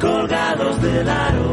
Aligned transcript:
Colgados 0.00 0.82
del 0.82 1.08
aro. 1.08 1.52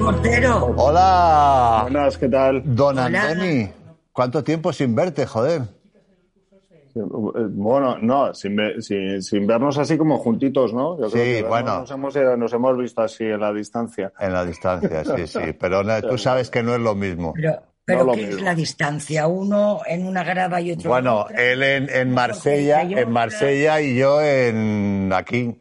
Portero. 0.00 0.74
Hola, 0.76 1.80
Buenas, 1.82 2.18
¿qué 2.18 2.28
tal? 2.28 2.62
don 2.64 2.98
Hola. 2.98 3.22
Antoni. 3.30 3.70
¿Cuánto 4.12 4.42
tiempo 4.42 4.72
sin 4.72 4.94
verte, 4.94 5.24
joder? 5.26 5.62
Bueno, 6.94 7.96
no, 8.02 8.34
sin, 8.34 8.54
ve- 8.56 8.82
sin, 8.82 9.22
sin 9.22 9.46
vernos 9.46 9.78
así 9.78 9.96
como 9.96 10.18
juntitos, 10.18 10.74
¿no? 10.74 10.98
Yo 11.00 11.06
Sí, 11.08 11.12
creo 11.18 11.36
que 11.36 11.48
bueno. 11.48 11.78
Nos 11.80 11.90
hemos, 11.90 12.16
eh, 12.16 12.36
nos 12.36 12.52
hemos 12.52 12.76
visto 12.76 13.00
así 13.00 13.24
en 13.24 13.40
la 13.40 13.52
distancia. 13.52 14.12
En 14.18 14.32
la 14.32 14.44
distancia, 14.44 15.02
sí, 15.04 15.26
sí. 15.26 15.38
Pero 15.60 15.82
no, 15.82 16.02
tú 16.02 16.18
sabes 16.18 16.50
que 16.50 16.62
no 16.62 16.74
es 16.74 16.80
lo 16.80 16.94
mismo. 16.94 17.32
Pero, 17.34 17.62
pero 17.84 18.00
No 18.00 18.04
lo 18.06 18.12
¿qué 18.12 18.28
es 18.28 18.42
la 18.42 18.54
distancia? 18.54 19.26
Uno 19.26 19.80
en 19.86 20.06
una 20.06 20.22
grada 20.22 20.60
y 20.60 20.72
otro 20.72 20.82
en 20.82 20.88
Bueno, 20.90 21.20
otra. 21.22 21.42
él 21.42 21.62
en, 21.62 21.88
en 21.88 22.10
Marsella, 22.12 22.82
en 22.82 23.10
Marsella 23.10 23.80
y 23.80 23.96
yo 23.96 24.20
en 24.20 25.10
aquí. 25.14 25.58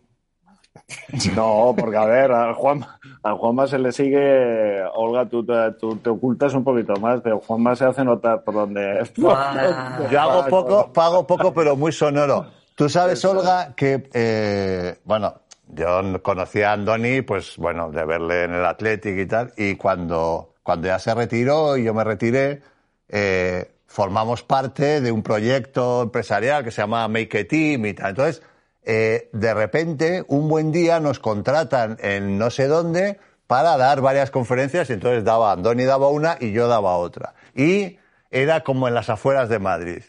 No, 1.36 1.74
porque 1.78 1.98
a 1.98 2.06
ver, 2.06 2.32
a 2.32 2.54
Juan, 2.54 2.86
a 3.24 3.34
Juanma 3.34 3.68
se 3.68 3.78
le 3.80 3.92
sigue, 3.92 4.82
Olga, 4.94 5.26
tú, 5.28 5.46
te- 5.46 5.72
tú 5.74 5.98
te 5.98 6.10
ocultas 6.10 6.54
un 6.54 6.64
poquito 6.64 6.94
más, 6.96 7.22
pero 7.22 7.40
Juanma 7.40 7.76
se 7.76 7.86
hace 7.86 8.04
notar 8.04 8.44
por 8.44 8.54
donde... 8.54 9.08
Guau. 9.18 10.10
Yo 10.10 10.22
hago 10.22 10.46
poco, 10.48 10.92
pago 10.94 11.28
poco, 11.28 11.54
pero 11.54 11.76
muy 11.76 11.92
sonoro. 11.92 12.46
Tú 12.76 12.90
sabes, 12.90 13.24
Olga, 13.26 13.74
que, 13.76 14.10
eh, 14.14 14.98
bueno, 15.04 15.36
yo 15.68 16.02
conocí 16.24 16.62
a 16.62 16.74
Andoni, 16.74 17.22
pues 17.22 17.56
bueno, 17.58 17.92
de 17.92 18.06
verle 18.06 18.46
en 18.46 18.54
el 18.56 18.66
Athletic 18.66 19.18
y 19.18 19.26
tal, 19.26 19.52
y 19.58 19.76
cuando, 19.76 20.54
cuando 20.64 20.88
ya 20.88 20.98
se 21.00 21.14
retiró 21.14 21.78
y 21.78 21.84
yo 21.84 21.94
me 21.94 22.04
retiré, 22.04 22.62
eh, 23.10 23.70
formamos 23.88 24.42
parte 24.44 25.02
de 25.02 25.12
un 25.12 25.22
proyecto 25.22 26.04
empresarial 26.04 26.64
que 26.64 26.72
se 26.72 26.82
llama 26.82 27.08
Make 27.08 27.40
a 27.42 27.48
Team 27.48 27.86
y 27.86 27.94
tal. 27.94 28.10
Entonces, 28.12 28.42
eh, 28.84 29.30
de 29.34 29.54
repente, 29.54 30.24
un 30.28 30.48
buen 30.50 30.72
día 30.72 31.00
nos 31.00 31.20
contratan 31.20 31.98
en 32.02 32.38
no 32.38 32.50
sé 32.50 32.68
dónde 32.68 33.20
para 33.48 33.78
dar 33.78 34.02
varias 34.02 34.32
conferencias 34.32 34.90
y 34.90 34.94
entonces 34.94 35.24
daba, 35.24 35.52
Andoni 35.52 35.84
daba 35.84 36.08
una 36.08 36.38
y 36.40 36.52
yo 36.52 36.68
daba 36.68 36.96
otra. 36.98 37.34
Y 37.56 37.98
era 38.30 38.64
como 38.64 38.88
en 38.88 38.94
las 38.94 39.10
afueras 39.10 39.50
de 39.50 39.60
Madrid. 39.60 40.04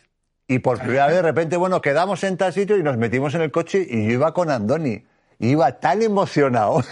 Y 0.46 0.58
por 0.60 0.78
primera 0.78 1.06
vez 1.06 1.16
de 1.16 1.22
repente, 1.22 1.56
bueno, 1.56 1.80
quedamos 1.80 2.22
en 2.24 2.36
tal 2.36 2.52
sitio 2.52 2.76
y 2.76 2.82
nos 2.82 2.96
metimos 2.98 3.34
en 3.34 3.42
el 3.42 3.50
coche 3.50 3.86
y 3.88 4.06
yo 4.06 4.12
iba 4.12 4.32
con 4.34 4.50
Andoni. 4.50 5.04
Iba 5.38 5.80
tan 5.80 6.02
emocionado 6.02 6.82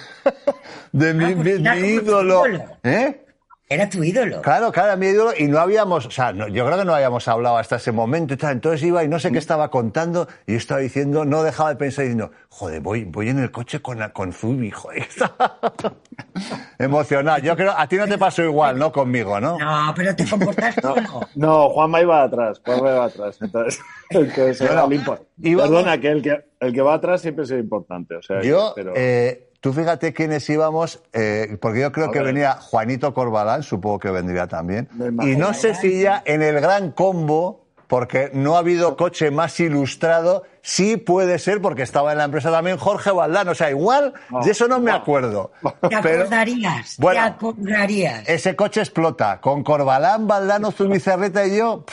de 0.93 1.15
mi, 1.15 1.25
Ah, 1.25 1.29
mi- 1.37 1.59
mi 1.59 1.79
ídolo. 1.89 2.43
¿Eh? 2.83 3.25
Era 3.73 3.89
tu 3.89 4.03
ídolo. 4.03 4.43
Claro, 4.43 4.73
claro, 4.73 4.97
mi 4.99 5.07
ídolo, 5.07 5.31
y 5.39 5.47
no 5.47 5.61
habíamos, 5.61 6.05
o 6.05 6.11
sea, 6.11 6.33
no- 6.33 6.49
yo 6.49 6.67
creo 6.67 6.77
que 6.77 6.85
no 6.85 6.93
habíamos 6.93 7.29
hablado 7.29 7.57
hasta 7.57 7.77
ese 7.77 7.93
momento 7.93 8.35
y 8.35 8.37
tal. 8.37 8.51
Entonces 8.51 8.83
iba 8.83 9.05
y 9.05 9.09
no 9.09 9.21
sé 9.21 9.31
qué 9.31 9.39
estaba 9.39 9.71
contando, 9.71 10.27
y 10.45 10.53
yo 10.53 10.59
estaba 10.59 10.81
diciendo, 10.81 11.25
no 11.25 11.45
dejaba 11.45 11.71
de 11.71 11.77
pensar 11.77 12.03
diciendo, 12.05 12.33
joder, 12.49 12.81
voy, 12.81 13.05
voy 13.05 13.29
en 13.29 13.39
el 13.39 13.53
coche 13.53 13.81
con, 13.81 14.01
con 14.13 14.33
Zubi, 14.33 14.73
joder. 14.73 15.07
Emocionado. 16.79 17.39
Yo 17.43 17.55
creo, 17.57 17.73
a 17.77 17.87
ti 17.87 17.97
no 17.97 18.09
te 18.09 18.19
pasó 18.19 18.43
igual, 18.43 18.79
¿no? 18.79 18.91
Conmigo, 18.91 19.41
¿no? 19.41 19.57
No, 19.59 19.93
pero 19.95 20.17
te 20.17 20.29
comportaste 20.29 20.81
no. 20.83 20.95
No, 21.37 21.69
Juanma 21.71 22.01
iba 22.01 22.23
atrás, 22.25 22.61
Juanma 22.65 22.91
iba 22.91 23.05
atrás. 23.05 23.39
Entonces, 23.41 23.81
entonces 24.11 24.61
era 24.63 24.85
Bueno, 24.85 25.05
Perdona, 25.37 25.99
que 26.01 26.09
el 26.09 26.23
que, 26.23 26.45
el 26.59 26.73
que 26.73 26.83
va 26.83 26.95
atrás 26.95 27.21
siempre 27.23 27.45
es 27.45 27.51
importante. 27.53 28.17
O 28.17 28.23
sea, 28.23 28.43
Yo, 28.43 28.73
pero- 28.75 28.95
eh, 28.97 29.47
tú 29.61 29.73
fíjate 29.73 30.13
quiénes 30.13 30.49
íbamos, 30.51 31.03
eh, 31.13 31.57
porque 31.61 31.81
yo 31.81 31.93
creo 31.93 32.07
A 32.09 32.11
que 32.13 32.19
ver. 32.19 32.29
venía 32.29 32.53
Juanito 32.55 33.13
Corbalán, 33.15 33.63
supongo 33.63 33.99
que 33.99 34.11
vendría 34.11 34.47
también. 34.47 34.89
Y 35.23 35.37
no 35.37 35.55
sé 35.55 35.75
si 35.75 36.03
ya 36.03 36.23
en 36.25 36.43
el 36.43 36.61
gran 36.61 36.91
combo, 36.93 37.61
porque 37.87 38.31
no 38.33 38.55
ha 38.55 38.61
habido 38.61 38.97
coche 38.97 39.33
más 39.33 39.59
ilustrado, 39.59 40.45
sí 40.63 40.97
puede 40.97 41.41
ser 41.41 41.61
porque 41.61 41.83
estaba 41.83 42.13
en 42.13 42.19
la 42.19 42.25
empresa 42.25 42.49
también 42.53 42.77
Jorge 42.77 43.11
Valdán. 43.11 43.49
O 43.49 43.55
sea, 43.57 43.69
igual 43.71 44.15
No, 44.31 44.45
de 44.45 44.53
eso 44.53 44.69
no 44.69 44.79
me 44.79 44.93
acuerdo. 44.93 45.51
Te 45.63 45.99
Pero 46.01 46.21
acordarías, 46.23 46.95
te 46.97 47.03
Bueno. 47.03 47.21
acordarías. 47.23 48.29
ese 48.29 48.55
coche 48.55 48.81
explota. 48.81 49.41
Con 49.41 49.65
Corbalán, 49.65 50.29
Valdano, 50.29 50.71
Zubizarreta 50.71 51.45
y 51.47 51.57
yo. 51.59 51.85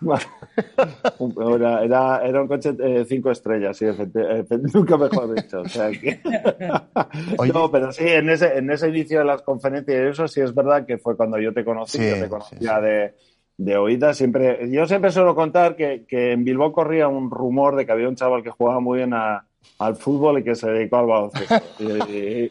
Era, 1.54 1.82
era, 1.84 2.26
era 2.26 2.42
un 2.42 2.48
coche 2.48 2.74
eh, 2.78 3.04
cinco 3.08 3.30
estrellas, 3.30 3.76
sí, 3.76 3.86
nunca 4.74 4.96
mejor 4.96 5.34
dicho. 5.34 5.60
O 5.62 5.68
sea 5.68 5.90
que... 5.90 6.20
No, 7.52 7.70
pero 7.70 7.92
sí, 7.92 8.04
en 8.06 8.30
ese, 8.30 8.58
en 8.58 8.70
ese 8.70 8.88
inicio 8.88 9.20
de 9.20 9.24
las 9.24 9.42
conferencias 9.42 9.96
y 9.96 10.08
eso 10.10 10.28
sí 10.28 10.40
es 10.40 10.54
verdad 10.54 10.84
que 10.86 10.98
fue 10.98 11.16
cuando 11.16 11.38
yo 11.38 11.52
te 11.52 11.64
conocí, 11.64 11.98
Sí, 11.98 12.08
yo 12.08 12.22
te 12.22 12.28
conocía 12.28 12.58
sí, 12.58 12.66
sí. 12.66 12.82
de, 12.82 13.14
de 13.58 13.76
oídas. 13.76 14.16
Siempre, 14.16 14.68
yo 14.70 14.86
siempre 14.86 15.10
suelo 15.10 15.34
contar 15.34 15.76
que, 15.76 16.04
que 16.06 16.32
en 16.32 16.44
Bilbao 16.44 16.72
corría 16.72 17.08
un 17.08 17.30
rumor 17.30 17.76
de 17.76 17.86
que 17.86 17.92
había 17.92 18.08
un 18.08 18.16
chaval 18.16 18.42
que 18.42 18.50
jugaba 18.50 18.80
muy 18.80 18.98
bien 18.98 19.14
a- 19.14 19.46
al 19.78 19.96
fútbol 19.96 20.38
y 20.40 20.44
que 20.44 20.54
se 20.54 20.70
dedicó 20.70 20.96
al 20.98 21.06
baloncesto. 21.06 21.54
Y- 21.78 22.16
y- 22.16 22.50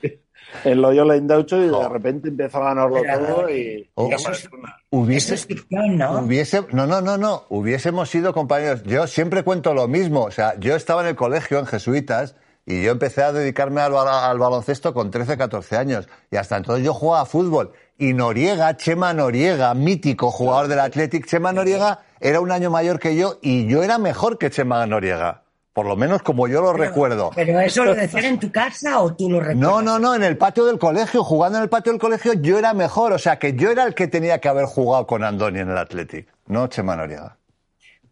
en 0.64 0.82
Loyola 0.82 1.16
Indaucho 1.16 1.58
y 1.58 1.68
de 1.68 1.90
repente 1.90 2.30
empezó 2.30 2.58
a 2.60 2.74
ganarlo 2.74 3.02
todo 3.02 3.50
y... 3.50 3.90
Oh. 3.96 4.10
y 4.10 4.14
es- 4.14 4.50
Hubiese, 4.90 5.36
es 5.36 5.46
ficción, 5.46 5.98
¿no? 5.98 6.20
Hubiese, 6.20 6.66
no, 6.72 6.88
no, 6.88 7.02
no, 7.02 7.18
no. 7.18 7.44
Hubiésemos 7.50 8.10
sido 8.10 8.34
compañeros. 8.34 8.84
Yo 8.84 9.08
siempre 9.08 9.44
cuento 9.44 9.74
lo 9.74 9.88
mismo. 9.88 10.24
O 10.24 10.32
sea, 10.32 10.58
yo 10.58 10.76
estaba 10.76 11.02
en 11.02 11.08
el 11.10 11.16
colegio, 11.16 11.60
en 11.60 11.66
Jesuitas, 11.66 12.36
y 12.66 12.82
yo 12.82 12.92
empecé 12.92 13.22
a 13.22 13.34
dedicarme 13.34 13.82
al, 13.82 13.92
baloncesto 13.92 14.94
con 14.94 15.12
13, 15.12 15.38
14 15.38 15.76
años. 15.78 16.08
Y 16.32 16.38
hasta 16.38 16.56
entonces 16.58 16.86
yo 16.86 16.94
jugaba 16.94 17.24
a 17.24 17.26
fútbol. 17.26 17.74
Y 17.98 18.14
Noriega, 18.14 18.76
Chema 18.78 19.14
Noriega, 19.14 19.74
mítico 19.74 20.32
jugador 20.32 20.68
del 20.68 20.80
Athletic, 20.80 21.26
Chema 21.28 21.52
Noriega 21.52 22.00
era 22.20 22.40
un 22.40 22.52
año 22.52 22.72
mayor 22.72 23.00
que 23.00 23.16
yo 23.16 23.38
y 23.42 23.68
yo 23.68 23.84
era 23.84 23.98
mejor 23.98 24.38
que 24.38 24.50
Chema 24.50 24.86
Noriega. 24.86 25.44
Por 25.76 25.88
lo 25.88 25.98
menos 25.98 26.22
como 26.22 26.48
yo 26.48 26.62
lo 26.62 26.72
recuerdo. 26.72 27.32
¿Pero 27.36 27.60
eso 27.60 27.84
lo 27.84 27.94
decían 27.94 28.24
en 28.24 28.40
tu 28.40 28.50
casa 28.50 29.02
o 29.02 29.14
tú 29.14 29.30
lo 29.30 29.42
recuerdas? 29.42 29.62
No, 29.62 29.82
no, 29.82 30.00
no, 30.00 30.16
en 30.16 30.24
el 30.24 30.38
patio 30.38 30.64
del 30.64 30.80
colegio, 30.80 31.22
jugando 31.22 31.58
en 31.58 31.66
el 31.66 31.70
patio 31.70 31.92
del 31.92 32.00
colegio, 32.00 32.32
yo 32.32 32.58
era 32.58 32.74
mejor. 32.74 33.12
O 33.12 33.20
sea, 33.20 33.38
que 33.40 33.56
yo 33.56 33.72
era 33.72 33.84
el 33.84 33.94
que 33.94 34.08
tenía 34.08 34.40
que 34.40 34.48
haber 34.48 34.68
jugado 34.68 35.06
con 35.06 35.26
Andoni 35.26 35.60
en 35.60 35.70
el 35.70 35.78
Athletic, 35.78 36.30
no 36.48 36.68
Chema 36.68 36.96
Noriega. 36.96 37.36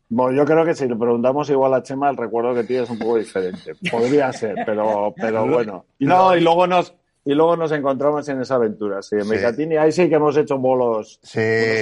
Bueno, 0.09 0.37
yo 0.37 0.43
creo 0.43 0.65
que 0.65 0.75
si 0.75 0.89
le 0.89 0.97
preguntamos 0.97 1.49
igual 1.51 1.73
a 1.73 1.81
Chema, 1.81 2.09
el 2.09 2.17
recuerdo 2.17 2.53
que 2.53 2.65
tiene 2.65 2.83
es 2.83 2.89
un 2.89 2.99
poco 2.99 3.15
diferente. 3.15 3.71
Podría 3.89 4.33
ser, 4.33 4.55
pero, 4.65 5.13
pero 5.15 5.47
bueno. 5.47 5.85
Y 5.99 6.05
no, 6.05 6.35
y 6.35 6.41
luego 6.41 6.67
nos, 6.67 6.93
y 7.25 7.33
luego 7.33 7.55
nos 7.55 7.71
encontramos 7.71 8.27
en 8.27 8.41
esa 8.41 8.55
aventura, 8.55 9.01
sí. 9.01 9.15
En 9.15 9.23
Sí. 9.23 9.29
Mecatini, 9.29 9.77
ahí 9.77 9.91
sí 9.93 10.09
que 10.09 10.15
hemos 10.15 10.35
hecho 10.35 10.57
bolos. 10.57 11.19
Sí, 11.23 11.39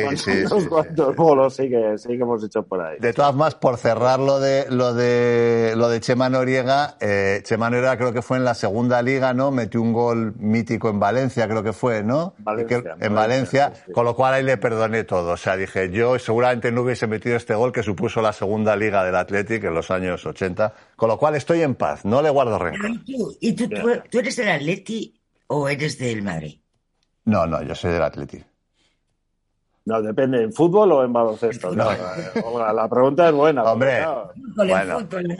unos 0.08 0.22
sí, 0.22 0.32
cuantos, 0.32 0.64
sí, 0.64 0.70
cuantos 0.70 1.08
sí. 1.10 1.14
bolos 1.16 1.54
sí 1.56 1.70
que, 1.70 1.98
sí 1.98 2.08
que 2.10 2.14
hemos 2.16 2.44
hecho 2.44 2.64
por 2.64 2.82
ahí. 2.82 2.98
De 3.00 3.12
todas 3.14 3.32
formas, 3.32 3.56
por 3.56 3.78
cerrar 3.78 4.20
lo 4.20 4.40
de 4.40 4.68
lo 4.70 4.94
de 4.94 5.74
lo 5.76 5.90
de 5.90 6.00
Chema 6.00 6.30
Noriega, 6.30 6.96
eh, 7.00 7.42
Chema 7.44 7.70
Noriega 7.70 7.98
creo 7.98 8.14
que 8.14 8.22
fue 8.22 8.38
en 8.38 8.44
la 8.44 8.54
segunda 8.54 9.02
liga, 9.02 9.34
¿no? 9.34 9.50
Metió 9.52 9.82
un 9.82 9.94
gol 9.94 10.34
mítico 10.38 10.90
en 10.90 11.00
Valencia, 11.00 11.48
creo 11.48 11.64
que 11.64 11.74
fue, 11.74 12.04
¿no? 12.04 12.36
Valencia, 12.38 12.78
Y 12.78 12.82
que- 12.84 12.90
en 12.90 13.16
Valencia, 13.16 13.16
Valencia, 13.16 13.72
sí, 13.74 13.82
sí. 13.88 13.92
con 13.94 14.06
lo 14.06 14.16
cual 14.16 14.36
ahí 14.36 14.44
le 14.44 14.58
perdoné 14.58 15.04
todo. 15.06 15.32
O 15.32 15.38
sea, 15.38 15.58
dije, 15.58 15.90
yo 15.90 16.20
seguramente 16.20 16.72
no 16.72 16.82
hubiese 16.84 17.08
metido 17.08 17.36
este 17.36 17.56
gol 17.56 17.72
que 17.72 17.82
supuso 17.82 18.22
la 18.22 18.34
segunda 18.34 18.76
liga 18.76 19.04
del 19.04 19.16
Athletic 19.16 19.64
en 19.64 19.74
los 19.74 19.90
años 19.90 20.26
80, 20.26 20.74
con 20.96 21.10
lo 21.10 21.18
cual 21.18 21.36
estoy 21.36 21.62
en 21.64 21.74
paz, 21.74 22.06
no 22.06 22.22
le 22.22 22.30
guardo 22.30 22.60
rencor. 22.60 22.90
¿Y 22.92 22.98
tú, 23.18 23.38
y 23.40 23.54
tú, 23.54 23.68
tú, 23.70 23.90
tú 24.10 24.20
eres 24.20 24.36
del 24.36 24.50
Atleti 24.50 25.18
o 25.54 25.68
eres 25.68 25.98
del 26.00 26.22
Madrid? 26.24 26.60
No, 27.26 27.46
no, 27.46 27.62
yo 27.62 27.76
soy 27.76 27.92
del 27.92 28.02
Athletic. 28.04 28.46
No, 29.84 30.00
depende, 30.02 30.44
¿en 30.44 30.54
fútbol 30.54 30.92
o 30.92 31.04
en 31.04 31.12
baloncesto? 31.12 31.72
No, 31.76 31.88
Olga, 32.46 32.72
la 32.72 32.88
pregunta 32.88 33.28
es 33.28 33.34
buena. 33.34 33.64
Hombre. 33.64 33.98
el 34.00 34.68
Bueno. 34.70 35.00
fútbol. 35.00 35.38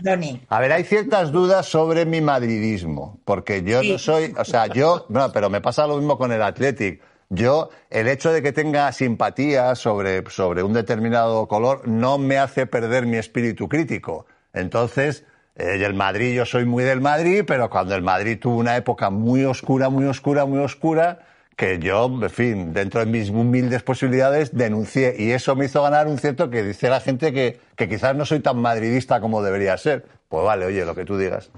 A 0.50 0.60
ver, 0.60 0.72
hay 0.72 0.84
ciertas 0.84 1.32
dudas 1.32 1.68
sobre 1.68 2.06
mi 2.06 2.22
madridismo, 2.22 3.20
porque 3.24 3.62
yo 3.64 3.82
Sí. 3.82 3.92
no 3.94 3.98
soy, 4.00 4.34
o 4.38 4.44
sea, 4.44 4.66
yo, 4.68 5.06
no, 5.10 5.32
pero 5.32 5.50
me 5.52 5.62
pasa 5.62 5.86
lo 5.86 5.98
mismo 5.98 6.18
con 6.18 6.32
el 6.32 6.42
Athletic. 6.42 7.02
Yo, 7.30 7.70
el 7.90 8.08
hecho 8.08 8.34
de 8.34 8.42
que 8.42 8.52
tenga 8.52 8.92
simpatía 8.92 9.76
sobre, 9.76 10.28
sobre 10.30 10.64
un 10.64 10.74
determinado 10.74 11.48
color 11.48 11.88
no 11.88 12.18
me 12.18 12.38
hace 12.40 12.66
perder 12.66 13.06
mi 13.06 13.18
espíritu 13.18 13.70
crítico. 13.70 14.26
Entonces, 14.54 15.24
eh, 15.56 15.78
y 15.80 15.84
el 15.84 15.94
Madrid, 15.94 16.34
yo 16.36 16.46
soy 16.46 16.66
muy 16.66 16.84
del 16.84 17.02
Madrid, 17.02 17.44
pero 17.46 17.70
cuando 17.70 17.96
el 17.96 18.02
Madrid 18.02 18.40
tuvo 18.40 18.58
una 18.58 18.78
época 18.78 19.10
muy 19.10 19.44
oscura, 19.46 19.90
muy 19.90 20.06
oscura, 20.06 20.46
muy 20.46 20.60
oscura, 20.60 21.20
que 21.58 21.78
yo, 21.80 22.06
en 22.06 22.30
fin, 22.30 22.74
dentro 22.74 23.02
de 23.02 23.06
mis 23.06 23.30
humildes 23.30 23.84
posibilidades, 23.84 24.56
denuncié. 24.56 25.16
Y 25.20 25.32
eso 25.32 25.56
me 25.56 25.66
hizo 25.66 25.84
ganar 25.84 26.08
un 26.08 26.18
cierto 26.18 26.50
que 26.50 26.64
dice 26.64 26.90
la 26.90 27.00
gente 27.02 27.34
que, 27.34 27.60
que 27.76 27.88
quizás 27.90 28.16
no 28.16 28.26
soy 28.26 28.40
tan 28.40 28.58
madridista 28.60 29.20
como 29.22 29.44
debería 29.44 29.78
ser. 29.78 30.06
Pues 30.30 30.44
vale, 30.44 30.66
oye, 30.66 30.86
lo 30.86 30.96
que 30.96 31.06
tú 31.06 31.18
digas. 31.18 31.52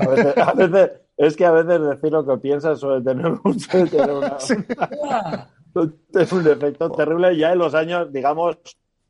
A 0.00 0.08
veces, 0.08 0.36
a 0.38 0.52
veces- 0.54 0.90
es 1.16 1.36
que 1.36 1.44
a 1.44 1.50
veces 1.50 1.80
decir 1.82 2.12
lo 2.12 2.24
que 2.24 2.36
piensas 2.38 2.78
suele 2.78 3.02
tener 3.04 3.26
un, 3.42 3.58
suele 3.58 3.86
tener 3.90 4.12
una- 4.12 4.36
es 4.38 6.32
un 6.32 6.46
efecto 6.46 6.90
terrible 6.92 7.36
ya 7.36 7.52
en 7.52 7.58
los 7.58 7.74
años, 7.74 8.12
digamos, 8.12 8.56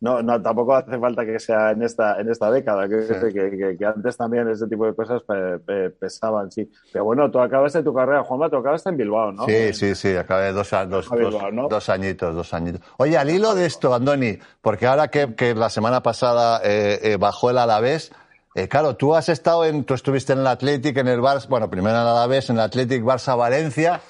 no, 0.00 0.22
no, 0.22 0.40
tampoco 0.40 0.74
hace 0.76 0.98
falta 0.98 1.24
que 1.26 1.38
sea 1.40 1.72
en 1.72 1.82
esta, 1.82 2.20
en 2.20 2.30
esta 2.30 2.50
década, 2.50 2.88
que, 2.88 3.02
Sí. 3.02 3.14
que, 3.34 3.50
que- 3.50 3.76
que 3.78 3.84
antes 3.84 4.16
también 4.16 4.48
ese 4.48 4.66
tipo 4.68 4.86
de 4.86 4.94
cosas 4.94 5.22
pe- 5.22 5.58
pe- 5.58 5.90
pesaban, 5.90 6.50
sí. 6.50 6.70
Pero 6.92 7.04
bueno, 7.04 7.30
tú 7.30 7.40
acabaste 7.40 7.82
tu 7.82 7.92
carrera, 7.92 8.22
Juanma, 8.22 8.48
tú 8.48 8.56
acabaste 8.58 8.90
en 8.90 8.96
Bilbao, 8.96 9.32
¿no? 9.32 9.44
Sí, 9.46 9.72
sí, 9.72 9.94
sí, 9.94 10.14
acabé 10.16 10.52
dos, 10.52 10.70
dos, 10.88 11.10
Bilbao, 11.10 11.50
¿no? 11.50 11.68
dos 11.68 11.88
añitos, 11.88 12.34
dos 12.34 12.54
añitos. 12.54 12.80
Oye, 12.98 13.18
al 13.18 13.28
hilo 13.30 13.54
de 13.54 13.66
esto, 13.66 13.92
Andoni, 13.92 14.38
porque 14.62 14.86
ahora 14.86 15.08
que, 15.08 15.34
que 15.34 15.54
la 15.54 15.68
semana 15.70 16.02
pasada 16.02 16.60
eh, 16.64 16.98
eh, 17.02 17.16
bajó 17.16 17.50
el 17.50 17.58
Alavés, 17.58 18.12
eh, 18.54 18.66
claro, 18.68 18.96
tú 18.96 19.14
has 19.14 19.28
estado 19.28 19.64
en, 19.64 19.84
tú 19.84 19.94
estuviste 19.94 20.32
en 20.32 20.40
el 20.40 20.46
Athletic, 20.46 20.96
en 20.96 21.08
el 21.08 21.20
Barça, 21.20 21.48
bueno, 21.48 21.68
primero 21.70 21.96
en 21.96 22.02
el 22.02 22.08
Alavés, 22.08 22.50
en 22.50 22.56
el 22.56 22.62
Athletic 22.62 23.02
Barça 23.02 23.36
Valencia, 23.36 24.00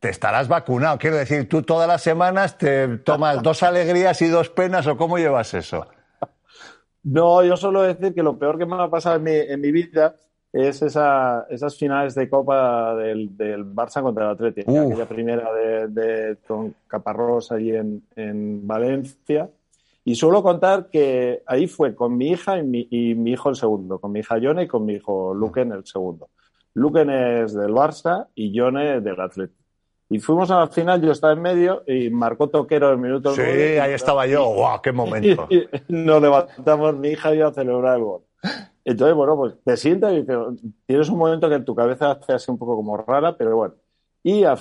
te 0.00 0.08
estarás 0.08 0.48
vacunado, 0.48 0.98
quiero 0.98 1.16
decir, 1.16 1.48
tú 1.48 1.62
todas 1.62 1.86
las 1.86 2.02
semanas 2.02 2.58
te 2.58 2.88
tomas 2.98 3.42
dos 3.42 3.62
alegrías 3.62 4.20
y 4.22 4.28
dos 4.28 4.48
penas, 4.48 4.86
¿o 4.86 4.96
cómo 4.96 5.18
llevas 5.18 5.54
eso? 5.54 5.86
No, 7.02 7.42
yo 7.42 7.56
suelo 7.56 7.82
decir 7.82 8.14
que 8.14 8.22
lo 8.22 8.38
peor 8.38 8.58
que 8.58 8.66
me 8.66 8.76
ha 8.82 8.88
pasado 8.90 9.16
en 9.16 9.22
mi, 9.22 9.32
en 9.32 9.60
mi 9.60 9.70
vida 9.72 10.16
es 10.52 10.82
esa, 10.82 11.46
esas 11.48 11.76
finales 11.76 12.14
de 12.14 12.28
Copa 12.28 12.94
del, 12.96 13.36
del 13.36 13.64
Barça 13.64 14.02
contra 14.02 14.24
el 14.26 14.30
Atlético. 14.32 14.70
Aquella 14.90 15.06
primera 15.06 15.52
de, 15.52 15.88
de- 15.88 16.36
con 16.46 16.74
Caparrós 16.88 17.52
allí 17.52 17.74
en, 17.74 18.02
en 18.16 18.66
Valencia. 18.66 19.48
Y 20.04 20.14
suelo 20.16 20.42
contar 20.42 20.88
que 20.90 21.42
ahí 21.46 21.66
fue 21.68 21.94
con 21.94 22.16
mi 22.16 22.30
hija 22.30 22.58
y 22.58 22.62
mi, 22.64 22.88
y 22.90 23.14
mi 23.14 23.32
hijo 23.32 23.48
el 23.50 23.56
segundo, 23.56 23.98
con 23.98 24.12
mi 24.12 24.20
hija 24.20 24.38
Yone 24.38 24.64
y 24.64 24.66
con 24.68 24.84
mi 24.84 24.94
hijo 24.94 25.32
Luquen 25.34 25.72
el 25.72 25.86
segundo. 25.86 26.30
Luquen 26.74 27.10
es 27.10 27.54
del 27.54 27.72
Barça 27.72 28.26
y 28.34 28.52
Yone 28.52 29.00
del 29.00 29.20
Atlético. 29.20 29.59
Y 30.12 30.18
fuimos 30.18 30.50
a 30.50 30.58
la 30.58 30.66
final, 30.66 31.00
yo 31.00 31.12
estaba 31.12 31.32
en 31.32 31.40
medio 31.40 31.84
y 31.86 32.10
marcó 32.10 32.48
Toquero 32.48 32.90
el 32.90 32.98
minuto 32.98 33.32
Sí, 33.32 33.42
ahí 33.42 33.92
estaba 33.92 34.26
yo, 34.26 34.44
¡guau, 34.46 34.82
qué 34.82 34.90
momento! 34.92 35.46
Y 35.50 35.66
nos 35.88 36.20
levantamos, 36.20 36.96
mi 36.96 37.10
hija 37.10 37.32
y 37.34 37.38
yo 37.38 37.46
a 37.48 37.52
celebrar 37.54 37.96
el 37.98 38.04
gol. 38.04 38.22
Entonces, 38.84 39.14
bueno, 39.14 39.36
pues 39.36 39.54
te 39.64 39.76
sientas 39.76 40.12
y 40.14 40.24
te- 40.24 40.34
tienes 40.86 41.08
un 41.10 41.18
momento 41.18 41.48
que 41.48 41.54
en 41.54 41.64
tu 41.64 41.74
cabeza 41.76 42.10
hace 42.10 42.32
así 42.32 42.50
un 42.50 42.58
poco 42.58 42.74
como 42.74 42.96
rara, 42.96 43.36
pero 43.36 43.54
bueno. 43.56 43.74
Y 44.22 44.44
a 44.44 44.54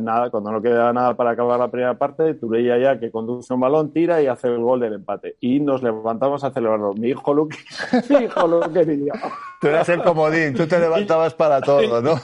nada, 0.00 0.30
cuando 0.30 0.50
no 0.52 0.62
queda 0.62 0.90
nada 0.92 1.14
para 1.14 1.32
acabar 1.32 1.58
la 1.58 1.70
primera 1.70 1.98
parte, 1.98 2.32
Turella 2.34 2.78
ya 2.78 2.98
que 2.98 3.10
conduce 3.10 3.52
un 3.52 3.60
balón, 3.60 3.92
tira 3.92 4.22
y 4.22 4.26
hace 4.26 4.48
el 4.48 4.58
gol 4.58 4.80
del 4.80 4.94
empate. 4.94 5.36
Y 5.40 5.60
nos 5.60 5.82
levantamos 5.82 6.42
a 6.44 6.50
celebrarlo. 6.50 6.94
Mi 6.94 7.08
hijo 7.08 7.34
Luque, 7.34 7.58
mi 8.08 8.24
hijo 8.24 8.46
Luque 8.46 8.98
yo. 8.98 9.12
Tú 9.60 9.68
eras 9.68 9.88
el 9.90 10.02
comodín, 10.02 10.54
tú 10.54 10.66
te 10.66 10.78
levantabas 10.78 11.34
para 11.34 11.60
todo, 11.60 12.00
¿no? 12.00 12.14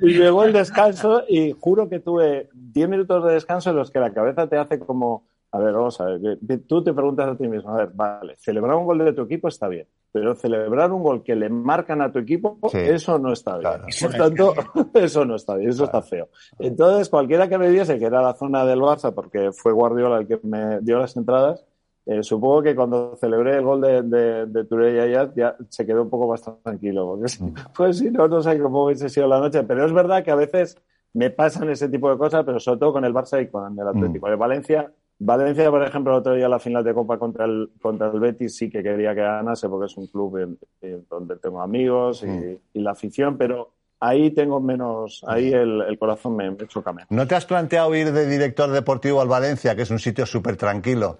Y 0.00 0.18
llegó 0.18 0.44
el 0.44 0.52
descanso 0.52 1.22
y 1.28 1.52
juro 1.52 1.88
que 1.88 2.00
tuve 2.00 2.48
10 2.52 2.88
minutos 2.88 3.24
de 3.24 3.32
descanso 3.32 3.70
en 3.70 3.76
los 3.76 3.90
que 3.90 4.00
la 4.00 4.12
cabeza 4.12 4.48
te 4.48 4.58
hace 4.58 4.80
como, 4.80 5.28
a 5.56 5.58
ver, 5.64 5.72
vamos 5.74 6.00
a 6.00 6.04
ver, 6.06 6.38
tú 6.66 6.82
te 6.84 6.92
preguntas 6.92 7.28
a 7.28 7.36
ti 7.36 7.48
mismo, 7.48 7.70
a 7.70 7.76
ver, 7.78 7.90
vale, 7.94 8.36
celebrar 8.36 8.76
un 8.76 8.84
gol 8.84 8.98
de 8.98 9.12
tu 9.12 9.22
equipo 9.22 9.48
está 9.48 9.68
bien, 9.68 9.86
pero 10.12 10.34
celebrar 10.34 10.92
un 10.92 11.02
gol 11.02 11.22
que 11.22 11.34
le 11.34 11.48
marcan 11.48 12.00
a 12.02 12.12
tu 12.12 12.18
equipo, 12.18 12.58
Sí. 12.70 12.78
eso 12.78 13.18
no 13.18 13.32
está 13.32 13.58
bien. 13.58 13.70
Claro. 13.72 13.86
Por 14.00 14.12
tanto, 14.14 14.54
eso 14.94 15.24
no 15.24 15.34
está 15.36 15.56
bien, 15.56 15.70
eso 15.70 15.84
está 15.84 16.02
feo. 16.02 16.28
Entonces, 16.58 17.08
cualquiera 17.08 17.48
que 17.48 17.58
me 17.58 17.70
viese, 17.70 17.98
que 17.98 18.04
era 18.06 18.22
la 18.22 18.34
zona 18.34 18.64
del 18.64 18.80
Barça, 18.80 19.12
porque 19.12 19.52
fue 19.52 19.72
Guardiola 19.72 20.18
el 20.18 20.26
que 20.26 20.38
me 20.42 20.80
dio 20.80 20.98
las 20.98 21.16
entradas, 21.16 21.64
eh, 22.06 22.22
supongo 22.22 22.62
que 22.62 22.76
cuando 22.76 23.16
celebré 23.16 23.56
el 23.56 23.64
gol 23.64 23.80
de, 23.80 24.02
de, 24.02 24.46
de 24.46 24.64
Turella 24.64 25.06
ya, 25.06 25.32
ya 25.34 25.56
se 25.68 25.84
quedó 25.84 26.02
un 26.02 26.10
poco 26.10 26.28
más 26.28 26.40
tranquilo, 26.62 27.04
porque 27.06 27.28
si- 27.28 27.44
pues 27.76 27.98
si 27.98 28.10
no, 28.12 28.28
no 28.28 28.40
sé 28.42 28.58
cómo 28.60 28.84
hubiese 28.84 29.08
sido 29.08 29.26
la 29.26 29.40
noche. 29.40 29.64
Pero 29.64 29.84
es 29.84 29.92
verdad 29.92 30.22
que 30.22 30.30
a 30.30 30.36
veces 30.36 30.78
me 31.14 31.30
pasan 31.30 31.68
ese 31.70 31.88
tipo 31.88 32.08
de 32.10 32.16
cosas, 32.18 32.44
pero 32.44 32.60
sobre 32.60 32.78
todo 32.78 32.92
con 32.92 33.04
el 33.04 33.12
Barça 33.14 33.42
y 33.42 33.48
con 33.48 33.76
el 33.76 33.88
Atlético. 33.88 34.28
De 34.28 34.36
Valencia, 34.36 34.92
Valencia, 35.18 35.70
por 35.70 35.82
ejemplo, 35.82 36.12
el 36.12 36.18
otro 36.18 36.34
día 36.34 36.48
la 36.48 36.58
final 36.58 36.84
de 36.84 36.92
Copa 36.92 37.18
contra 37.18 37.46
el, 37.46 37.70
contra 37.80 38.08
el 38.08 38.20
Betis 38.20 38.54
sí 38.56 38.68
que 38.68 38.82
quería 38.82 39.14
que 39.14 39.22
ganase 39.22 39.68
porque 39.68 39.86
es 39.86 39.96
un 39.96 40.06
club 40.08 40.36
en- 40.38 40.58
en 40.82 41.06
donde 41.08 41.36
tengo 41.36 41.62
amigos 41.62 42.22
y, 42.22 42.60
y 42.78 42.82
la 42.82 42.90
afición, 42.90 43.38
pero 43.38 43.72
ahí 44.00 44.30
tengo 44.32 44.60
menos, 44.60 45.24
ahí 45.26 45.52
el, 45.52 45.80
el 45.82 45.98
corazón 45.98 46.36
me, 46.36 46.50
me 46.50 46.66
choca 46.68 46.92
menos. 46.92 47.10
¿No 47.10 47.26
te 47.26 47.34
has 47.34 47.46
planteado 47.46 47.94
ir 47.94 48.12
de 48.12 48.26
director 48.26 48.70
deportivo 48.70 49.22
al 49.22 49.28
Valencia, 49.28 49.74
que 49.74 49.82
es 49.82 49.90
un 49.90 49.98
sitio 49.98 50.26
súper 50.26 50.56
tranquilo? 50.56 51.18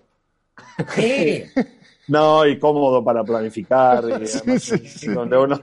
Sí. 0.95 1.45
No, 2.09 2.47
y 2.47 2.57
cómodo 2.61 3.03
para 3.03 3.25
planificar 3.25 4.05
y, 4.05 4.13
además, 4.33 4.73
y 5.03 5.09
donde 5.09 5.37
uno 5.37 5.61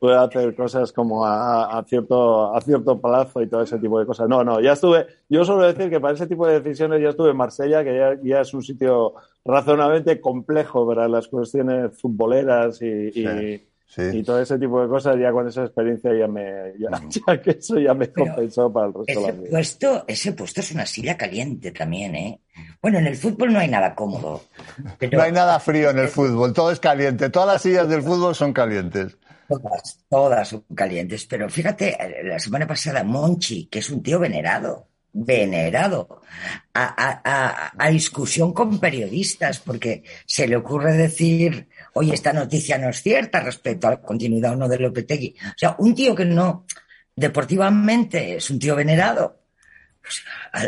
puede 0.00 0.16
hacer 0.16 0.54
cosas 0.54 0.92
como 0.92 1.24
a, 1.24 1.78
a 1.78 1.84
cierto 1.84 2.54
a 2.54 2.60
cierto 2.60 3.00
plazo 3.00 3.40
y 3.42 3.48
todo 3.48 3.62
ese 3.62 3.78
tipo 3.78 3.98
de 3.98 4.06
cosas. 4.06 4.28
No, 4.28 4.44
no, 4.44 4.60
ya 4.60 4.72
estuve, 4.72 5.06
yo 5.28 5.44
suelo 5.44 5.62
decir 5.62 5.90
que 5.90 6.00
para 6.00 6.14
ese 6.14 6.26
tipo 6.26 6.46
de 6.46 6.60
decisiones 6.60 7.00
ya 7.02 7.10
estuve 7.10 7.30
en 7.30 7.36
Marsella, 7.36 7.82
que 7.82 7.96
ya, 7.96 8.16
ya 8.22 8.40
es 8.42 8.52
un 8.54 8.62
sitio 8.62 9.14
razonablemente 9.44 10.20
complejo 10.20 10.86
para 10.86 11.08
las 11.08 11.28
cuestiones 11.28 11.98
futboleras 12.00 12.80
y, 12.82 12.86
y- 13.14 13.64
Sí, 13.86 14.10
sí. 14.10 14.18
y 14.18 14.22
todo 14.24 14.40
ese 14.40 14.58
tipo 14.58 14.82
de 14.82 14.88
cosas, 14.88 15.16
ya 15.20 15.30
con 15.30 15.46
esa 15.46 15.62
experiencia 15.64 16.12
ya 16.18 16.26
me, 16.26 16.72
ya, 16.78 16.88
ya 17.28 17.40
que 17.40 17.50
eso 17.52 17.78
ya 17.78 17.94
me 17.94 18.08
Pero 18.08 18.26
compensó 18.26 18.72
para 18.72 18.86
el 18.88 18.94
resto 18.94 19.04
de 19.06 19.12
Ese 19.12 19.22
la 19.22 19.32
vida. 19.32 19.50
puesto, 19.50 20.04
ese 20.08 20.32
puesto 20.32 20.60
es 20.62 20.72
una 20.72 20.84
silla 20.86 21.16
caliente 21.16 21.70
también, 21.70 22.14
¿eh? 22.16 22.40
Bueno, 22.82 22.98
en 22.98 23.06
el 23.06 23.14
fútbol 23.16 23.52
no 23.52 23.60
hay 23.60 23.68
nada 23.68 23.94
cómodo. 23.94 24.40
Pero 24.98 25.18
No 25.18 25.22
hay 25.24 25.30
nada 25.32 25.60
frío 25.60 25.90
en 25.90 25.98
el 26.00 26.08
fútbol, 26.08 26.52
todo 26.52 26.72
es 26.72 26.80
caliente. 26.80 27.30
Todas 27.30 27.46
las 27.48 27.62
sillas 27.62 27.88
del 27.88 28.02
fútbol 28.02 28.34
son 28.34 28.52
calientes. 28.52 29.16
Todas, 29.48 29.98
todas 30.08 30.48
son 30.48 30.64
calientes. 30.74 31.26
Pero 31.26 31.48
fíjate, 31.48 31.96
la 32.24 32.38
semana 32.38 32.66
pasada, 32.66 33.04
Monchi, 33.04 33.66
que 33.66 33.80
es 33.80 33.90
un 33.90 34.02
tío 34.02 34.18
venerado, 34.18 34.88
venerado, 35.12 36.22
a, 36.72 36.84
a- 36.84 37.72
a- 37.78 37.90
discusión 37.90 38.52
con 38.52 38.80
periodistas, 38.80 39.60
porque 39.60 40.02
se 40.26 40.48
le 40.48 40.56
ocurre 40.56 40.94
decir, 40.94 41.68
oye, 41.92 42.14
esta 42.14 42.32
noticia 42.32 42.78
no 42.78 42.88
es 42.88 43.02
cierta 43.02 43.40
respecto 43.40 43.86
a 43.86 43.90
la 43.92 44.00
continuidad 44.00 44.52
o 44.52 44.56
no 44.56 44.68
de 44.68 44.78
Lopetegui. 44.78 45.36
O 45.50 45.58
sea, 45.58 45.76
un 45.78 45.94
tío 45.94 46.14
que 46.14 46.24
no, 46.24 46.66
deportivamente, 47.14 48.36
es 48.36 48.50
un 48.50 48.58
tío 48.58 48.74
venerado. 48.74 49.40
Pues, 50.00 50.22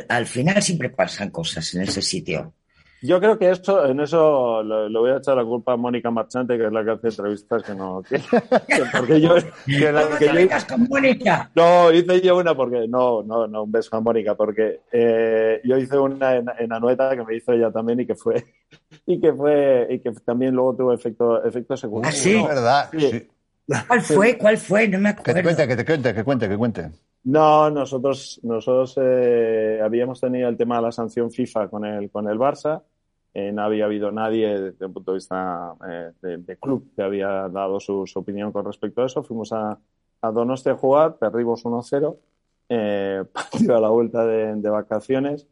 al 0.09 0.27
final 0.27 0.63
siempre 0.63 0.91
pasan 0.91 1.31
cosas 1.31 1.75
en 1.75 1.83
ese 1.83 2.03
sitio. 2.03 2.55
Yo 3.03 3.21
creo 3.21 3.39
que 3.39 3.51
eso, 3.51 3.85
en 3.87 4.01
eso 4.01 4.63
le, 4.63 4.89
le 4.91 4.99
voy 4.99 5.11
a 5.11 5.19
echar 5.19 5.37
la 5.37 5.45
culpa 5.45 5.73
a 5.75 5.77
Mónica 5.77 6.11
Marchante, 6.11 6.57
que 6.57 6.67
es 6.67 6.73
la 6.73 6.85
que 6.85 6.91
hace 6.93 7.09
entrevistas 7.09 7.63
que 7.63 7.75
no. 7.75 8.03
que- 8.03 8.17
que 8.19 8.83
porque 8.97 9.21
yo, 9.21 9.35
que 9.67 9.93
la- 9.93 10.03
¿Cómo 10.05 10.17
que 10.17 10.27
yo- 10.27 10.33
vengas 10.35 10.65
con 10.65 10.89
Mónica? 10.89 11.51
no, 11.55 11.93
hice 11.93 12.21
yo 12.23 12.37
una 12.39 12.55
porque. 12.57 12.89
No, 12.89 13.23
no, 13.23 13.47
no, 13.47 13.65
un 13.65 13.73
beso 13.73 13.95
a 13.97 14.01
Mónica, 14.01 14.35
porque 14.35 14.81
eh, 14.91 15.61
yo 15.65 15.77
hice 15.77 15.99
una 15.99 16.37
en, 16.37 16.47
en 16.59 16.73
Anueta 16.73 17.15
que 17.15 17.23
me 17.25 17.37
hizo 17.37 17.53
ella 17.53 17.71
también 17.71 18.01
y 18.01 18.07
que 18.07 18.15
fue. 18.15 18.45
Y 19.07 19.21
que 19.21 19.33
fue. 19.33 19.87
Y 19.91 19.99
que 20.01 20.11
también 20.25 20.55
luego 20.55 20.75
tuvo 20.75 20.93
efecto, 20.93 21.45
efecto 21.45 21.77
secundario. 21.77 22.17
¿Ah, 22.19 22.21
sí? 22.21 22.37
Es 22.37 22.47
verdad. 22.49 22.89
Sí. 22.93 23.11
sí. 23.11 23.29
¿Cuál 23.87 24.01
fue? 24.03 24.39
¿Cuál 24.39 24.59
fue? 24.59 24.89
No 24.89 24.99
me 25.01 25.11
Que 25.23 25.35
te 25.35 25.43
acuerdo. 25.43 25.43
cuente, 25.43 25.69
que 25.69 25.77
te 25.77 25.85
cuente, 25.85 26.15
que 26.15 26.25
cuente, 26.25 26.49
que 26.49 26.57
cuente. 26.57 26.91
No, 27.25 27.71
nosotros, 27.71 28.39
nosotros 28.45 28.95
eh, 29.03 29.81
habíamos 29.83 30.21
tenido 30.21 30.49
el 30.49 30.57
tema 30.57 30.77
de 30.77 30.83
la 30.83 30.93
sanción 30.93 31.31
FIFA 31.33 31.69
con 31.69 31.85
el, 31.85 32.09
con 32.11 32.29
el 32.29 32.39
Barça. 32.39 32.85
Eh, 33.35 33.51
no 33.53 33.63
había 33.63 33.85
habido 33.87 34.13
nadie 34.13 34.61
desde 34.61 34.87
un 34.87 34.93
punto 34.95 35.11
de 35.13 35.17
vista 35.17 35.75
eh, 35.89 36.13
de, 36.23 36.37
de 36.39 36.57
club 36.59 36.93
que 36.95 37.03
había 37.03 37.49
dado 37.49 37.81
su, 37.81 38.07
su 38.07 38.21
opinión 38.21 38.53
con 38.53 38.65
respecto 38.65 39.03
a 39.03 39.07
eso. 39.07 39.25
Fuimos 39.25 39.53
a, 39.53 39.79
a 40.23 40.31
Donostia 40.31 40.73
a 40.73 40.77
jugar, 40.77 41.19
perdimos 41.19 41.65
1-0, 41.65 42.17
eh, 42.69 43.25
partido 43.33 43.77
a 43.77 43.81
la 43.81 43.89
vuelta 43.89 44.25
de, 44.25 44.55
de 44.55 44.71
vacaciones. 44.71 45.49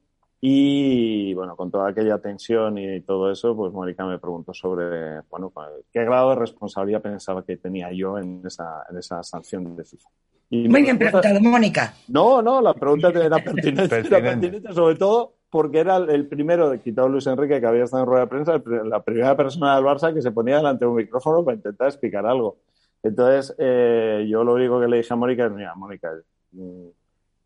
Y 0.47 1.33
bueno, 1.33 1.57
con 1.57 1.71
toda 1.71 1.89
aquella 1.89 2.19
tensión 2.19 2.77
y 2.77 3.01
todo 3.01 3.33
eso, 3.33 3.57
pues 3.57 3.73
Mónica 3.73 4.05
me 4.05 4.19
preguntó 4.19 4.53
sobre, 4.53 5.23
bueno, 5.31 5.49
pues, 5.49 5.67
qué 5.91 6.05
grado 6.05 6.29
de 6.31 6.37
responsabilidad 6.37 7.01
pensaba 7.01 7.43
que 7.47 7.57
tenía 7.57 7.91
yo 7.93 8.19
en 8.19 8.43
esa, 8.45 8.85
en 8.91 8.99
esa 8.99 9.23
sanción 9.23 9.75
de 9.75 9.85
FIFA. 9.87 10.07
Y 10.51 10.69
Muy 10.69 10.83
bien 10.83 10.99
preguntado, 10.99 11.41
Mónica. 11.41 11.95
no, 12.09 12.43
no, 12.43 12.61
la 12.61 12.75
pregunta 12.75 13.09
era 13.09 13.39
pertinente, 13.43 13.97
era 14.01 14.21
Pertinente. 14.21 14.71
sobre 14.75 14.97
todo 14.97 15.33
porque 15.49 15.79
era 15.79 15.97
el- 15.97 16.27
primero 16.29 16.69
de 16.69 16.79
quitado 16.79 17.09
Luis 17.09 17.27
Enrique 17.27 17.59
que 17.59 17.67
había 17.67 17.85
estado 17.85 18.03
en 18.03 18.09
rueda 18.11 18.21
de 18.25 18.29
prensa, 18.29 18.63
la 18.85 19.03
primera 19.03 19.35
persona 19.35 19.77
del 19.77 19.85
Barça 19.87 20.13
que 20.13 20.21
se 20.21 20.31
ponía 20.31 20.59
delante 20.59 20.85
de 20.85 20.91
un 20.91 20.97
micrófono 20.97 21.43
para 21.43 21.57
intentar 21.57 21.89
explicar 21.89 22.27
algo. 22.27 22.59
Entonces, 23.03 23.55
eh, 23.57 24.27
yo 24.29 24.45
lo 24.45 24.53
único 24.53 24.79
que 24.79 24.89
le 24.89 24.99
dije 24.99 25.11
a 25.15 25.17
Mónica 25.17 25.47
es, 25.47 25.53
mira, 25.53 25.75
Mónica, 25.75 26.11
mm, 26.53 26.89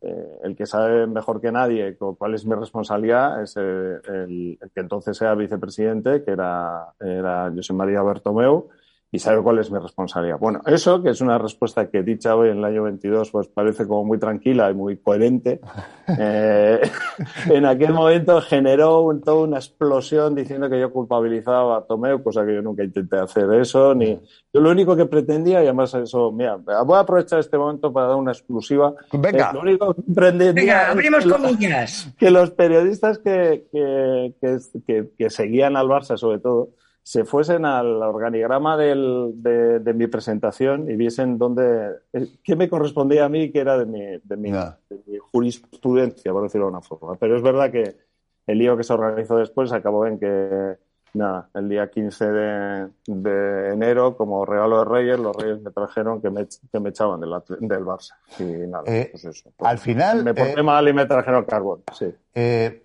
eh, 0.00 0.38
el 0.44 0.54
que 0.56 0.66
sabe 0.66 1.06
mejor 1.06 1.40
que 1.40 1.50
nadie 1.52 1.96
cu- 1.96 2.16
cuál 2.16 2.34
es 2.34 2.46
mi 2.46 2.54
responsabilidad 2.54 3.42
es 3.42 3.56
eh, 3.56 4.00
el, 4.08 4.58
el 4.60 4.70
que 4.72 4.80
entonces 4.80 5.20
era 5.20 5.34
vicepresidente, 5.34 6.22
que 6.24 6.30
era, 6.32 6.94
era 7.00 7.50
José 7.54 7.72
María 7.72 8.02
Bertomeu, 8.02 8.68
y 9.10 9.18
sabe 9.18 9.42
cuál 9.42 9.58
es 9.58 9.70
mi 9.70 9.78
responsabilidad. 9.78 10.38
Bueno, 10.38 10.60
eso, 10.66 11.02
que 11.02 11.10
es 11.10 11.20
una 11.22 11.38
respuesta 11.38 11.88
que 11.88 12.02
dicha 12.02 12.36
hoy 12.36 12.50
en 12.50 12.58
el 12.58 12.64
año 12.64 12.82
22, 12.82 13.30
pues 13.30 13.48
parece 13.48 13.86
como 13.86 14.04
muy 14.04 14.18
tranquila 14.18 14.70
y 14.70 14.74
muy 14.74 14.98
coherente, 14.98 15.60
eh, 16.18 16.80
en 17.48 17.64
aquel 17.64 17.94
momento 17.94 18.40
generó 18.42 19.08
toda 19.24 19.44
una 19.44 19.56
explosión 19.56 20.34
diciendo 20.34 20.68
que 20.68 20.78
yo 20.78 20.92
culpabilizaba 20.92 21.78
a 21.78 21.82
Tomeu, 21.82 22.22
cosa 22.22 22.44
que 22.44 22.54
yo 22.54 22.60
nunca 22.60 22.84
intenté 22.84 23.16
hacer 23.16 23.50
eso, 23.54 23.94
ni 23.94 24.20
yo 24.52 24.60
lo 24.60 24.70
único 24.70 24.94
que 24.94 25.06
pretendía, 25.06 25.62
y 25.62 25.64
además 25.64 25.94
eso, 25.94 26.30
mira, 26.30 26.56
voy 26.56 26.96
a 26.96 27.00
aprovechar 27.00 27.38
este 27.38 27.56
momento 27.56 27.90
para 27.90 28.08
dar 28.08 28.16
una 28.16 28.32
exclusiva. 28.32 28.94
Venga, 29.12 29.50
eh, 29.50 29.54
lo 29.54 29.60
único 29.62 29.94
que 29.94 30.02
pretendía 30.14 30.52
Venga, 30.52 30.90
abrimos 30.90 31.24
que, 31.24 31.30
comillas. 31.30 32.14
que 32.18 32.30
los 32.30 32.50
periodistas 32.50 33.18
que, 33.18 33.66
que, 33.72 34.34
que, 34.86 35.10
que 35.16 35.30
seguían 35.30 35.76
al 35.76 35.88
Barça, 35.88 36.18
sobre 36.18 36.40
todo, 36.40 36.68
se 37.08 37.24
fuesen 37.24 37.64
al 37.64 38.02
organigrama 38.02 38.76
del, 38.76 39.30
de, 39.36 39.78
de, 39.78 39.94
mi 39.94 40.08
presentación 40.08 40.90
y 40.90 40.94
viesen 40.96 41.38
dónde, 41.38 42.00
qué 42.44 42.54
me 42.54 42.68
correspondía 42.68 43.24
a 43.24 43.30
mí, 43.30 43.50
que 43.50 43.60
era 43.60 43.78
de 43.78 43.86
mi, 43.86 44.04
de 44.22 44.36
mi, 44.36 44.52
Ya. 44.52 44.78
de 44.90 45.00
mi 45.06 45.16
jurisprudencia, 45.16 46.32
por 46.32 46.42
decirlo 46.42 46.66
de 46.66 46.72
una 46.72 46.82
forma. 46.82 47.16
Pero 47.16 47.34
es 47.38 47.42
verdad 47.42 47.70
que 47.72 47.96
el 48.46 48.58
lío 48.58 48.76
que 48.76 48.84
se 48.84 48.92
organizó 48.92 49.38
después 49.38 49.72
acabó 49.72 50.04
en 50.06 50.18
que, 50.18 50.76
nada, 51.14 51.48
el 51.54 51.70
día 51.70 51.88
15 51.90 52.24
de, 52.30 52.88
de 53.06 53.72
enero, 53.72 54.14
como 54.14 54.44
regalo 54.44 54.80
de 54.80 54.84
Reyes, 54.84 55.18
los 55.18 55.34
Reyes 55.34 55.62
me 55.62 55.70
trajeron 55.70 56.20
que 56.20 56.28
me, 56.28 56.46
que 56.70 56.78
me 56.78 56.90
echaban 56.90 57.20
del, 57.20 57.30
del 57.60 57.84
Barça. 57.86 58.16
Y 58.38 58.44
nada, 58.68 58.84
Eh, 58.86 59.08
pues 59.12 59.24
eso. 59.24 59.50
al 59.60 59.78
final, 59.78 60.24
Me 60.24 60.34
porté 60.34 60.60
eh, 60.60 60.62
mal 60.62 60.86
y 60.86 60.92
me 60.92 61.06
trajeron 61.06 61.46
carbón, 61.46 61.84
sí. 61.94 62.12
Eh, 62.34 62.82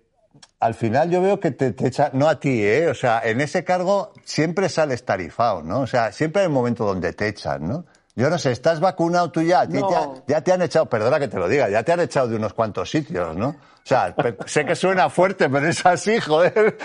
al 0.60 0.74
final 0.74 1.10
yo 1.10 1.20
veo 1.20 1.40
que 1.40 1.50
te, 1.50 1.72
te 1.72 1.88
echa, 1.88 2.10
no 2.14 2.28
a 2.28 2.38
ti, 2.40 2.62
¿eh? 2.64 2.88
O 2.88 2.94
sea, 2.94 3.20
en 3.24 3.40
ese 3.40 3.64
cargo 3.64 4.12
siempre 4.24 4.68
sales 4.68 5.04
tarifado, 5.04 5.62
¿no? 5.62 5.80
O 5.80 5.86
sea, 5.86 6.10
siempre 6.12 6.42
hay 6.42 6.48
un 6.48 6.54
momento 6.54 6.84
donde 6.84 7.12
te 7.12 7.28
echan, 7.28 7.68
¿no? 7.68 7.84
Yo 8.16 8.30
no 8.30 8.38
sé, 8.38 8.52
¿estás 8.52 8.78
vacunado 8.78 9.30
tú 9.32 9.42
ya? 9.42 9.64
No. 9.66 9.88
te 9.88 9.94
ha- 9.94 10.08
ya 10.28 10.40
te 10.42 10.52
han 10.52 10.62
echado, 10.62 10.86
perdona 10.88 11.18
que 11.18 11.26
te 11.28 11.36
lo 11.36 11.48
diga, 11.48 11.68
ya 11.68 11.82
te 11.82 11.92
han 11.92 12.00
echado 12.00 12.28
de 12.28 12.36
unos 12.36 12.54
cuantos 12.54 12.88
sitios, 12.90 13.36
¿no? 13.36 13.48
O 13.48 13.86
sea, 13.86 14.14
sé 14.46 14.64
que 14.64 14.74
suena 14.76 15.10
fuerte, 15.10 15.50
pero 15.50 15.66
es 15.66 15.84
así, 15.84 16.18
joder. 16.18 16.76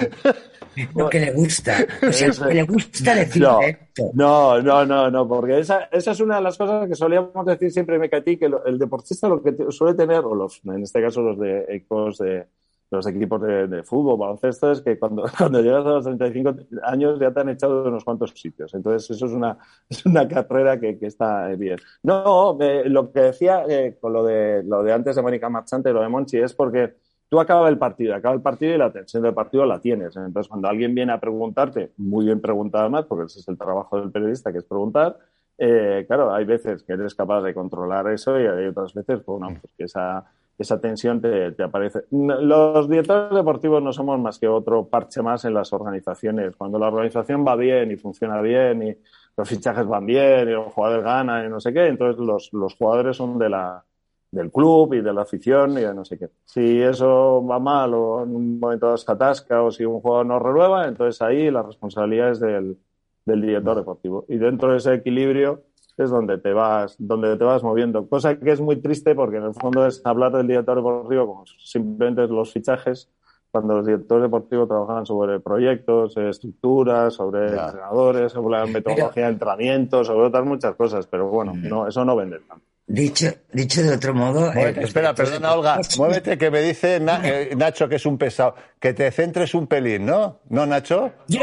Lo 0.96 1.10
que 1.10 1.20
le 1.20 1.32
gusta. 1.32 1.78
O 2.08 2.12
sea, 2.12 2.28
Eso. 2.28 2.44
lo 2.44 2.50
que 2.50 2.56
le 2.56 2.64
gusta 2.64 3.16
decir 3.16 3.42
No, 3.42 3.62
esto. 3.62 4.12
no, 4.14 4.62
no, 4.62 4.86
no, 4.86 5.10
no, 5.12 5.28
porque 5.28 5.60
esa, 5.60 5.84
esa 5.92 6.12
es 6.12 6.20
una 6.20 6.38
de 6.38 6.42
las 6.42 6.58
cosas 6.58 6.88
que 6.90 6.96
solíamos 6.96 7.46
decir 7.46 7.72
siempre, 7.72 7.98
me 8.00 8.10
a 8.12 8.24
ti, 8.24 8.38
que 8.38 8.50
el 8.66 8.78
deportista 8.78 9.28
lo 9.30 9.42
que 9.42 9.56
suele 9.70 9.96
tener, 9.96 10.20
o 10.20 10.36
los, 10.36 10.60
en 10.66 10.84
este 10.84 11.02
caso 11.02 11.22
los 11.22 11.40
de 11.40 11.66
equipos 11.70 12.18
de 12.18 12.48
los 12.92 13.06
equipos 13.08 13.42
de, 13.42 13.68
de 13.68 13.84
fútbol, 13.84 14.18
baloncesto, 14.18 14.72
es 14.72 14.82
que 14.82 14.98
cuando, 14.98 15.26
cuando 15.38 15.62
llegas 15.62 15.86
a 15.86 15.90
los 15.90 16.06
35 16.06 16.56
años 16.84 17.20
ya 17.20 17.32
te 17.32 17.40
han 17.42 17.50
echado 17.50 17.84
de 17.84 17.90
unos 17.90 18.04
cuantos 18.04 18.32
sitios. 18.32 18.74
Entonces, 18.74 19.10
eso 19.12 19.26
es 19.26 19.32
una, 19.32 19.58
es 19.90 20.06
una 20.06 20.28
carrera 20.28 20.80
que, 20.80 20.98
que 20.98 21.08
está 21.08 21.48
bien. 21.50 21.78
No, 22.04 22.58
eh, 22.60 22.84
lo 22.86 23.12
que 23.12 23.22
decía 23.22 23.64
eh, 23.68 23.98
con 24.00 24.14
lo 24.14 24.24
de, 24.24 24.64
lo 24.64 24.84
de 24.84 24.94
antes 24.94 25.16
de 25.16 25.22
Mónica 25.22 25.50
Marchante 25.50 25.90
y 25.90 25.94
lo 25.94 26.02
de 26.02 26.10
Monchi 26.10 26.38
es 26.38 26.54
porque 26.54 26.96
tú 27.30 27.40
acaba 27.40 27.70
el 27.70 27.78
partido, 27.78 28.16
acaba 28.16 28.34
el 28.34 28.42
partido 28.42 28.74
y 28.74 28.78
la 28.78 28.92
tensión 28.92 29.24
del 29.24 29.34
partido 29.34 29.66
la 29.66 29.80
tienes. 29.80 30.16
Entonces, 30.16 30.48
cuando 30.48 30.68
alguien 30.68 30.96
viene 30.96 31.14
a 31.14 31.20
preguntarte, 31.20 31.92
muy 31.98 32.26
bien 32.26 32.42
preguntado 32.42 32.84
además, 32.86 33.06
porque 33.06 33.26
ese 33.26 33.40
es 33.40 33.48
el 33.48 33.58
trabajo 33.58 34.00
del 34.00 34.12
periodista, 34.12 34.52
que 34.52 34.60
es 34.60 34.66
preguntar, 34.66 35.18
eh, 35.58 36.06
claro, 36.08 36.34
hay 36.34 36.46
veces 36.46 36.84
que 36.84 36.94
eres 36.94 37.14
capaz 37.14 37.42
de 37.42 37.54
controlar 37.54 38.08
eso 38.08 38.40
y 38.40 38.48
hay 38.48 38.68
otras 38.68 38.94
veces, 38.94 39.20
pues, 39.24 39.40
no, 39.40 39.48
pues 39.48 39.74
que 39.78 39.84
esa, 39.84 40.26
esa 40.60 40.80
tensión 40.80 41.22
te, 41.22 41.54
te 41.54 41.64
aparece. 41.64 42.04
Los 42.12 42.90
directores 42.90 43.34
deportivos 43.34 43.82
no 43.82 43.94
somos 43.94 44.20
más 44.20 44.38
que 44.38 44.48
otro 44.48 44.88
parche 44.88 45.22
más 45.22 45.46
en 45.46 45.54
las 45.54 45.72
organizaciones. 45.72 46.56
Cuando 46.58 46.78
la 46.78 46.88
organización 46.88 47.46
va 47.48 47.56
bien 47.56 47.92
y 47.92 47.96
funciona 47.96 48.42
bien 48.42 48.84
y 48.84 48.96
los 49.38 49.48
fichajes 49.48 49.88
van 49.88 50.06
bien 50.06 50.50
y 50.50 50.52
los 50.52 50.74
jugadores 50.74 51.06
ganan 51.06 51.46
y 51.46 51.50
no 51.50 51.62
sé 51.62 51.72
qué, 51.74 51.88
entonces 51.88 52.20
los, 52.20 52.52
los 52.52 52.76
jugadores 52.76 53.16
son 53.16 53.40
de 53.40 53.50
la, 53.50 53.86
del 54.32 54.52
club 54.52 54.94
y 54.94 55.02
de 55.02 55.14
la 55.14 55.22
afición 55.22 55.72
y 55.72 55.82
de 55.82 55.94
no 55.94 56.04
sé 56.04 56.18
qué. 56.18 56.30
Si 56.46 56.82
eso 56.82 57.46
va 57.46 57.60
mal 57.60 57.94
o 57.94 58.24
en 58.24 58.36
un 58.36 58.60
momento 58.60 58.96
se 58.98 59.12
atasca 59.12 59.64
o 59.64 59.72
si 59.72 59.86
un 59.86 60.02
jugador 60.02 60.26
no 60.26 60.40
renueva, 60.40 60.88
entonces 60.88 61.22
ahí 61.22 61.50
la 61.50 61.64
responsabilidad 61.64 62.32
es 62.32 62.40
del, 62.40 62.78
del 63.26 63.42
director 63.42 63.76
deportivo. 63.78 64.26
Y 64.30 64.38
dentro 64.38 64.72
de 64.72 64.78
ese 64.78 64.94
equilibrio 64.94 65.64
es 65.98 66.10
donde 66.10 66.38
te 66.38 66.54
vas, 66.54 66.96
donde 66.98 67.36
te 67.38 67.44
vas 67.44 67.62
moviendo. 67.64 68.08
Cosa 68.08 68.40
que 68.40 68.52
es 68.52 68.62
muy 68.62 68.78
triste 68.78 69.16
porque 69.16 69.38
en 69.38 69.44
el 69.44 69.54
fondo 69.54 69.86
es 69.86 70.02
hablar 70.06 70.32
del 70.32 70.48
director 70.48 70.78
deportivo 70.78 71.28
como 71.28 71.44
simplemente 71.64 72.26
los 72.28 72.54
fichajes, 72.54 73.10
cuando 73.52 73.76
los 73.78 73.86
directores 73.86 74.24
deportivos 74.24 74.68
trabajan 74.70 75.06
sobre 75.06 75.40
proyectos, 75.40 76.16
estructuras, 76.18 77.14
sobre 77.16 77.52
Ya. 77.56 77.66
entrenadores, 77.66 78.32
sobre 78.32 78.60
la 78.60 78.66
metodología 78.68 79.26
de 79.26 79.32
entrenamiento, 79.34 80.04
sobre 80.06 80.28
otras 80.28 80.46
muchas 80.46 80.76
cosas, 80.76 81.08
pero 81.08 81.28
bueno, 81.30 81.54
no, 81.56 81.88
eso 81.88 82.06
no 82.06 82.16
vende 82.16 82.40
tanto. 82.48 82.64
Dicho, 82.86 83.28
dicho 83.54 83.84
de 83.84 83.94
otro 83.96 84.16
modo. 84.16 84.52
Muévete, 84.52 84.80
eh, 84.82 84.84
espera, 84.84 85.14
perdona, 85.14 85.54
Olga. 85.54 85.80
Muévete, 86.00 86.40
que 86.40 86.50
me 86.50 86.60
dice 86.62 87.00
Na- 87.00 87.22
eh, 87.24 87.56
Nacho 87.56 87.88
que 87.88 87.98
es 87.98 88.06
un 88.08 88.18
pesado. 88.18 88.56
Que 88.80 88.94
te 88.96 89.12
centres 89.12 89.54
un 89.54 89.68
pelín, 89.68 90.08
¿no? 90.08 90.40
¿No, 90.50 90.66
Nacho? 90.66 91.12
Yo, 91.28 91.40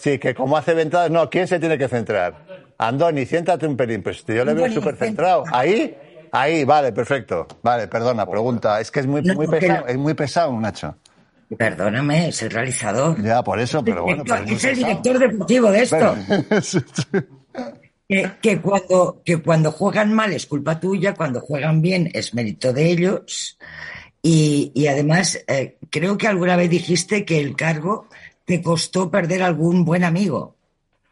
Sí, 0.00 0.18
que 0.18 0.34
como 0.34 0.56
hace 0.56 0.72
ventadas. 0.72 1.10
No, 1.10 1.28
¿quién 1.28 1.46
se 1.46 1.58
tiene 1.60 1.76
que 1.76 1.86
centrar? 1.86 2.46
Andoni, 2.78 3.26
siéntate 3.26 3.66
un 3.66 3.76
pelín. 3.76 4.02
Pues 4.02 4.24
yo 4.24 4.44
le 4.44 4.54
veo 4.54 4.72
súper 4.72 4.96
centrado. 4.96 5.44
¿Ahí? 5.52 5.94
Ahí, 6.32 6.64
vale, 6.64 6.92
perfecto. 6.92 7.46
Vale, 7.62 7.86
perdona, 7.86 8.24
pregunta. 8.24 8.80
Es 8.80 8.90
que 8.90 9.00
es 9.00 9.06
muy, 9.06 9.20
muy 9.20 9.46
pesado, 9.46 9.86
es 9.86 9.96
muy 9.98 10.14
pesado, 10.14 10.58
Nacho. 10.58 10.96
perdóname, 11.58 12.28
es 12.28 12.42
el 12.42 12.50
realizador. 12.50 13.22
Ya, 13.22 13.42
por 13.42 13.60
eso, 13.60 13.84
pero 13.84 14.04
bueno. 14.04 14.24
Es 14.46 14.64
el 14.64 14.76
director 14.76 15.18
deportivo 15.18 15.70
de 15.70 15.82
esto. 15.82 16.16
Que, 18.08 18.28
que 18.42 18.60
cuando, 18.60 19.22
que 19.24 19.36
cuando 19.40 19.70
juegan 19.70 20.12
mal 20.12 20.32
es 20.32 20.44
culpa 20.46 20.80
tuya, 20.80 21.14
cuando 21.14 21.40
juegan 21.40 21.80
bien 21.80 22.10
es 22.12 22.34
mérito 22.34 22.72
de 22.72 22.90
ellos. 22.90 23.56
Y, 24.20 24.72
y 24.74 24.88
además, 24.88 25.38
eh, 25.46 25.76
creo 25.90 26.18
que 26.18 26.26
alguna 26.26 26.56
vez 26.56 26.68
dijiste 26.70 27.24
que 27.24 27.38
el 27.38 27.54
cargo 27.54 28.08
te 28.44 28.62
costó 28.62 29.10
perder 29.10 29.42
algún 29.42 29.84
buen 29.84 30.04
amigo. 30.04 30.56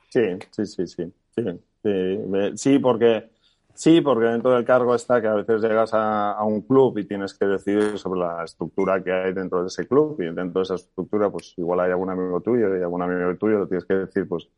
Sí, 0.09 0.23
sí, 0.51 0.67
sí, 0.67 0.87
sí. 0.87 1.13
Sí, 1.37 1.45
sí, 1.83 2.21
sí, 2.57 2.79
porque, 2.79 3.31
sí, 3.75 4.01
porque 4.01 4.27
dentro 4.27 4.53
del 4.53 4.65
cargo 4.65 4.95
está 4.95 5.21
que 5.21 5.29
a 5.29 5.35
veces 5.35 5.61
llegas 5.61 5.95
a, 5.95 6.33
a 6.33 6.45
un 6.45 6.63
club 6.63 6.99
y 6.99 7.05
tienes 7.05 7.35
que 7.35 7.47
decidir 7.47 7.99
sobre 7.99 8.21
la 8.21 8.45
estructura 8.45 9.03
que 9.03 9.13
hay 9.13 9.33
dentro 9.33 9.63
de 9.63 9.69
ese 9.69 9.87
club 9.87 10.21
y 10.21 10.25
dentro 10.25 10.61
de 10.61 10.63
esa 10.63 10.75
estructura 10.75 11.31
pues 11.31 11.55
igual 11.57 11.81
hay 11.81 11.91
algún 11.93 12.11
amigo 12.11 12.41
tuyo 12.41 12.77
y 12.77 12.83
algún 12.83 13.03
amigo 13.03 13.37
tuyo 13.37 13.59
lo 13.59 13.69
tienes 13.69 13.85
que 13.85 13.95
decir 13.95 14.29
pues 14.29 14.49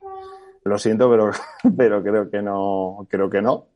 lo 0.65 0.79
siento 0.79 1.11
pero, 1.11 1.31
pero 1.77 2.03
creo 2.03 2.31
que 2.31 2.43
no, 2.43 3.07
creo 3.09 3.29
que 3.29 3.43
no. 3.43 3.67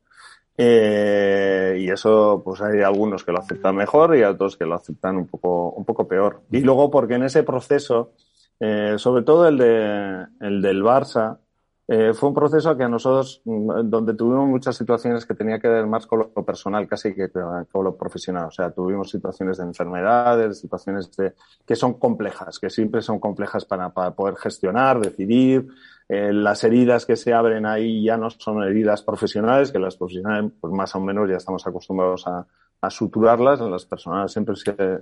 Eh, 0.57 1.77
y 1.79 1.89
eso, 1.89 2.41
pues 2.43 2.61
hay 2.61 2.81
algunos 2.81 3.25
que 3.25 3.31
lo 3.31 3.39
aceptan 3.39 3.75
mejor 3.75 4.15
y 4.15 4.23
otros 4.23 4.55
que 4.55 4.65
lo 4.65 4.75
aceptan 4.75 5.17
un 5.17 5.27
poco, 5.27 5.71
un 5.71 5.83
poco 5.83 6.07
peor. 6.07 6.43
Y 6.51 6.61
luego 6.61 6.89
porque 6.89 7.15
en 7.15 7.23
ese 7.23 7.43
proceso, 7.43 8.13
eh, 8.59 8.95
sobre 8.97 9.23
todo 9.23 9.47
el, 9.47 9.57
de, 9.57 10.27
el 10.39 10.61
del 10.61 10.83
Barça, 10.83 11.39
eh, 11.87 12.13
fue 12.15 12.29
un 12.29 12.35
proceso 12.35 12.75
que 12.75 12.83
a 12.83 12.89
nosotros, 12.89 13.41
mm, 13.45 13.89
donde 13.89 14.15
tuvimos 14.15 14.47
muchas 14.47 14.75
situaciones 14.75 15.25
que 15.25 15.35
tenía 15.35 15.59
que 15.59 15.67
ver 15.67 15.85
más 15.85 16.07
con 16.07 16.19
lo 16.35 16.43
personal 16.45 16.87
casi 16.87 17.13
que 17.13 17.29
con 17.29 17.83
lo 17.83 17.95
profesional. 17.95 18.45
O 18.47 18.51
sea, 18.51 18.71
tuvimos 18.71 19.11
situaciones 19.11 19.57
de 19.57 19.65
enfermedades, 19.65 20.59
situaciones 20.59 21.15
de, 21.15 21.33
que 21.65 21.75
son 21.75 21.93
complejas, 21.99 22.57
que 22.57 22.71
siempre 22.71 23.01
son 23.03 23.19
complejas 23.19 23.65
para, 23.65 23.89
para 23.93 24.11
poder 24.15 24.35
gestionar, 24.35 24.99
decidir. 24.99 25.67
Eh, 26.09 26.33
las 26.33 26.63
heridas 26.63 27.05
que 27.05 27.15
se 27.15 27.33
abren 27.33 27.65
ahí 27.67 28.03
ya 28.03 28.17
no 28.17 28.29
son 28.31 28.63
heridas 28.63 29.03
profesionales, 29.03 29.71
que 29.71 29.79
las 29.79 29.95
profesionales, 29.95 30.51
pues 30.59 30.73
más 30.73 30.95
o 30.95 30.99
menos 30.99 31.29
ya 31.29 31.37
estamos 31.37 31.65
acostumbrados 31.67 32.25
a, 32.27 32.47
a 32.81 32.89
suturarlas. 32.89 33.59
Las 33.59 33.85
personales 33.85 34.31
siempre, 34.31 34.55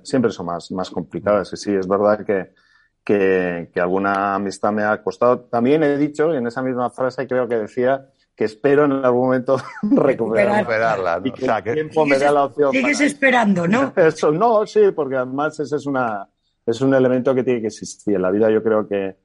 siempre 0.04 0.32
son 0.32 0.48
más, 0.48 0.70
más 0.72 0.90
complicadas. 0.90 1.54
Y 1.54 1.58
sí, 1.58 1.74
es 1.74 1.88
verdad 1.88 2.26
que, 2.26 2.52
que, 3.04 3.70
que 3.74 3.80
alguna 3.82 4.36
amistad 4.36 4.72
me 4.72 4.84
ha 4.84 5.02
costado. 5.04 5.42
También 5.42 5.84
he 5.84 5.98
dicho, 5.98 6.34
en 6.34 6.48
esa 6.48 6.62
misma 6.62 6.90
frase 6.90 7.28
creo 7.28 7.48
que 7.48 7.56
decía, 7.58 8.08
que 8.36 8.46
espero 8.46 8.86
en 8.86 8.94
algún 8.94 9.26
momento 9.26 9.58
recuperarla. 9.84 10.58
Recuperarla, 10.60 11.20
¿no? 11.20 11.26
Y 11.28 11.30
O 11.32 11.64
que 11.64 11.70
el 11.70 11.76
tiempo 11.76 12.06
me 12.06 12.18
da 12.18 12.32
la 12.32 12.44
opción. 12.46 12.72
Sigues 12.72 12.98
para- 12.98 13.08
esperando, 13.08 13.68
¿no? 13.68 13.94
eso, 13.98 14.32
no, 14.32 14.66
sí, 14.66 14.92
porque 14.96 15.18
además 15.18 15.60
ese 15.60 15.76
es 15.76 15.86
una 15.86 16.28
es 16.66 16.80
un 16.80 16.94
elemento 16.94 17.36
que 17.36 17.44
tiene 17.44 17.60
que 17.62 17.68
existir. 17.68 18.16
En 18.16 18.22
la 18.22 18.32
vida 18.32 18.50
yo 18.50 18.64
creo 18.64 18.88
que 18.88 19.18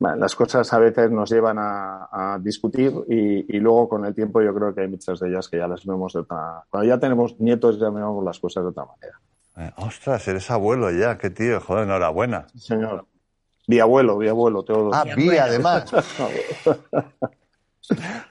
bueno, 0.00 0.16
las 0.16 0.34
cosas 0.34 0.72
a 0.72 0.78
veces 0.78 1.10
nos 1.10 1.30
llevan 1.30 1.56
a, 1.58 2.08
a 2.10 2.38
discutir 2.40 2.92
y, 3.08 3.56
y 3.56 3.60
luego 3.60 3.88
con 3.88 4.04
el 4.06 4.14
tiempo 4.14 4.40
yo 4.42 4.52
creo 4.54 4.74
que 4.74 4.80
hay 4.80 4.88
muchas 4.88 5.20
de 5.20 5.28
ellas 5.28 5.48
que 5.48 5.58
ya 5.58 5.68
las 5.68 5.84
vemos 5.86 6.14
de 6.14 6.20
otra... 6.20 6.64
Cuando 6.68 6.88
ya 6.88 6.98
tenemos 6.98 7.38
nietos 7.38 7.78
ya 7.78 7.90
vemos 7.90 8.24
las 8.24 8.38
cosas 8.40 8.64
de 8.64 8.70
otra 8.70 8.86
manera. 8.86 9.20
Eh, 9.58 9.72
ostras, 9.76 10.26
eres 10.26 10.50
abuelo 10.50 10.90
ya, 10.90 11.16
qué 11.18 11.28
tío, 11.30 11.60
joder, 11.60 11.84
enhorabuena. 11.84 12.46
Sí, 12.54 12.58
Señor. 12.60 13.04
Biabuelo, 13.70 14.18
biabuelo, 14.18 14.64
Teodoro. 14.64 14.90
Ah, 14.92 15.04
vi, 15.04 15.28
además. 15.38 15.84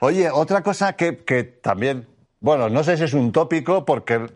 Oye, 0.01 0.29
otra 0.29 0.61
cosa 0.63 0.97
que, 0.97 1.19
que 1.23 1.45
también, 1.45 2.07
bueno, 2.41 2.69
no 2.69 2.83
sé 2.83 2.97
si 2.97 3.05
es 3.05 3.13
un 3.13 3.31
tópico 3.31 3.85
porque 3.85 4.29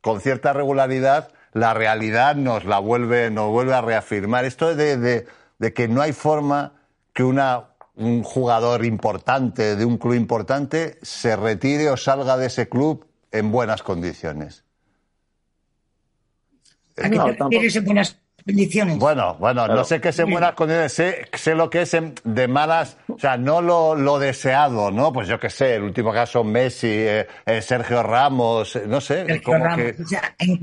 con 0.00 0.22
cierta 0.22 0.54
regularidad 0.54 1.30
la 1.52 1.74
realidad 1.74 2.34
nos 2.34 2.64
la 2.64 2.78
vuelve, 2.78 3.30
nos 3.30 3.50
vuelve 3.50 3.74
a 3.74 3.82
reafirmar. 3.82 4.46
Esto 4.46 4.74
de, 4.74 4.96
de- 4.96 5.26
de 5.58 5.72
que 5.74 5.86
no 5.88 6.00
hay 6.00 6.12
forma 6.12 6.72
que 7.12 7.24
una 7.24 7.64
un 7.96 8.22
jugador 8.22 8.84
importante 8.86 9.74
de 9.76 9.84
un 9.84 9.98
club 9.98 10.14
importante 10.14 10.98
se 11.02 11.34
retire 11.36 11.90
o 11.90 11.96
salga 11.96 12.36
de 12.38 12.46
ese 12.46 12.68
club 12.68 13.04
en 13.32 13.50
buenas 13.50 13.82
condiciones. 13.82 14.64
¿A 16.96 17.10
qué 17.10 17.16
No, 17.16 17.24
te 17.24 17.32
refieres 17.32 17.76
en 17.76 17.84
buenas 17.84 18.16
condiciones? 18.48 18.98
Bueno, 18.98 19.36
bueno, 19.38 19.68
no 19.68 19.84
sé 19.84 20.00
qué 20.00 20.08
es 20.08 20.18
en 20.18 20.30
buenas 20.30 20.52
condiciones, 20.54 20.92
sé, 20.92 21.26
sé 21.34 21.54
lo 21.54 21.70
que 21.70 21.82
es 21.82 21.94
en- 21.94 22.14
de 22.24 22.48
malas, 22.48 22.96
o 23.08 23.18
sea, 23.18 23.36
no 23.36 23.60
lo, 23.62 23.94
lo 23.94 24.18
deseado, 24.18 24.90
¿no? 24.90 25.12
Pues 25.12 25.28
yo 25.28 25.38
qué 25.38 25.50
sé, 25.50 25.74
el 25.76 25.82
último 25.82 26.12
caso 26.12 26.42
Messi, 26.42 26.88
eh, 26.90 27.26
eh, 27.46 27.62
Sergio 27.62 28.02
Ramos, 28.02 28.74
eh, 28.76 28.84
no 28.86 29.00
sé, 29.00 29.26
Sergio 29.26 29.42
como 29.44 29.64
Ramos, 29.64 29.76
que... 29.92 30.02
o 30.02 30.06
sea, 30.06 30.34
en- 30.38 30.60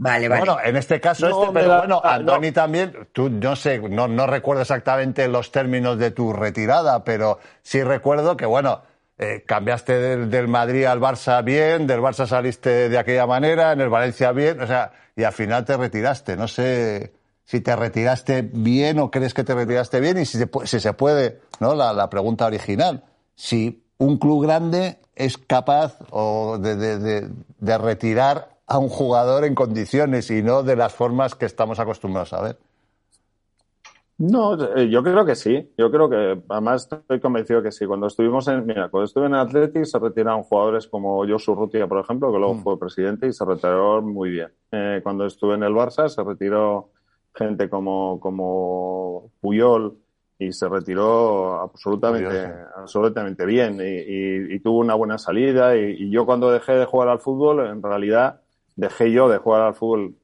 Vale, 0.00 0.28
vale. 0.28 0.40
Bueno, 0.44 0.58
en 0.64 0.76
este 0.76 1.00
caso 1.00 1.28
No, 1.28 1.42
este, 1.42 1.54
pero 1.54 1.78
bueno, 1.78 2.00
ah, 2.04 2.14
Andoni 2.14 2.48
no. 2.48 2.52
también, 2.52 3.08
tú 3.12 3.28
no 3.30 3.56
sé, 3.56 3.78
no, 3.80 4.06
no 4.06 4.26
recuerdo 4.28 4.62
exactamente 4.62 5.26
los 5.26 5.50
términos 5.50 5.98
de 5.98 6.10
tu 6.12 6.32
retirada, 6.32 7.02
pero 7.02 7.40
sí 7.62 7.82
recuerdo 7.82 8.36
que, 8.36 8.46
bueno, 8.46 8.82
eh, 9.18 9.42
cambiaste 9.44 9.98
del, 9.98 10.30
del 10.30 10.46
Madrid 10.46 10.84
al 10.84 11.00
Barça 11.00 11.42
bien, 11.42 11.88
del 11.88 12.00
Barça 12.00 12.26
saliste 12.28 12.88
de 12.88 12.96
aquella 12.98 13.26
manera, 13.26 13.72
en 13.72 13.80
el 13.80 13.88
Valencia 13.88 14.30
bien, 14.30 14.60
o 14.60 14.66
sea, 14.68 14.92
y 15.16 15.24
al 15.24 15.32
final 15.32 15.64
te 15.64 15.76
retiraste. 15.76 16.36
No 16.36 16.46
sé 16.46 17.12
si 17.48 17.62
te 17.62 17.74
retiraste 17.74 18.42
bien 18.52 18.98
o 18.98 19.10
crees 19.10 19.32
que 19.32 19.42
te 19.42 19.54
retiraste 19.54 20.00
bien 20.00 20.18
y 20.18 20.26
si 20.26 20.36
se, 20.36 20.50
si 20.64 20.80
se 20.80 20.92
puede, 20.92 21.40
¿no? 21.60 21.74
La, 21.74 21.94
la 21.94 22.10
pregunta 22.10 22.44
original. 22.44 23.04
Si 23.36 23.82
un 23.96 24.18
club 24.18 24.42
grande 24.42 24.98
es 25.16 25.38
capaz 25.38 25.96
o 26.10 26.58
de, 26.58 26.76
de- 26.76 26.98
de- 26.98 27.28
de 27.58 27.78
retirar 27.78 28.50
a 28.66 28.76
un 28.78 28.90
jugador 28.90 29.44
en 29.46 29.54
condiciones 29.54 30.30
y 30.30 30.42
no 30.42 30.62
de 30.62 30.76
las 30.76 30.92
formas 30.92 31.34
que 31.34 31.46
estamos 31.46 31.78
acostumbrados 31.78 32.34
a 32.34 32.42
ver. 32.42 32.58
No, 34.18 34.62
eh, 34.76 34.90
yo 34.90 35.02
creo 35.02 35.24
que 35.24 35.34
sí. 35.34 35.72
Yo 35.78 35.90
creo 35.90 36.10
que, 36.10 36.42
además, 36.50 36.86
estoy 36.92 37.18
convencido 37.18 37.62
que 37.62 37.72
sí. 37.72 37.86
Cuando 37.86 38.08
estuvimos 38.08 38.46
en, 38.48 38.66
mira, 38.66 38.90
cuando 38.90 39.06
estuve 39.06 39.24
en 39.26 39.34
Athletic 39.36 39.84
se 39.86 39.98
retiraron 39.98 40.42
jugadores 40.42 40.86
como 40.86 41.26
Josu 41.26 41.54
Rutia, 41.54 41.86
por 41.86 42.00
ejemplo, 42.00 42.30
que 42.30 42.38
luego 42.38 42.54
Mm. 42.56 42.62
fue 42.62 42.78
presidente 42.78 43.26
y 43.26 43.32
se 43.32 43.44
retiró 43.46 44.02
muy 44.02 44.28
bien. 44.30 44.48
Eh, 44.72 45.00
cuando 45.02 45.24
estuve 45.24 45.54
en 45.54 45.62
el 45.62 45.72
Barça 45.72 46.08
se 46.10 46.22
retiró 46.22 46.90
gente 47.38 47.68
como, 47.70 48.18
como 48.20 49.30
Puyol 49.40 49.96
y 50.38 50.52
se 50.52 50.68
retiró 50.68 51.60
absolutamente, 51.60 52.28
absolutamente 52.76 53.46
bien 53.46 53.80
y, 53.80 53.84
y- 53.84 54.54
y 54.54 54.60
tuvo 54.60 54.78
una 54.80 54.94
buena 54.94 55.18
salida. 55.18 55.76
Y, 55.76 55.96
y 56.04 56.10
yo 56.10 56.26
cuando 56.26 56.50
dejé 56.52 56.72
de 56.72 56.84
jugar 56.84 57.08
al 57.08 57.20
fútbol, 57.20 57.66
en 57.66 57.82
realidad 57.82 58.40
dejé 58.76 59.10
yo 59.10 59.28
de 59.28 59.38
jugar 59.38 59.62
al 59.62 59.74
fútbol. 59.74 60.14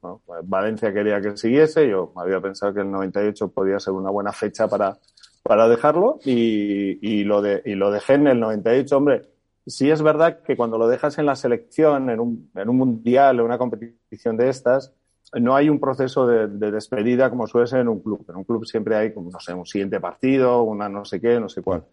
Valencia 0.45 0.93
quería 0.93 1.21
que 1.21 1.37
siguiese, 1.37 1.89
yo 1.89 2.13
había 2.17 2.41
pensado 2.41 2.73
que 2.75 2.81
el 2.83 2.91
98 2.91 3.49
podía 3.49 3.81
ser 3.81 3.95
una 3.95 4.11
buena 4.11 4.33
fecha 4.33 4.69
para, 4.69 4.97
para 5.43 5.69
dejarlo 5.69 6.19
y, 6.25 6.99
y 7.03 7.25
lo 7.25 7.43
de, 7.43 7.63
y 7.65 7.75
lo 7.75 7.91
dejé 7.91 8.15
en 8.15 8.29
el 8.29 8.39
98. 8.39 8.97
Hombre, 8.97 9.23
sí 9.67 9.91
es 9.91 10.01
verdad 10.03 10.43
que 10.47 10.57
cuando 10.57 10.79
lo 10.79 10.87
dejas 10.87 11.19
en 11.19 11.27
la 11.27 11.35
selección, 11.35 12.09
en 12.11 12.21
un, 12.21 12.51
en 12.55 12.69
un 12.69 12.77
mundial, 12.77 13.41
en 13.41 13.45
una 13.47 13.59
competición 13.59 14.37
de 14.37 14.49
estas, 14.51 14.93
no 15.41 15.57
hay 15.57 15.69
un 15.69 15.81
proceso 15.81 16.27
de, 16.27 16.47
de 16.49 16.71
despedida 16.71 17.31
como 17.31 17.47
suele 17.47 17.67
ser 17.67 17.81
en 17.81 17.89
un 17.89 18.01
club. 18.01 18.25
En 18.29 18.37
un 18.37 18.45
club 18.45 18.65
siempre 18.67 18.95
hay, 18.97 19.13
como, 19.13 19.31
no 19.31 19.41
sé, 19.41 19.53
un 19.55 19.67
siguiente 19.67 19.99
partido, 20.01 20.63
una 20.63 20.89
no 20.89 21.05
sé 21.05 21.21
qué, 21.21 21.41
no 21.41 21.49
sé 21.49 21.63
cuál. 21.63 21.85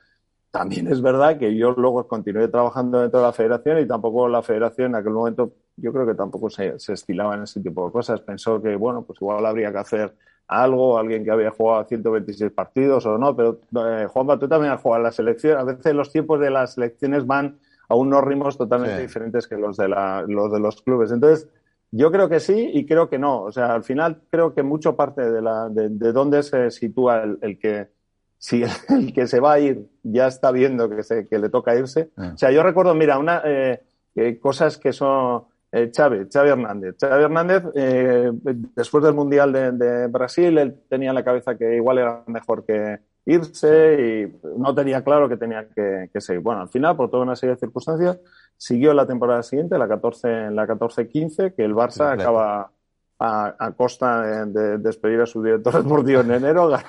También 0.52 0.88
es 0.88 1.02
verdad 1.02 1.38
que 1.38 1.56
yo 1.56 1.72
luego 1.72 2.08
continué 2.08 2.50
trabajando 2.50 3.00
dentro 3.00 3.22
de 3.22 3.26
la 3.28 3.32
federación 3.34 3.80
y 3.80 3.88
tampoco 3.88 4.28
la 4.28 4.42
federación 4.42 4.88
en 4.92 4.96
aquel 4.96 5.14
momento, 5.14 5.54
yo 5.78 5.94
creo 5.94 6.06
que 6.06 6.14
tampoco 6.14 6.50
se, 6.50 6.78
se 6.78 6.94
estilaba 6.94 7.36
en 7.36 7.44
ese 7.44 7.62
tipo 7.62 7.86
de 7.86 7.92
cosas. 7.94 8.20
Pensó 8.20 8.62
que, 8.62 8.76
bueno, 8.76 9.04
pues 9.04 9.22
igual 9.22 9.46
habría 9.46 9.72
que 9.72 9.78
hacer 9.78 10.14
algo, 10.48 10.98
alguien 10.98 11.24
que 11.24 11.32
había 11.32 11.52
jugado 11.52 11.86
126 11.86 12.52
partidos 12.52 13.06
o 13.06 13.18
no, 13.18 13.34
pero 13.36 13.62
eh, 13.88 14.08
Juanpa, 14.08 14.38
tú 14.38 14.50
también 14.50 14.74
has 14.74 14.82
jugado 14.82 14.98
en 15.00 15.04
la 15.04 15.12
selección. 15.14 15.58
A 15.58 15.64
veces 15.64 15.96
los 15.96 16.12
tiempos 16.12 16.42
de 16.42 16.50
las 16.50 16.74
selecciones 16.74 17.26
van 17.26 17.58
a 17.88 17.96
unos 17.96 18.22
ritmos 18.22 18.58
totalmente 18.58 18.98
Sí. 18.98 19.02
diferentes 19.04 19.48
que 19.48 19.56
los 19.56 19.78
de, 19.78 19.88
la, 19.88 20.26
los 20.28 20.52
de 20.52 20.60
los 20.60 20.82
clubes. 20.82 21.12
Entonces, 21.14 21.48
yo 21.91 22.12
creo 22.12 22.29
que 22.29 22.39
sí 22.39 22.71
y 22.74 22.86
creo 22.86 23.10
que 23.10 23.19
no. 23.19 23.41
O 23.43 23.51
sea, 23.51 23.74
al 23.74 23.83
final 23.83 24.21
creo 24.29 24.53
que 24.53 24.63
mucho 24.63 24.95
parte 24.95 25.29
de, 25.29 25.41
la, 25.41 25.69
de, 25.69 25.89
de 25.89 26.12
dónde 26.12 26.41
se 26.43 26.71
sitúa 26.71 27.24
el, 27.24 27.38
el 27.41 27.60
que 27.60 27.89
si 28.38 28.63
el, 28.63 28.69
el 28.89 29.13
que 29.13 29.27
se 29.27 29.39
va 29.39 29.53
a 29.53 29.60
ir 29.60 29.88
ya 30.03 30.27
está 30.27 30.51
viendo 30.51 30.89
que, 30.89 31.03
se, 31.03 31.27
que 31.27 31.38
le 31.38 31.50
toca 31.50 31.75
irse. 31.75 32.10
Mm. 32.15 32.33
O 32.33 32.38
sea, 32.38 32.51
yo 32.51 32.63
recuerdo, 32.63 32.95
mira, 32.95 33.19
una 33.19 33.41
eh, 33.45 33.83
eh, 34.15 34.39
cosas 34.39 34.77
que 34.77 34.93
son 34.93 35.43
eh, 35.71 35.91
Xavi, 35.95 36.27
Xavi 36.32 36.49
Hernández. 36.49 36.95
Xavi 36.99 37.23
Hernández, 37.23 37.63
eh, 37.75 38.32
después 38.75 39.04
del 39.04 39.13
Mundial 39.13 39.54
de, 39.54 39.71
de 39.71 40.08
Brasil, 40.08 40.58
él 40.58 40.82
tenía 40.89 41.10
en 41.10 41.15
la 41.15 41.23
cabeza 41.23 41.58
que 41.58 41.75
igual 41.75 41.99
era 41.99 42.23
mejor 42.27 42.65
que 42.65 42.99
irse 43.25 44.27
y 44.34 44.47
no 44.57 44.73
tenía 44.73 45.03
claro 45.03 45.29
que 45.29 45.38
tenía 45.38 45.67
que, 45.69 46.10
que 46.12 46.21
seguir. 46.21 46.41
Bueno, 46.41 46.62
al 46.62 46.69
final, 46.69 46.95
por 46.95 47.10
toda 47.10 47.23
una 47.23 47.36
serie 47.36 47.55
de 47.55 47.60
circunstancias, 47.60 48.19
siguió 48.57 48.93
la 48.93 49.05
temporada 49.05 49.43
siguiente, 49.43 49.77
la 49.77 49.88
14, 49.88 50.51
la 50.51 50.67
14-15, 50.67 51.53
que 51.55 51.63
el 51.63 51.73
Barça 51.75 52.13
acaba 52.13 52.71
a, 53.23 53.55
a 53.60 53.71
costa 53.73 54.21
de, 54.23 54.45
de 54.47 54.77
despedir 54.79 55.21
a 55.21 55.27
su 55.27 55.43
director 55.43 55.84
deportivo 55.84 56.21
en 56.21 56.31
enero, 56.31 56.67
gana, 56.69 56.88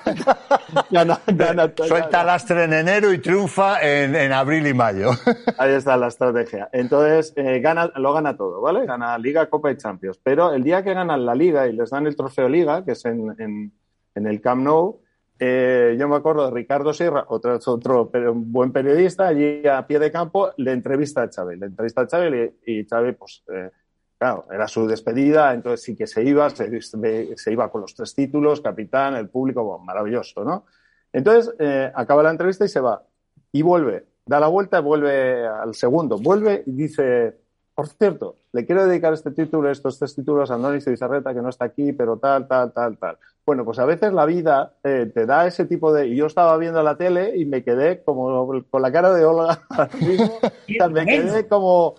gana, 0.89 1.19
gana- 1.27 1.71
Suelta 1.75 2.23
lastre 2.23 2.63
en 2.63 2.73
enero 2.73 3.13
y 3.13 3.19
triunfa 3.19 3.79
en, 3.81 4.15
en 4.15 4.31
abril 4.33 4.65
y 4.65 4.73
mayo. 4.73 5.11
Ahí 5.59 5.73
está 5.73 5.95
la 5.95 6.07
estrategia. 6.07 6.69
Entonces, 6.73 7.33
eh, 7.35 7.59
gana, 7.59 7.91
lo 7.97 8.11
gana 8.13 8.35
todo, 8.35 8.61
¿vale? 8.61 8.87
Gana 8.87 9.15
Liga, 9.19 9.47
Copa 9.47 9.71
y 9.71 9.77
Champions. 9.77 10.19
Pero 10.23 10.51
el 10.53 10.63
día 10.63 10.83
que 10.83 10.95
ganan 10.95 11.23
la 11.23 11.35
Liga 11.35 11.67
y 11.67 11.73
les 11.73 11.91
dan 11.91 12.07
el 12.07 12.15
trofeo 12.15 12.49
Liga, 12.49 12.83
que 12.83 12.93
es 12.93 13.05
en, 13.05 13.35
en, 13.37 13.71
en 14.15 14.25
el 14.27 14.41
Camp 14.41 14.63
Nou, 14.63 15.01
eh, 15.45 15.97
yo 15.99 16.07
me 16.07 16.15
acuerdo 16.15 16.45
de 16.45 16.51
Ricardo 16.51 16.93
Sierra, 16.93 17.25
otro, 17.27 17.59
otro 17.65 18.09
pe- 18.09 18.29
buen 18.29 18.71
periodista, 18.71 19.27
allí 19.27 19.67
a 19.67 19.85
pie 19.85 19.99
de 19.99 20.09
campo, 20.11 20.51
le 20.57 20.71
entrevista 20.71 21.23
a 21.23 21.27
Xavi. 21.27 21.57
Le 21.57 21.65
entrevista 21.65 22.01
a 22.01 22.07
Xavi 22.07 22.53
y, 22.65 22.79
y 22.79 22.85
Xavi, 22.85 23.11
pues, 23.11 23.43
eh, 23.53 23.69
claro, 24.17 24.45
era 24.49 24.67
su 24.69 24.87
despedida, 24.87 25.53
entonces 25.53 25.81
sí 25.83 25.95
que 25.97 26.07
se 26.07 26.23
iba, 26.23 26.49
se, 26.49 27.51
iba 27.51 27.69
con 27.69 27.81
los 27.81 27.93
tres 27.93 28.15
títulos, 28.15 28.61
capitán, 28.61 29.15
el 29.15 29.27
público, 29.27 29.77
maravilloso, 29.79 30.45
¿no? 30.45 30.65
Entonces, 31.11 31.53
eh, 31.59 31.91
acaba 31.93 32.23
la 32.23 32.31
entrevista 32.31 32.63
y 32.63 32.69
se 32.69 32.79
va. 32.79 33.03
Y 33.51 33.61
vuelve, 33.61 34.05
da 34.25 34.39
la 34.39 34.47
vuelta, 34.47 34.79
vuelve 34.79 35.45
al 35.45 35.75
segundo, 35.75 36.17
vuelve 36.17 36.63
y 36.65 36.71
dice, 36.71 37.35
por 37.75 37.87
cierto, 37.87 38.37
le 38.51 38.65
quiero 38.65 38.85
dedicar 38.85 39.13
este 39.13 39.31
título, 39.31 39.71
estos 39.71 39.97
tres 39.97 40.13
títulos 40.13 40.51
a 40.51 40.55
Andoni 40.55 40.79
Bizarreta, 40.85 41.33
que 41.33 41.41
no 41.41 41.49
está 41.49 41.65
aquí, 41.65 41.91
pero 41.91 42.17
tal, 42.17 42.47
tal, 42.47 42.71
tal, 42.71 42.97
tal. 42.97 43.17
Bueno, 43.45 43.65
pues 43.65 43.79
a 43.79 43.85
veces 43.85 44.13
la 44.13 44.25
vida 44.25 44.73
eh, 44.83 45.11
te 45.13 45.25
da 45.25 45.47
ese 45.47 45.65
tipo 45.65 45.91
de... 45.91 46.07
Y 46.07 46.15
yo 46.15 46.27
estaba 46.27 46.55
viendo 46.57 46.83
la 46.83 46.97
tele 46.97 47.35
y 47.35 47.45
me 47.45 47.63
quedé 47.63 48.03
como 48.03 48.63
con 48.69 48.81
la 48.81 48.91
cara 48.91 49.13
de 49.13 49.25
Olga 49.25 49.59
mismo, 49.99 50.39
me 50.91 51.05
quedé 51.05 51.47
como... 51.47 51.95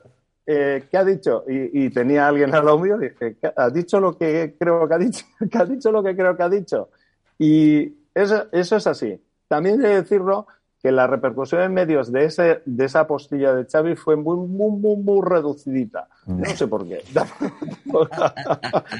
Eh, 0.46 0.84
¿Qué 0.90 0.98
ha 0.98 1.04
dicho? 1.04 1.44
Y, 1.48 1.86
y, 1.86 1.90
tenía 1.90 2.28
alguien 2.28 2.54
al 2.54 2.66
lado 2.66 2.78
mío 2.78 2.98
y 3.00 3.08
dije, 3.08 3.38
¿ha 3.56 3.70
dicho 3.70 3.98
lo 3.98 4.18
que 4.18 4.54
creo 4.58 4.86
que 4.86 4.94
ha 4.94 4.98
dicho? 4.98 5.24
¿Qué 5.50 5.56
ha 5.58 5.64
dicho 5.64 5.90
lo 5.90 6.02
que 6.02 6.14
creo 6.14 6.36
que 6.36 6.42
ha 6.42 6.50
dicho? 6.50 6.90
Y 7.38 7.94
eso, 8.14 8.46
eso 8.52 8.76
es 8.76 8.86
así. 8.86 9.18
También 9.48 9.82
he 9.82 9.88
de 9.88 10.02
decirlo 10.02 10.46
que 10.84 10.92
la 10.92 11.06
repercusión 11.06 11.62
en 11.62 11.72
medios 11.72 12.12
de, 12.12 12.26
ese, 12.26 12.60
de 12.66 12.84
esa 12.84 13.06
postilla 13.06 13.54
de 13.54 13.64
Xavi 13.64 13.96
fue 13.96 14.16
muy, 14.16 14.36
muy, 14.36 14.70
muy, 14.78 14.96
muy 14.98 15.26
reducidita. 15.26 16.08
No 16.26 16.44
sé 16.44 16.68
por 16.68 16.86
qué. 16.86 17.02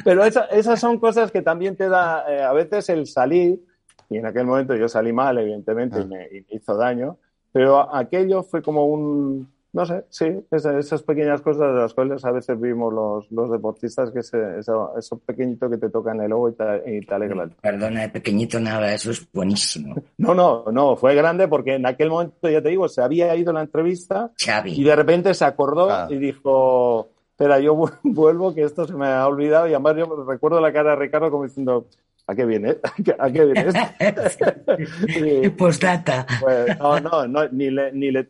Pero 0.02 0.24
esa, 0.24 0.46
esas 0.46 0.80
son 0.80 0.98
cosas 0.98 1.30
que 1.30 1.42
también 1.42 1.76
te 1.76 1.90
da 1.90 2.24
eh, 2.26 2.42
a 2.42 2.54
veces 2.54 2.88
el 2.88 3.06
salir, 3.06 3.62
y 4.08 4.16
en 4.16 4.24
aquel 4.24 4.46
momento 4.46 4.74
yo 4.74 4.88
salí 4.88 5.12
mal, 5.12 5.36
evidentemente, 5.36 6.00
y 6.00 6.06
me, 6.06 6.24
y 6.28 6.40
me 6.40 6.56
hizo 6.56 6.74
daño, 6.74 7.18
pero 7.52 7.94
aquello 7.94 8.42
fue 8.42 8.62
como 8.62 8.86
un, 8.86 9.52
no 9.74 9.84
sé, 9.84 10.04
sí, 10.08 10.26
esas, 10.52 10.76
esas, 10.76 11.02
pequeñas 11.02 11.40
cosas 11.40 11.74
de 11.74 11.80
las 11.80 11.92
cuales 11.92 12.24
a 12.24 12.30
veces 12.30 12.60
vimos 12.60 12.94
los, 12.94 13.28
los 13.32 13.50
deportistas, 13.50 14.12
que 14.12 14.20
ese, 14.20 14.60
eso, 14.60 14.96
eso, 14.96 15.18
pequeñito 15.18 15.68
que 15.68 15.78
te 15.78 15.90
toca 15.90 16.12
en 16.12 16.20
el 16.20 16.32
ojo 16.32 16.50
y 16.50 16.52
te, 16.52 16.96
y 16.96 17.00
te 17.00 17.12
alegra. 17.12 17.48
Perdona, 17.60 18.02
de 18.02 18.08
pequeñito 18.08 18.60
nada, 18.60 18.94
eso 18.94 19.10
es 19.10 19.30
buenísimo. 19.32 19.96
No, 20.16 20.32
no, 20.32 20.64
no, 20.72 20.96
fue 20.96 21.14
grande 21.16 21.48
porque 21.48 21.74
en 21.74 21.86
aquel 21.86 22.08
momento, 22.08 22.48
ya 22.48 22.62
te 22.62 22.68
digo, 22.68 22.88
se 22.88 23.02
había 23.02 23.34
ido 23.34 23.52
la 23.52 23.62
entrevista 23.62 24.30
Xavi. 24.38 24.80
y 24.80 24.84
de 24.84 24.94
repente 24.94 25.34
se 25.34 25.44
acordó 25.44 25.90
ah. 25.90 26.06
y 26.08 26.16
dijo, 26.18 27.10
espera, 27.32 27.58
yo 27.58 27.74
vuelvo, 28.04 28.54
que 28.54 28.62
esto 28.62 28.86
se 28.86 28.94
me 28.94 29.06
ha 29.06 29.26
olvidado. 29.26 29.66
Y 29.66 29.70
además 29.70 29.96
yo 29.96 30.24
recuerdo 30.24 30.60
la 30.60 30.72
cara 30.72 30.90
de 30.90 30.96
Ricardo 30.96 31.30
como 31.32 31.44
diciendo, 31.44 31.88
¿a 32.28 32.34
qué 32.34 32.44
viene? 32.44 32.76
¿A 33.18 33.30
qué 33.30 33.44
viene 33.44 33.66
esto? 33.98 35.56
Postdata. 35.58 36.26
Pues, 36.40 36.78
no, 36.78 37.00
no, 37.00 37.26
no, 37.26 37.48
ni 37.48 37.70
le, 37.70 37.92
ni 37.92 38.12
le, 38.12 38.28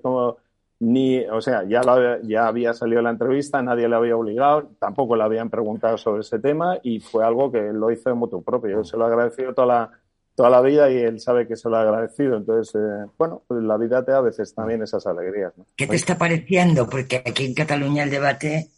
como, 0.00 0.38
ni, 0.80 1.20
o 1.26 1.42
sea, 1.42 1.64
ya, 1.64 1.82
lo, 1.82 2.22
ya 2.22 2.46
había 2.46 2.72
salido 2.72 3.02
la 3.02 3.10
entrevista, 3.10 3.62
nadie 3.62 3.86
le 3.86 3.96
había 3.96 4.16
obligado, 4.16 4.70
tampoco 4.78 5.14
le 5.14 5.24
habían 5.24 5.50
preguntado 5.50 5.98
sobre 5.98 6.22
ese 6.22 6.38
tema 6.38 6.78
y 6.82 7.00
fue 7.00 7.24
algo 7.24 7.52
que 7.52 7.60
lo 7.72 7.90
hizo 7.90 8.08
de 8.08 8.16
motu 8.16 8.42
propio. 8.42 8.78
Yo 8.78 8.84
se 8.84 8.96
lo 8.96 9.04
he 9.04 9.08
agradecido 9.08 9.52
toda 9.52 9.66
la, 9.66 9.90
toda 10.34 10.48
la 10.48 10.62
vida 10.62 10.90
y 10.90 10.96
él 10.96 11.20
sabe 11.20 11.46
que 11.46 11.54
se 11.54 11.68
lo 11.68 11.76
ha 11.76 11.82
agradecido. 11.82 12.38
Entonces, 12.38 12.74
eh, 12.74 13.06
bueno, 13.18 13.42
pues 13.46 13.62
la 13.62 13.76
vida 13.76 14.02
te 14.02 14.12
da 14.12 14.18
a 14.18 14.22
veces 14.22 14.54
también 14.54 14.82
esas 14.82 15.06
alegrías. 15.06 15.52
¿no? 15.54 15.66
¿Qué 15.76 15.86
te 15.86 15.96
está 15.96 16.16
pareciendo? 16.16 16.88
Porque 16.88 17.22
aquí 17.26 17.44
en 17.44 17.54
Cataluña 17.54 18.04
el 18.04 18.10
debate 18.10 18.70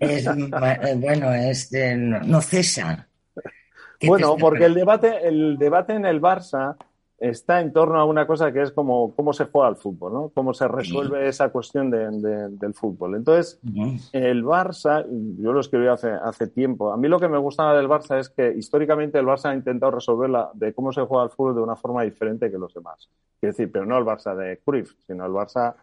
es, 0.00 0.26
bueno, 0.96 1.32
es 1.32 1.70
de, 1.70 1.96
no, 1.96 2.20
no 2.20 2.42
cesa. 2.42 3.08
Bueno, 4.02 4.36
porque 4.38 4.66
el 4.66 4.74
debate, 4.74 5.26
el 5.26 5.56
debate 5.56 5.94
en 5.94 6.04
el 6.04 6.20
Barça 6.20 6.76
está 7.18 7.60
en 7.60 7.72
torno 7.72 7.98
a 7.98 8.04
una 8.04 8.26
cosa 8.26 8.52
que 8.52 8.62
es 8.62 8.72
como 8.72 9.14
cómo 9.14 9.32
se 9.32 9.44
juega 9.46 9.68
al 9.68 9.76
fútbol, 9.76 10.12
¿no? 10.12 10.28
Cómo 10.34 10.52
se 10.52 10.66
resuelve 10.68 11.28
esa 11.28 11.50
cuestión 11.50 11.90
del 11.90 12.74
fútbol. 12.74 13.14
Entonces, 13.14 13.60
el 14.12 14.44
Barça, 14.44 15.06
yo 15.38 15.52
lo 15.52 15.60
escribí 15.60 15.86
hace, 15.86 16.10
hace 16.10 16.48
tiempo, 16.48 16.92
a 16.92 16.96
mí 16.96 17.08
lo 17.08 17.20
que 17.20 17.28
me 17.28 17.38
gustaba 17.38 17.76
del 17.76 17.88
Barça 17.88 18.18
es 18.18 18.28
que 18.28 18.52
históricamente 18.52 19.18
el 19.18 19.26
Barça 19.26 19.50
ha 19.50 19.54
intentado 19.54 19.92
resolverla 19.92 20.50
de 20.54 20.74
cómo 20.74 20.92
se 20.92 21.02
juega 21.02 21.24
al 21.24 21.30
fútbol 21.30 21.54
de 21.54 21.62
una 21.62 21.76
forma 21.76 22.02
diferente 22.02 22.50
que 22.50 22.58
los 22.58 22.74
demás. 22.74 23.08
Quiero 23.40 23.52
decir, 23.52 23.70
pero 23.70 23.86
no 23.86 23.96
el 23.96 24.04
Barça 24.04 24.34
de 24.34 24.60
Cruyff, 24.64 24.94
sino 25.06 25.24
el 25.24 25.32
Barça 25.32 25.74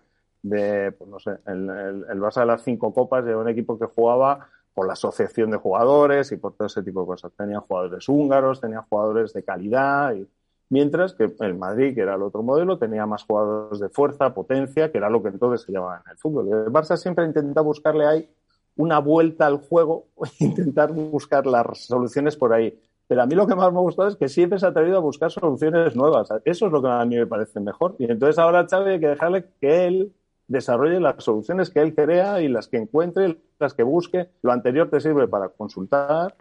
de, 0.43 0.91
pues 0.91 1.09
no 1.09 1.19
sé, 1.19 1.37
el, 1.47 1.69
el 2.09 2.19
Barça 2.19 2.41
de 2.41 2.47
las 2.47 2.63
cinco 2.63 2.93
copas 2.93 3.23
de 3.23 3.35
un 3.35 3.47
equipo 3.47 3.77
que 3.79 3.85
jugaba 3.85 4.47
por 4.73 4.87
la 4.87 4.93
asociación 4.93 5.51
de 5.51 5.57
jugadores 5.57 6.31
y 6.31 6.37
por 6.37 6.53
todo 6.53 6.67
ese 6.67 6.81
tipo 6.83 7.01
de 7.01 7.07
cosas. 7.07 7.31
Tenía 7.37 7.59
jugadores 7.59 8.07
húngaros, 8.07 8.61
tenía 8.61 8.81
jugadores 8.81 9.33
de 9.33 9.43
calidad 9.43 10.13
y 10.15 10.27
Mientras 10.71 11.13
que 11.13 11.29
el 11.41 11.55
Madrid, 11.55 11.93
que 11.93 11.99
era 11.99 12.15
el 12.15 12.21
otro 12.21 12.43
modelo, 12.43 12.77
tenía 12.77 13.05
más 13.05 13.23
jugadores 13.23 13.77
de 13.81 13.89
fuerza, 13.89 14.33
potencia, 14.33 14.89
que 14.89 14.99
era 14.99 15.09
lo 15.09 15.21
que 15.21 15.27
entonces 15.27 15.65
se 15.65 15.73
llamaba 15.73 16.01
en 16.05 16.11
el 16.11 16.17
fútbol. 16.17 16.47
el 16.47 16.71
Barça 16.71 16.95
siempre 16.95 17.25
intenta 17.25 17.59
buscarle 17.59 18.05
ahí 18.05 18.29
una 18.77 18.99
vuelta 18.99 19.47
al 19.47 19.57
juego, 19.57 20.05
intentar 20.39 20.93
buscar 20.93 21.45
las 21.45 21.85
soluciones 21.85 22.37
por 22.37 22.53
ahí. 22.53 22.79
Pero 23.05 23.21
a 23.21 23.25
mí 23.25 23.35
lo 23.35 23.45
que 23.45 23.53
más 23.53 23.73
me 23.73 23.79
gustó 23.79 24.07
es 24.07 24.15
que 24.15 24.29
siempre 24.29 24.59
se 24.59 24.65
ha 24.65 24.69
atrevido 24.69 24.95
a 24.95 25.01
buscar 25.01 25.29
soluciones 25.29 25.93
nuevas. 25.93 26.29
Eso 26.45 26.67
es 26.67 26.71
lo 26.71 26.81
que 26.81 26.87
a 26.87 27.03
mí 27.03 27.17
me 27.17 27.27
parece 27.27 27.59
mejor. 27.59 27.97
Y 27.99 28.09
entonces 28.09 28.39
ahora 28.39 28.65
Xavi 28.65 28.91
hay 28.91 28.99
que 29.01 29.09
dejarle 29.09 29.49
que 29.59 29.87
él 29.87 30.13
desarrolle 30.47 31.01
las 31.01 31.21
soluciones 31.21 31.69
que 31.69 31.81
él 31.81 31.93
crea 31.93 32.41
y 32.41 32.47
las 32.47 32.69
que 32.69 32.77
encuentre, 32.77 33.37
las 33.59 33.73
que 33.73 33.83
busque. 33.83 34.29
Lo 34.41 34.53
anterior 34.53 34.89
te 34.89 35.01
sirve 35.01 35.27
para 35.27 35.49
consultar, 35.49 36.33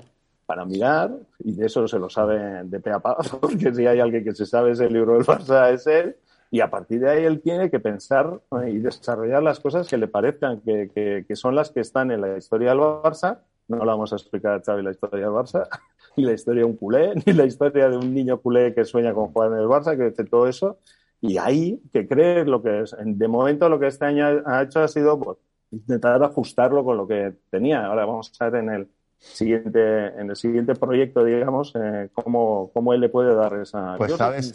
para 0.50 0.64
mirar, 0.64 1.12
y 1.38 1.52
de 1.52 1.66
eso 1.66 1.86
se 1.86 1.96
lo 1.96 2.10
sabe 2.10 2.64
de 2.64 2.80
pe 2.80 2.90
a 2.90 2.98
pa, 2.98 3.16
porque 3.40 3.72
si 3.72 3.86
hay 3.86 4.00
alguien 4.00 4.24
que 4.24 4.34
se 4.34 4.46
sabe 4.46 4.72
ese 4.72 4.90
libro 4.90 5.14
del 5.14 5.24
Barça 5.24 5.72
es 5.72 5.86
él, 5.86 6.16
y 6.50 6.58
a 6.58 6.68
partir 6.68 6.98
de 6.98 7.08
ahí 7.08 7.24
él 7.24 7.40
tiene 7.40 7.70
que 7.70 7.78
pensar 7.78 8.40
y 8.66 8.78
desarrollar 8.78 9.44
las 9.44 9.60
cosas 9.60 9.86
que 9.86 9.96
le 9.96 10.08
parezcan 10.08 10.60
que, 10.62 11.24
que, 11.24 11.36
son 11.36 11.54
las 11.54 11.70
que 11.70 11.78
están 11.78 12.10
en 12.10 12.20
la 12.22 12.36
historia 12.36 12.70
del 12.70 12.80
Barça. 12.80 13.38
No 13.68 13.78
le 13.78 13.84
vamos 13.84 14.12
a 14.12 14.16
explicar 14.16 14.54
a 14.54 14.60
Xavi 14.60 14.82
la 14.82 14.90
historia 14.90 15.26
del 15.26 15.34
Barça, 15.34 15.68
ni 16.16 16.24
la 16.24 16.32
historia 16.32 16.62
de 16.62 16.66
un 16.66 16.76
culé, 16.76 17.14
ni 17.24 17.32
la 17.32 17.44
historia 17.44 17.88
de 17.88 17.96
un 17.96 18.12
niño 18.12 18.40
culé 18.40 18.74
que 18.74 18.84
sueña 18.84 19.14
con 19.14 19.28
jugar 19.28 19.52
en 19.52 19.58
el 19.58 19.68
Barça, 19.68 19.96
que 19.96 20.10
dice 20.10 20.24
todo 20.24 20.48
eso. 20.48 20.78
Y 21.20 21.38
ahí, 21.38 21.80
que 21.92 22.08
cree 22.08 22.44
lo 22.44 22.60
que 22.60 22.80
es. 22.80 22.96
De 22.98 23.28
momento, 23.28 23.68
lo 23.68 23.78
que 23.78 23.86
este 23.86 24.04
año 24.06 24.42
ha 24.46 24.62
hecho 24.62 24.80
ha 24.80 24.88
sido 24.88 25.16
pues, 25.20 25.38
intentar 25.70 26.20
ajustarlo 26.24 26.84
con 26.84 26.96
lo 26.96 27.06
que 27.06 27.34
tenía. 27.50 27.86
Ahora 27.86 28.04
vamos 28.04 28.32
a 28.40 28.50
ver 28.50 28.64
en 28.64 28.70
el, 28.70 28.88
siguiente, 29.20 30.06
en 30.18 30.30
el 30.30 30.36
siguiente 30.36 30.74
proyecto, 30.74 31.24
digamos, 31.24 31.72
eh, 31.76 32.08
cómo, 32.14 32.70
cómo, 32.72 32.94
él 32.94 33.00
le 33.00 33.08
puede 33.08 33.34
dar 33.34 33.54
esa. 33.54 33.94
Pues 33.96 34.14
sabes, 34.16 34.52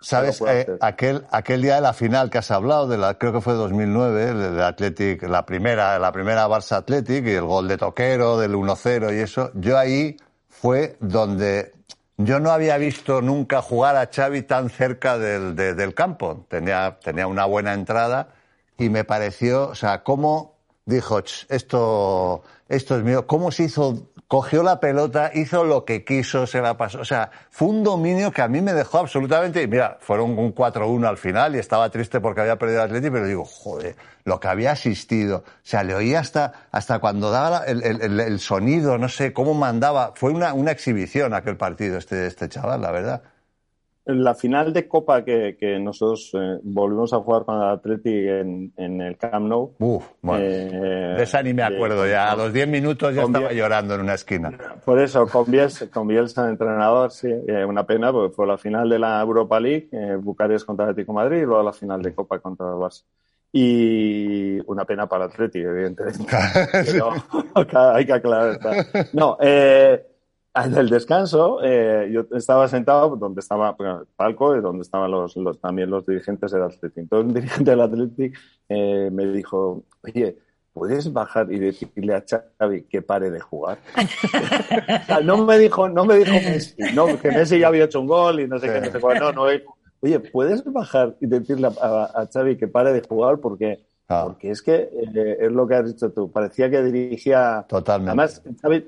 sabes 0.00 0.40
eh, 0.46 0.78
aquel, 0.80 1.24
aquel 1.30 1.62
día 1.62 1.76
de 1.76 1.80
la 1.80 1.92
final 1.92 2.30
que 2.30 2.38
has 2.38 2.50
hablado, 2.50 2.86
de 2.86 2.96
la, 2.96 3.18
creo 3.18 3.32
que 3.32 3.40
fue 3.40 3.54
2009, 3.54 4.34
del 4.34 4.60
Athletic, 4.60 5.24
la 5.24 5.44
primera, 5.44 5.98
la 5.98 6.12
primera 6.12 6.46
Barça 6.48 6.76
Athletic 6.76 7.26
y 7.26 7.32
el 7.32 7.44
gol 7.44 7.68
de 7.68 7.76
Toquero, 7.76 8.38
del 8.38 8.54
1-0 8.54 9.16
y 9.16 9.20
eso, 9.20 9.50
yo 9.54 9.76
ahí 9.76 10.16
fue 10.48 10.96
donde 11.00 11.74
yo 12.18 12.40
no 12.40 12.50
había 12.50 12.78
visto 12.78 13.20
nunca 13.20 13.60
jugar 13.60 13.96
a 13.96 14.08
Xavi 14.10 14.42
tan 14.42 14.70
cerca 14.70 15.18
del, 15.18 15.54
del 15.54 15.94
campo. 15.94 16.46
Tenía, 16.48 16.98
tenía 17.02 17.26
una 17.26 17.44
buena 17.44 17.74
entrada 17.74 18.28
y 18.78 18.88
me 18.88 19.04
pareció, 19.04 19.68
o 19.68 19.74
sea, 19.74 20.02
cómo 20.02 20.56
dijo, 20.86 21.22
esto, 21.48 22.42
esto 22.68 22.96
es 22.96 23.04
mío. 23.04 23.26
¿Cómo 23.26 23.50
se 23.50 23.64
hizo? 23.64 24.10
Cogió 24.28 24.64
la 24.64 24.80
pelota, 24.80 25.30
hizo 25.34 25.62
lo 25.62 25.84
que 25.84 26.04
quiso, 26.04 26.48
se 26.48 26.60
la 26.60 26.76
pasó. 26.76 27.00
O 27.00 27.04
sea, 27.04 27.30
fue 27.50 27.68
un 27.68 27.84
dominio 27.84 28.32
que 28.32 28.42
a 28.42 28.48
mí 28.48 28.60
me 28.60 28.72
dejó 28.72 28.98
absolutamente. 28.98 29.68
Mira, 29.68 29.98
fueron 30.00 30.36
un 30.36 30.52
4-1 30.52 31.06
al 31.06 31.16
final 31.16 31.54
y 31.54 31.58
estaba 31.60 31.88
triste 31.90 32.20
porque 32.20 32.40
había 32.40 32.56
perdido 32.56 32.82
el 32.82 32.86
Atleti, 32.86 33.08
pero 33.10 33.26
digo, 33.26 33.44
joder, 33.44 33.94
lo 34.24 34.40
que 34.40 34.48
había 34.48 34.72
asistido. 34.72 35.44
O 35.46 35.60
sea, 35.62 35.84
le 35.84 35.94
oía 35.94 36.18
hasta, 36.18 36.66
hasta 36.72 36.98
cuando 36.98 37.30
daba 37.30 37.64
el, 37.66 37.84
el, 37.84 38.18
el 38.18 38.40
sonido, 38.40 38.98
no 38.98 39.08
sé, 39.08 39.32
cómo 39.32 39.54
mandaba. 39.54 40.12
Fue 40.16 40.32
una, 40.32 40.52
una 40.52 40.72
exhibición 40.72 41.32
aquel 41.32 41.56
partido, 41.56 41.96
este, 41.96 42.26
este 42.26 42.48
chaval, 42.48 42.82
la 42.82 42.90
verdad 42.90 43.22
la 44.06 44.34
final 44.36 44.72
de 44.72 44.86
Copa 44.86 45.24
que, 45.24 45.56
que 45.58 45.80
nosotros 45.80 46.30
eh, 46.34 46.60
volvimos 46.62 47.12
a 47.12 47.18
jugar 47.18 47.44
con 47.44 47.56
el 47.56 47.70
Atleti 47.70 48.28
en, 48.28 48.72
en 48.76 49.00
el 49.00 49.16
Camp 49.16 49.48
Nou. 49.48 49.74
Uf, 49.80 50.04
bueno. 50.22 50.44
Eh, 50.44 51.14
de 51.16 51.22
esa 51.24 51.42
ni 51.42 51.52
me 51.52 51.64
acuerdo 51.64 52.06
ya. 52.06 52.30
A 52.30 52.36
los 52.36 52.52
10 52.52 52.68
minutos 52.68 53.12
ya 53.12 53.22
estaba 53.22 53.52
llorando 53.52 53.94
en 53.94 54.02
una 54.02 54.14
esquina. 54.14 54.56
Por 54.84 55.00
eso, 55.00 55.26
con 55.26 55.50
Bielsa, 55.50 55.90
con 55.90 56.06
Bielsa 56.06 56.48
entrenador, 56.48 57.10
sí. 57.10 57.28
Eh, 57.28 57.64
una 57.64 57.84
pena, 57.84 58.12
porque 58.12 58.32
fue 58.32 58.46
la 58.46 58.56
final 58.56 58.88
de 58.88 59.00
la 59.00 59.20
Europa 59.20 59.58
League, 59.58 59.88
Bucarest 60.20 60.66
contra 60.66 60.86
Atlético 60.86 61.12
Madrid, 61.12 61.38
y 61.38 61.44
luego 61.44 61.64
la 61.64 61.72
final 61.72 62.00
de 62.00 62.14
Copa 62.14 62.38
contra 62.38 62.66
el 62.66 62.74
Barça. 62.74 63.02
Y 63.52 64.58
una 64.66 64.84
pena 64.84 65.08
para 65.08 65.24
el 65.24 65.30
Atleti, 65.32 65.58
evidentemente. 65.58 66.26
Pero, 66.72 67.10
hay 67.92 68.06
que 68.06 68.12
aclarar. 68.12 68.60
No, 69.12 69.36
eh 69.40 70.06
en 70.64 70.76
el 70.76 70.88
descanso, 70.88 71.60
eh, 71.62 72.08
yo 72.12 72.26
estaba 72.36 72.68
sentado 72.68 73.16
donde 73.16 73.40
estaba 73.40 73.76
el 73.78 74.06
palco 74.16 74.54
donde 74.60 74.82
estaban 74.82 75.10
los, 75.10 75.36
los, 75.36 75.60
también 75.60 75.90
los 75.90 76.06
dirigentes 76.06 76.50
del 76.50 76.62
Athletic. 76.62 76.96
Entonces, 76.96 77.26
un 77.26 77.34
dirigente 77.34 77.70
del 77.70 77.80
Athletic 77.80 78.38
eh, 78.68 79.10
me 79.12 79.26
dijo, 79.26 79.84
oye, 80.02 80.38
¿puedes 80.72 81.12
bajar 81.12 81.52
y 81.52 81.58
decirle 81.58 82.14
a 82.14 82.24
Xavi 82.58 82.84
que 82.84 83.02
pare 83.02 83.30
de 83.30 83.40
jugar? 83.40 83.78
no 85.24 85.44
me 85.44 85.58
dijo, 85.58 85.88
no 85.88 86.04
me 86.04 86.16
dijo 86.16 86.32
Messi, 86.32 86.76
no, 86.94 87.06
que 87.18 87.30
Messi 87.30 87.58
ya 87.58 87.68
había 87.68 87.84
hecho 87.84 88.00
un 88.00 88.06
gol 88.06 88.40
y 88.40 88.48
no 88.48 88.58
sé 88.58 88.72
qué, 88.72 88.80
no 88.80 88.90
sé 88.90 89.00
cuál. 89.00 89.18
No, 89.18 89.32
no, 89.32 89.42
oye, 90.00 90.20
¿puedes 90.20 90.64
bajar 90.64 91.16
y 91.20 91.26
decirle 91.26 91.68
a, 91.80 92.04
a 92.14 92.28
Xavi 92.32 92.56
que 92.56 92.68
pare 92.68 92.92
de 92.92 93.02
jugar? 93.02 93.40
Porque 93.40 93.86
Ah. 94.08 94.22
Porque 94.24 94.50
es 94.50 94.62
que 94.62 94.74
eh, 94.74 95.36
es 95.40 95.52
lo 95.52 95.66
que 95.66 95.74
has 95.74 95.86
dicho 95.86 96.12
tú. 96.12 96.30
Parecía 96.30 96.70
que 96.70 96.82
dirigía. 96.82 97.64
Totalmente. 97.68 98.10
Además, 98.10 98.42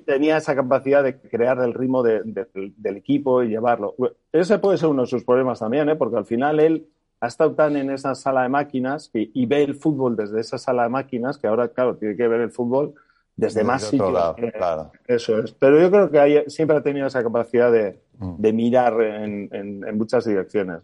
tenía 0.05 0.37
esa 0.37 0.55
capacidad 0.55 1.03
de 1.03 1.19
crear 1.19 1.59
el 1.61 1.75
ritmo 1.75 2.03
del 2.03 2.97
equipo 2.97 3.43
y 3.43 3.49
llevarlo. 3.49 3.97
Ese 4.33 4.59
puede 4.59 4.79
ser 4.79 4.89
uno 4.89 5.03
de 5.03 5.09
sus 5.09 5.25
problemas 5.25 5.59
también, 5.59 5.89
¿eh? 5.89 5.97
porque 5.97 6.19
al 6.19 6.25
final 6.25 6.61
él 6.61 6.87
ha 7.21 7.27
estado 7.27 7.53
tan 7.55 7.77
en 7.77 7.91
esa 7.91 8.15
sala 8.15 8.43
de 8.43 8.49
máquinas 8.49 9.11
y, 9.13 9.47
ve 9.47 9.65
el 9.65 9.75
fútbol 9.75 10.15
desde 10.15 10.41
esa 10.41 10.57
sala 10.57 10.85
de 10.85 10.91
máquinas 10.91 11.37
que 11.37 11.49
ahora, 11.49 11.69
claro, 11.69 11.97
tiene 11.97 12.17
que 12.17 12.29
ver 12.29 12.41
el 12.41 12.53
fútbol 12.53 12.95
desde 13.35 13.65
más 13.65 13.83
sitios. 13.83 14.37
claro. 14.55 14.93
Eso 15.05 15.39
es. 15.39 15.51
Pero 15.53 15.81
yo 15.81 15.91
creo 15.91 16.11
que 16.11 16.45
siempre 16.49 16.77
ha 16.77 16.83
tenido 16.83 17.09
esa 17.09 17.25
capacidad 17.25 17.73
de, 17.73 17.99
mm. 18.19 18.55
mirar 18.55 19.01
en, 19.03 19.49
en 19.53 19.99
muchas 19.99 20.25
direcciones. 20.25 20.79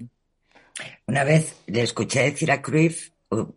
Una 1.06 1.22
vez 1.22 1.62
le 1.68 1.82
escuché 1.82 2.22
decir 2.22 2.50
a 2.50 2.60
Cruyff 2.60 3.13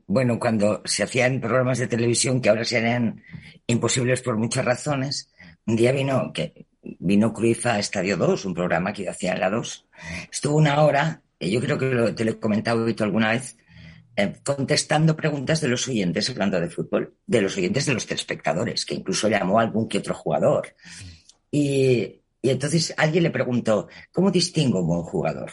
bueno, 0.08 0.40
cuando 0.40 0.82
se 0.86 1.04
hacían 1.04 1.40
programas 1.42 1.78
de 1.78 1.88
televisión 1.88 2.42
que 2.42 2.50
ahora 2.50 2.66
serían 2.66 3.24
imposibles 3.68 4.22
por 4.22 4.38
muchas 4.38 4.66
razones, 4.66 5.32
un 5.66 5.76
día 5.76 5.92
vino, 5.92 6.32
que 6.34 6.66
vino 6.82 7.34
Cruyff 7.34 7.66
a 7.66 7.80
Estadio 7.80 8.18
2, 8.18 8.46
un 8.46 8.54
programa 8.54 8.94
que 8.94 9.10
hacía 9.10 9.34
en 9.34 9.40
la 9.40 9.50
2. 9.50 9.86
Estuvo 10.32 10.58
una 10.58 10.82
hora, 10.82 11.22
yo 11.40 11.60
creo 11.60 11.78
que 11.78 12.14
te 12.14 12.26
lo 12.26 12.32
he 12.32 12.40
comentado 12.40 12.86
alguna 13.00 13.32
vez, 13.32 13.58
eh, 14.16 14.34
contestando 14.44 15.16
preguntas 15.16 15.62
de 15.62 15.68
los 15.68 15.88
oyentes 15.88 16.30
hablando 16.30 16.60
de 16.60 16.70
fútbol, 16.70 17.16
de 17.26 17.42
los 17.42 17.56
oyentes 17.58 17.86
de 17.86 17.94
los 17.94 18.08
telespectadores, 18.08 18.86
que 18.86 18.96
incluso 18.96 19.30
llamó 19.30 19.60
a 19.60 19.64
algún 19.64 19.88
que 19.88 20.00
otro 20.00 20.16
jugador. 20.16 20.76
Y, 21.52 22.22
y 22.42 22.50
entonces 22.50 22.94
alguien 22.98 23.24
le 23.24 23.30
preguntó, 23.30 23.88
¿cómo 24.12 24.32
distingo 24.32 24.80
un 24.80 24.88
buen 24.88 25.04
jugador? 25.04 25.52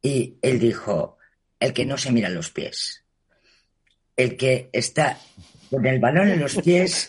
Y 0.00 0.38
él 0.42 0.60
dijo, 0.60 1.17
el 1.60 1.72
que 1.72 1.86
no 1.86 1.98
se 1.98 2.12
mira 2.12 2.28
los 2.28 2.50
pies, 2.50 3.04
el 4.16 4.36
que 4.36 4.68
está 4.72 5.18
con 5.70 5.84
el 5.86 5.98
balón 5.98 6.28
en 6.28 6.40
los 6.40 6.56
pies 6.56 7.08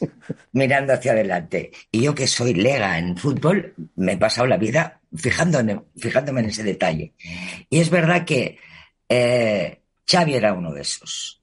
mirando 0.52 0.94
hacia 0.94 1.14
adelante. 1.14 1.72
Y 1.92 2.04
yo 2.04 2.16
que 2.16 2.28
soy 2.28 2.54
lega 2.54 2.98
en 2.98 3.18
fútbol, 3.18 3.74
me 3.96 4.14
he 4.14 4.18
pasado 4.18 4.48
la 4.48 4.58
vida 4.58 5.02
fijándome, 5.16 5.82
en 5.96 6.46
ese 6.46 6.64
detalle. 6.64 7.14
Y 7.70 7.80
es 7.80 7.90
verdad 7.90 8.26
que 8.26 8.58
eh, 9.08 9.82
Xavi 10.10 10.36
era 10.36 10.54
uno 10.54 10.74
de 10.74 10.82
esos. 10.82 11.38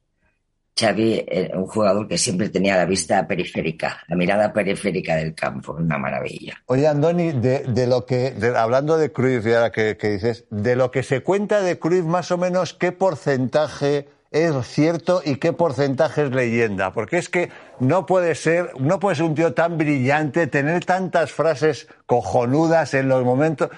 Xavi 0.78 1.24
un 1.54 1.66
jugador 1.66 2.06
que 2.06 2.18
siempre 2.18 2.50
tenía 2.50 2.76
la 2.76 2.84
vista 2.84 3.26
periférica, 3.26 4.02
la 4.08 4.16
mirada 4.16 4.52
periférica 4.52 5.16
del 5.16 5.34
campo, 5.34 5.72
una 5.72 5.96
maravilla. 5.96 6.62
Oye, 6.66 6.86
Andoni, 6.86 7.32
de, 7.32 7.86
lo 7.86 8.04
que, 8.04 8.34
hablando 8.54 8.98
de 8.98 9.10
Cruyff, 9.10 9.46
y 9.46 9.54
ahora 9.54 9.72
que, 9.72 9.94
dices, 9.94 10.44
de 10.50 10.76
lo 10.76 10.90
que 10.90 11.02
se 11.02 11.22
cuenta 11.22 11.62
de 11.62 11.78
Cruyff, 11.78 12.04
más 12.04 12.30
o 12.30 12.36
menos, 12.36 12.74
¿qué 12.74 12.92
porcentaje 12.92 14.08
es 14.30 14.54
cierto 14.66 15.22
y 15.24 15.36
qué 15.36 15.54
porcentaje 15.54 16.24
es 16.24 16.30
leyenda? 16.32 16.92
Porque 16.92 17.16
es 17.16 17.30
que 17.30 17.48
no 17.80 18.04
puede 18.04 18.34
ser, 18.34 18.72
no 18.78 19.00
puede 19.00 19.16
ser 19.16 19.24
un 19.24 19.34
tío 19.34 19.54
tan 19.54 19.78
brillante, 19.78 20.46
tener 20.46 20.84
tantas 20.84 21.32
frases 21.32 21.88
cojonudas 22.04 22.92
en 22.92 23.08
los 23.08 23.24
momentos. 23.24 23.70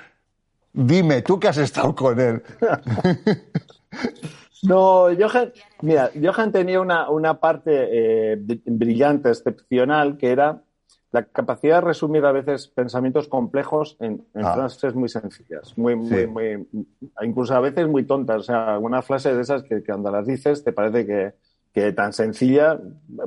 Dime, 0.73 1.23
tú 1.23 1.39
que 1.39 1.47
has 1.47 1.59
estado 1.59 1.95
con 1.95 2.19
él. 2.19 2.43
No, 4.63 5.07
Johan, 5.19 5.53
mira, 5.83 6.11
Johan 6.21 6.51
tenía 6.53 6.81
una, 6.81 7.09
una 7.11 7.39
parte 7.41 7.71
eh, 8.33 8.37
brillante, 8.67 9.29
excepcional, 9.31 10.17
que 10.17 10.31
era 10.31 10.63
la 11.11 11.25
capacidad 11.25 11.77
de 11.77 11.81
resumir 11.87 12.25
a 12.27 12.33
veces 12.33 12.69
pensamientos 12.69 13.29
complejos 13.29 13.97
en, 14.01 14.27
en 14.35 14.45
Ah. 14.45 14.55
frases 14.55 14.95
muy 14.95 15.09
sencillas, 15.09 15.77
muy, 15.79 15.97
muy, 15.97 16.09
Sí. 16.09 16.27
muy, 16.27 16.69
incluso 17.23 17.55
a 17.55 17.61
veces 17.61 17.89
muy 17.89 18.05
tontas. 18.05 18.41
O 18.41 18.43
sea, 18.43 18.75
algunas 18.75 19.05
frases 19.07 19.35
de 19.37 19.43
esas 19.43 19.63
que, 19.63 19.77
que 19.83 19.85
cuando 19.87 20.11
las 20.11 20.27
dices 20.27 20.63
te 20.65 20.73
parece 20.73 21.07
que, 21.07 21.33
que 21.73 21.93
tan 21.93 22.13
sencilla. 22.13 22.79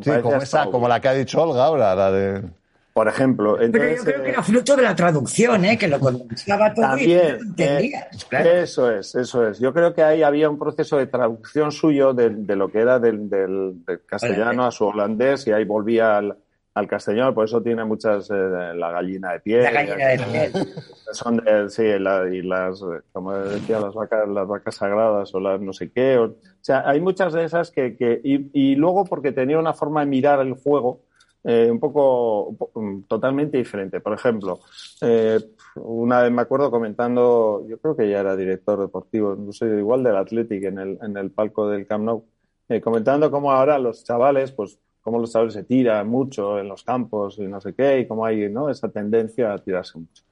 Sí, 0.02 0.12
como, 0.22 0.36
esa, 0.38 0.66
como 0.70 0.88
la 0.88 1.00
que 1.00 1.08
ha 1.08 1.14
dicho 1.14 1.42
Olga 1.42 1.66
ahora, 1.66 1.96
la 1.96 2.12
de... 2.12 2.44
Por 2.94 3.08
ejemplo. 3.08 3.54
Pero 3.58 3.66
Entonces, 3.66 3.98
yo 4.00 4.04
creo 4.04 4.24
que 4.24 4.30
eh, 4.30 4.34
era 4.34 4.44
fruto 4.44 4.76
de 4.76 4.82
la 4.84 4.96
traducción, 4.96 5.64
¿eh? 5.66 5.78
que 5.78 5.88
lo 5.88 6.00
condensaba 6.00 6.74
todo 6.74 6.86
y 6.86 6.90
También, 6.90 7.38
entendías. 7.42 8.04
eh, 8.16 8.26
claro. 8.30 8.50
eso 8.52 8.92
es, 8.92 9.16
eso 9.16 9.48
es. 9.48 9.60
Yo 9.60 9.74
creo 9.74 9.94
que 9.94 10.04
ahí 10.04 10.24
había 10.24 10.50
un 10.50 10.60
proceso 10.60 10.98
de 10.98 11.08
traducción 11.08 11.72
suyo 11.72 12.14
de, 12.14 12.30
de 12.32 12.56
lo 12.56 12.70
que 12.70 12.80
era 12.80 13.00
del, 13.00 13.30
del- 13.30 13.86
del 13.86 14.06
castellano 14.06 14.66
a 14.66 14.72
su 14.72 14.86
holandés 14.86 15.48
y 15.48 15.52
ahí 15.54 15.64
volvía 15.64 16.18
al, 16.18 16.38
al 16.74 16.88
castellano, 16.88 17.34
por 17.34 17.46
eso 17.46 17.62
tiene 17.62 17.84
muchas, 17.86 18.30
eh, 18.30 18.34
la 18.76 18.92
gallina 18.92 19.32
de 19.34 19.40
piel. 19.40 19.64
La 19.64 19.72
gallina 19.72 20.08
de 20.08 20.18
piel. 20.52 20.68
Son 21.14 21.38
de, 21.38 21.70
sí, 21.70 21.84
la- 22.00 22.28
y 22.30 22.42
las, 22.42 22.82
como 23.14 23.34
decía, 23.38 23.80
las 23.80 23.94
vacas, 23.94 24.28
las 24.28 24.48
vacas 24.48 24.76
sagradas 24.76 25.34
o 25.34 25.40
las 25.40 25.62
no 25.62 25.72
sé 25.72 25.92
qué. 25.92 26.18
O, 26.18 26.24
o 26.26 26.36
sea, 26.60 26.84
hay 26.90 27.00
muchas 27.00 27.32
de 27.32 27.46
esas 27.46 27.72
que, 27.72 27.96
que 27.96 28.20
y, 28.24 28.50
y 28.54 28.76
luego 28.76 29.06
porque 29.06 29.32
tenía 29.32 29.58
una 29.60 29.74
forma 29.74 30.02
de 30.02 30.08
mirar 30.08 30.40
el 30.42 30.54
juego 30.56 31.02
eh, 31.44 31.70
un 31.72 31.80
poco 31.80 32.56
um, 32.74 33.04
totalmente 33.04 33.58
diferente. 33.58 34.00
Por 34.00 34.14
ejemplo, 34.14 34.60
eh, 35.02 35.40
una 35.76 36.22
vez 36.22 36.32
me 36.32 36.42
acuerdo 36.44 36.70
comentando, 36.70 37.66
yo 37.68 37.80
creo 37.80 37.96
que 37.96 38.10
ya 38.10 38.20
era 38.20 38.36
director 38.36 38.80
deportivo, 38.80 39.36
no 39.36 39.52
sé, 39.52 39.66
igual 39.66 40.04
del 40.04 40.18
Athletic 40.18 40.64
en 40.66 40.80
el, 40.80 41.00
en 41.02 41.18
el 41.18 41.32
palco 41.32 41.68
del 41.68 41.88
Camp 41.88 42.04
Nou, 42.06 42.26
eh, 42.70 42.80
comentando 42.80 43.32
cómo 43.32 43.52
ahora 43.52 43.80
los 43.80 44.04
chavales, 44.04 44.52
pues 44.52 44.80
cómo 45.02 45.20
los 45.20 45.32
chavales 45.32 45.56
se 45.56 45.64
tiran 45.64 46.08
mucho 46.08 46.60
en 46.60 46.68
los 46.68 46.84
campos 46.84 47.38
y 47.40 47.48
no 47.48 47.60
sé 47.60 47.74
qué, 47.74 48.00
y 48.00 48.08
cómo 48.08 48.26
hay 48.26 48.48
¿no? 48.50 48.70
esa 48.70 48.90
tendencia 48.90 49.54
a 49.54 49.58
tirarse 49.58 49.98
mucho. 49.98 50.24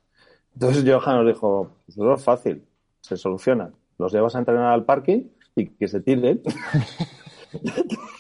Entonces 0.54 0.84
Johan 0.86 1.17
nos 1.17 1.34
dijo, 1.34 1.72
pues 1.86 1.98
eso 1.98 2.13
es 2.13 2.24
fácil, 2.24 2.63
se 3.02 3.17
soluciona. 3.17 3.72
Los 3.98 4.13
llevas 4.13 4.36
a 4.36 4.39
entrenar 4.39 4.74
al 4.74 4.86
parking 4.86 5.24
y 5.56 5.67
que 5.67 5.88
se 5.88 6.02
tiren. 6.02 6.41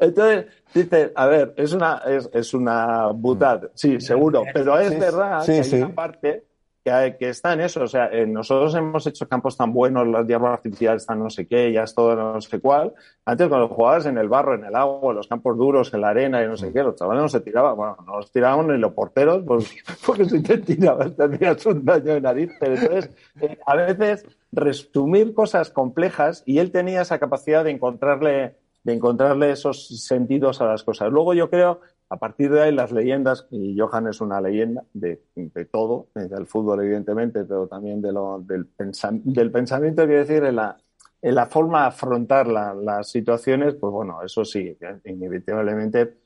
Entonces, 0.00 0.46
dice, 0.74 1.12
a 1.14 1.26
ver, 1.26 1.54
es 1.56 1.72
una, 1.72 2.02
es, 2.06 2.28
es 2.32 2.52
una 2.54 3.08
butad, 3.08 3.70
sí, 3.74 4.00
seguro, 4.00 4.44
pero 4.52 4.78
es 4.78 4.92
Sí, 4.92 4.98
verdad 4.98 5.40
sí, 5.42 5.52
que 5.52 5.58
hay 5.58 5.64
sí. 5.64 5.76
una 5.76 5.94
parte 5.94 6.44
que, 6.84 6.90
hay- 6.90 7.16
que 7.16 7.28
está 7.30 7.52
en 7.54 7.60
eso. 7.60 7.82
O 7.84 7.86
sea, 7.86 8.06
eh, 8.12 8.26
nosotros 8.26 8.74
hemos 8.74 9.06
hecho 9.06 9.26
campos 9.28 9.56
tan 9.56 9.72
buenos, 9.72 10.06
las 10.08 10.26
hierbas 10.26 10.52
artificiales 10.54 11.02
están 11.02 11.20
no 11.20 11.30
sé 11.30 11.46
qué, 11.46 11.72
ya 11.72 11.84
es 11.84 11.94
todo 11.94 12.14
no 12.16 12.40
sé 12.40 12.60
cuál. 12.60 12.92
Antes, 13.24 13.48
cuando 13.48 13.68
jugabas 13.68 14.04
en 14.06 14.18
el 14.18 14.28
barro, 14.28 14.54
en 14.56 14.64
el 14.64 14.74
agua, 14.74 15.12
en 15.12 15.16
los 15.16 15.28
campos 15.28 15.56
duros, 15.56 15.94
en 15.94 16.00
la 16.00 16.08
arena 16.08 16.42
y 16.42 16.46
no 16.48 16.56
sé 16.56 16.72
qué, 16.72 16.82
los 16.82 16.96
chavales 16.96 17.22
no 17.22 17.28
se 17.28 17.40
tiraban. 17.40 17.76
Bueno, 17.76 17.96
no 18.04 18.16
los 18.16 18.30
tiraban 18.32 18.66
ni 18.66 18.76
los 18.78 18.92
porteros, 18.92 19.44
pues, 19.46 19.72
porque 20.06 20.24
si 20.26 20.42
te 20.42 20.58
tirabas 20.58 21.14
tendrías 21.16 21.64
un 21.66 21.84
daño 21.84 22.14
de 22.14 22.20
nariz. 22.20 22.50
Pero 22.60 22.74
entonces, 22.74 23.10
eh, 23.40 23.58
a 23.64 23.76
veces, 23.76 24.26
resumir 24.52 25.32
cosas 25.34 25.70
complejas 25.70 26.42
y 26.46 26.58
él 26.58 26.70
tenía 26.72 27.02
esa 27.02 27.18
capacidad 27.18 27.62
de 27.64 27.70
encontrarle 27.70 28.56
de 28.84 28.92
encontrarle 28.92 29.50
esos 29.50 29.88
sentidos 30.06 30.60
a 30.60 30.66
las 30.66 30.84
cosas. 30.84 31.10
Luego 31.10 31.34
yo 31.34 31.50
creo, 31.50 31.80
a 32.10 32.18
partir 32.18 32.50
de 32.52 32.62
ahí, 32.62 32.72
las 32.72 32.92
leyendas, 32.92 33.46
y 33.50 33.76
Johan 33.78 34.06
es 34.08 34.20
una 34.20 34.40
leyenda 34.40 34.84
de, 34.92 35.22
de 35.34 35.64
todo, 35.64 36.08
eh, 36.14 36.28
del 36.28 36.46
fútbol 36.46 36.82
evidentemente, 36.82 37.44
pero 37.44 37.66
también 37.66 38.00
del, 38.02 38.14
pensam- 38.76 39.22
del 39.24 39.50
pensamiento, 39.50 40.04
quiero 40.04 40.20
decir, 40.20 40.44
en 40.44 40.56
la, 40.56 40.76
forma 41.46 41.80
de 41.82 41.86
afrontar 41.88 42.46
la- 42.46 42.74
las 42.74 43.10
situaciones, 43.10 43.74
pues 43.74 43.90
bueno, 43.92 44.22
eso 44.22 44.44
sí, 44.44 44.76
inevitablemente 45.06 46.18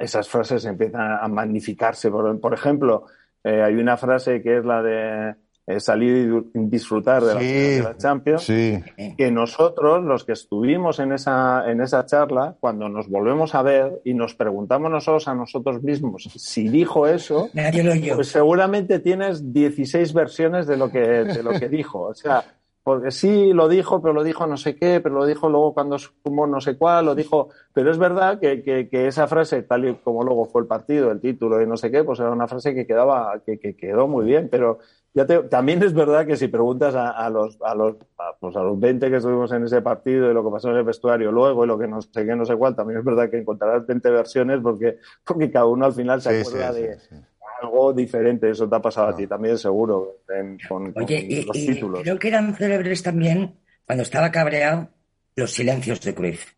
esas 0.00 0.28
frases 0.28 0.64
empiezan 0.64 1.00
a 1.20 1.26
magnificarse. 1.28 2.10
Por, 2.10 2.38
por 2.40 2.54
ejemplo, 2.54 3.06
eh, 3.44 3.62
hay 3.62 3.74
una 3.74 3.96
frase 3.96 4.42
que 4.42 4.58
es 4.58 4.64
la 4.64 4.82
de 4.82 5.34
eh, 5.66 5.80
salir 5.80 6.44
y 6.54 6.58
disfrutar 6.66 7.22
de 7.22 7.34
la, 7.34 7.40
Sí, 7.40 7.46
de 7.46 7.82
la 7.82 7.96
Champions 7.96 8.42
Sí, 8.42 8.82
que 9.16 9.30
nosotros, 9.30 10.02
los 10.02 10.24
que 10.24 10.32
estuvimos 10.32 10.98
en 10.98 11.12
esa, 11.12 11.70
en 11.70 11.80
esa 11.80 12.04
charla, 12.06 12.56
cuando 12.60 12.88
nos 12.88 13.08
volvemos 13.08 13.54
a 13.54 13.62
ver 13.62 14.00
y 14.04 14.14
nos 14.14 14.34
preguntamos 14.34 14.90
nosotros 14.90 15.28
a 15.28 15.34
nosotros 15.34 15.82
mismos 15.82 16.28
si 16.34 16.68
dijo 16.68 17.06
eso, 17.06 17.48
Nadie 17.52 17.82
lo 17.82 17.92
oyó. 17.92 18.16
pues 18.16 18.28
seguramente 18.28 18.98
tienes 18.98 19.52
16 19.52 20.12
versiones 20.12 20.66
de 20.66 20.76
lo 20.76 20.90
que, 20.90 21.00
de 21.00 21.42
lo 21.42 21.50
que 21.52 21.68
dijo. 21.68 22.00
O 22.02 22.14
sea, 22.14 22.44
porque 22.82 23.10
sí 23.10 23.52
lo 23.52 23.68
dijo, 23.68 24.02
pero 24.02 24.12
lo 24.14 24.24
dijo 24.24 24.46
no 24.46 24.56
sé 24.56 24.76
qué, 24.76 25.00
pero 25.00 25.14
lo 25.16 25.26
dijo 25.26 25.48
luego 25.48 25.74
cuando 25.74 25.98
sumó 25.98 26.46
no 26.46 26.60
sé 26.60 26.76
cuál, 26.76 27.06
lo 27.06 27.14
dijo. 27.14 27.48
Pero 27.72 27.90
es 27.90 27.98
verdad 27.98 28.40
que, 28.40 28.62
que, 28.62 28.88
que 28.88 29.06
esa 29.06 29.26
frase, 29.28 29.62
tal 29.62 29.84
y 29.88 29.94
como 29.96 30.24
luego 30.24 30.46
fue 30.46 30.62
el 30.62 30.66
partido, 30.68 31.10
el 31.10 31.20
título 31.20 31.62
y 31.62 31.66
no 31.66 31.76
sé 31.76 31.90
qué, 31.90 32.04
pues 32.04 32.18
era 32.20 32.30
una 32.32 32.48
frase 32.48 32.74
que 32.74 32.86
quedaba, 32.86 33.40
que, 33.46 33.58
que 33.60 33.76
quedó 33.76 34.08
muy 34.08 34.24
bien. 34.26 34.48
Pero 34.50 34.78
ya 35.14 35.26
te- 35.26 35.42
también 35.44 35.82
es 35.82 35.92
verdad 35.94 36.26
que 36.26 36.36
si 36.36 36.48
preguntas 36.48 36.94
a, 36.94 37.10
a 37.10 37.30
los, 37.30 37.56
a 37.62 37.74
los, 37.74 37.96
a, 38.18 38.36
pues 38.40 38.56
a 38.56 38.62
los 38.62 38.78
20 38.80 39.10
que 39.10 39.16
estuvimos 39.16 39.52
en 39.52 39.64
ese 39.64 39.82
partido 39.82 40.30
y 40.30 40.34
lo 40.34 40.44
que 40.44 40.50
pasó 40.50 40.70
en 40.70 40.76
el 40.76 40.84
vestuario 40.84 41.30
luego 41.32 41.64
y 41.64 41.68
lo 41.68 41.78
que 41.78 41.86
no 41.88 42.00
sé 42.02 42.24
qué, 42.26 42.34
no 42.36 42.44
sé 42.46 42.56
cuál, 42.56 42.74
también 42.76 42.98
es 43.00 43.04
verdad 43.04 43.30
que 43.30 43.38
encontrarás 43.38 43.86
20 43.86 44.10
versiones 44.10 44.60
porque, 44.62 44.98
porque 45.24 45.50
cada 45.50 45.66
uno 45.66 45.86
al 45.86 45.92
final 45.92 46.20
se 46.22 46.28
sí, 46.28 46.30
acuerda 46.30 46.72
sí, 46.72 46.72
de 46.72 46.98
sí. 46.98 47.16
Algo 47.62 47.92
diferente. 47.92 48.50
Eso 48.50 48.68
te 48.68 48.76
ha 48.76 48.80
pasado 48.80 49.08
a 49.08 49.16
ti 49.16 49.26
también, 49.26 49.56
seguro, 49.58 50.18
en- 50.28 50.58
con, 50.68 50.92
con 50.92 51.04
Oye, 51.04 51.26
y, 51.28 51.42
los 51.44 51.56
y 51.56 51.66
títulos. 51.66 52.02
creo 52.02 52.18
que 52.18 52.28
eran 52.28 52.54
célebres 52.54 53.02
también, 53.02 53.54
cuando 53.86 54.02
estaba 54.02 54.30
cabreado, 54.30 54.88
los 55.36 55.52
silencios 55.52 56.00
de 56.00 56.14
Cruyff. 56.14 56.52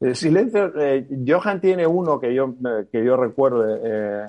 El 0.00 0.14
silencio, 0.14 0.72
eh, 0.80 1.06
Johan 1.26 1.60
tiene 1.60 1.86
uno 1.86 2.20
que 2.20 2.32
yo, 2.32 2.54
eh, 2.64 2.86
que 2.90 3.04
yo 3.04 3.16
recuerde. 3.16 3.80
Eh, 3.84 4.28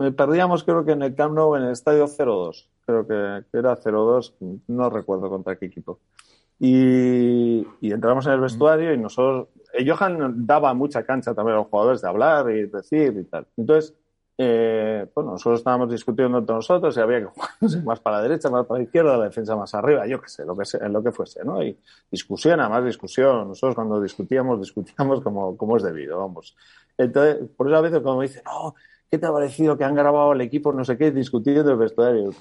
eh, 0.00 0.10
perdíamos, 0.12 0.62
creo 0.62 0.84
que 0.84 0.92
en 0.92 1.02
el 1.02 1.14
Camp 1.14 1.34
Nou, 1.34 1.56
en 1.56 1.64
el 1.64 1.72
estadio 1.72 2.06
0-2. 2.06 2.68
Creo 2.86 3.06
que, 3.06 3.44
que 3.50 3.58
era 3.58 3.74
0-2, 3.76 4.34
no 4.68 4.90
recuerdo 4.90 5.28
contra 5.28 5.56
qué 5.56 5.66
equipo. 5.66 5.98
Y, 6.58 7.66
y 7.80 7.92
entramos 7.92 8.26
en 8.26 8.32
el 8.32 8.40
vestuario 8.40 8.94
y 8.94 8.98
nosotros. 8.98 9.48
eh, 9.72 9.88
Johan 9.88 10.46
daba 10.46 10.72
mucha 10.74 11.04
cancha 11.04 11.34
también 11.34 11.56
a 11.56 11.60
los 11.60 11.68
jugadores 11.68 12.00
de 12.00 12.08
hablar 12.08 12.50
y 12.50 12.66
decir 12.66 13.14
y 13.18 13.24
tal. 13.24 13.46
Entonces, 13.56 13.94
eh, 14.36 15.06
bueno, 15.14 15.32
nosotros 15.32 15.60
estábamos 15.60 15.90
discutiendo 15.90 16.38
entre 16.38 16.56
nosotros 16.56 16.96
y 16.96 17.00
había 17.00 17.20
que 17.20 17.26
jugar 17.26 17.50
no 17.60 17.68
sé, 17.68 17.82
más 17.82 18.00
para 18.00 18.16
la 18.16 18.22
derecha, 18.24 18.50
más 18.50 18.66
para 18.66 18.78
la 18.78 18.84
izquierda, 18.84 19.16
la 19.16 19.24
defensa 19.24 19.54
más 19.54 19.72
arriba, 19.74 20.06
yo 20.08 20.20
qué 20.20 20.28
sé, 20.28 20.44
lo 20.44 20.56
que, 20.56 20.64
sea, 20.64 20.88
lo 20.88 21.04
que 21.04 21.12
fuese, 21.12 21.44
¿no? 21.44 21.62
Y 21.62 21.78
discusión, 22.10 22.58
además 22.58 22.84
discusión. 22.84 23.48
Nosotros 23.48 23.76
cuando 23.76 24.00
discutíamos, 24.00 24.60
discutíamos 24.60 25.20
como, 25.22 25.56
como 25.56 25.76
es 25.76 25.84
debido, 25.84 26.18
vamos. 26.18 26.56
Entonces, 26.98 27.48
por 27.56 27.68
eso 27.68 27.76
a 27.76 27.80
veces 27.80 28.00
cuando 28.00 28.20
me 28.20 28.26
dicen, 28.26 28.42
no, 28.44 28.74
¿qué 29.10 29.18
te 29.18 29.26
ha 29.26 29.32
parecido 29.32 29.78
que 29.78 29.84
han 29.84 29.94
grabado 29.94 30.32
el 30.32 30.40
equipo, 30.40 30.72
no 30.72 30.84
sé 30.84 30.98
qué, 30.98 31.12
discutiendo 31.12 31.70
el 31.70 31.78
vestuario? 31.78 32.32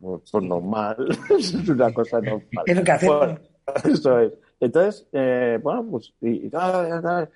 Pues, 0.00 0.30
pues 0.30 0.44
normal, 0.44 0.96
es 1.30 1.54
una 1.54 1.92
cosa 1.94 2.20
normal. 2.20 2.64
Es 2.66 2.76
lo 2.76 2.84
que 2.84 2.92
hacemos. 2.92 3.18
Bueno, 3.18 3.38
eso 3.84 4.20
es. 4.20 4.32
Entonces, 4.60 5.06
eh, 5.12 5.58
bueno, 5.62 5.86
pues, 5.90 6.14
y, 6.20 6.30
y. 6.30 6.44
Entonces, 6.46 7.28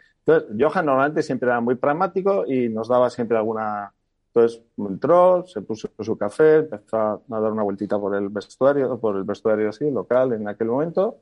Johan 0.59 0.87
normalmente 0.87 1.23
siempre 1.23 1.49
era 1.49 1.61
muy 1.61 1.75
pragmático 1.75 2.45
y 2.47 2.69
nos 2.69 2.89
daba 2.89 3.11
siempre 3.11 3.37
alguna. 3.37 3.93
Entonces 4.35 4.63
entró, 4.79 5.45
se 5.47 5.61
puso 5.61 5.91
su 5.99 6.17
café, 6.17 6.57
empezó 6.57 6.97
a 6.97 7.21
dar 7.29 7.53
una 7.53 7.65
vueltita 7.65 7.99
por 7.99 8.15
el 8.15 8.31
vestuario, 8.31 8.99
por 8.99 9.17
el 9.17 9.25
vestuario 9.25 9.69
así, 9.69 9.91
local 9.91 10.33
en 10.33 10.49
aquel 10.49 10.69
momento. 10.69 11.19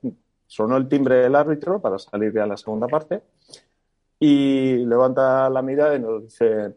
Sonó 0.46 0.76
el 0.76 0.88
timbre 0.88 1.16
del 1.16 1.34
árbitro 1.34 1.80
para 1.80 1.98
salir 1.98 2.32
ya 2.32 2.44
a 2.44 2.46
la 2.46 2.56
segunda 2.56 2.86
parte 2.86 3.22
y 4.20 4.84
levanta 4.84 5.48
la 5.48 5.62
mirada 5.62 5.96
y 5.96 6.00
nos 6.00 6.22
dice 6.22 6.76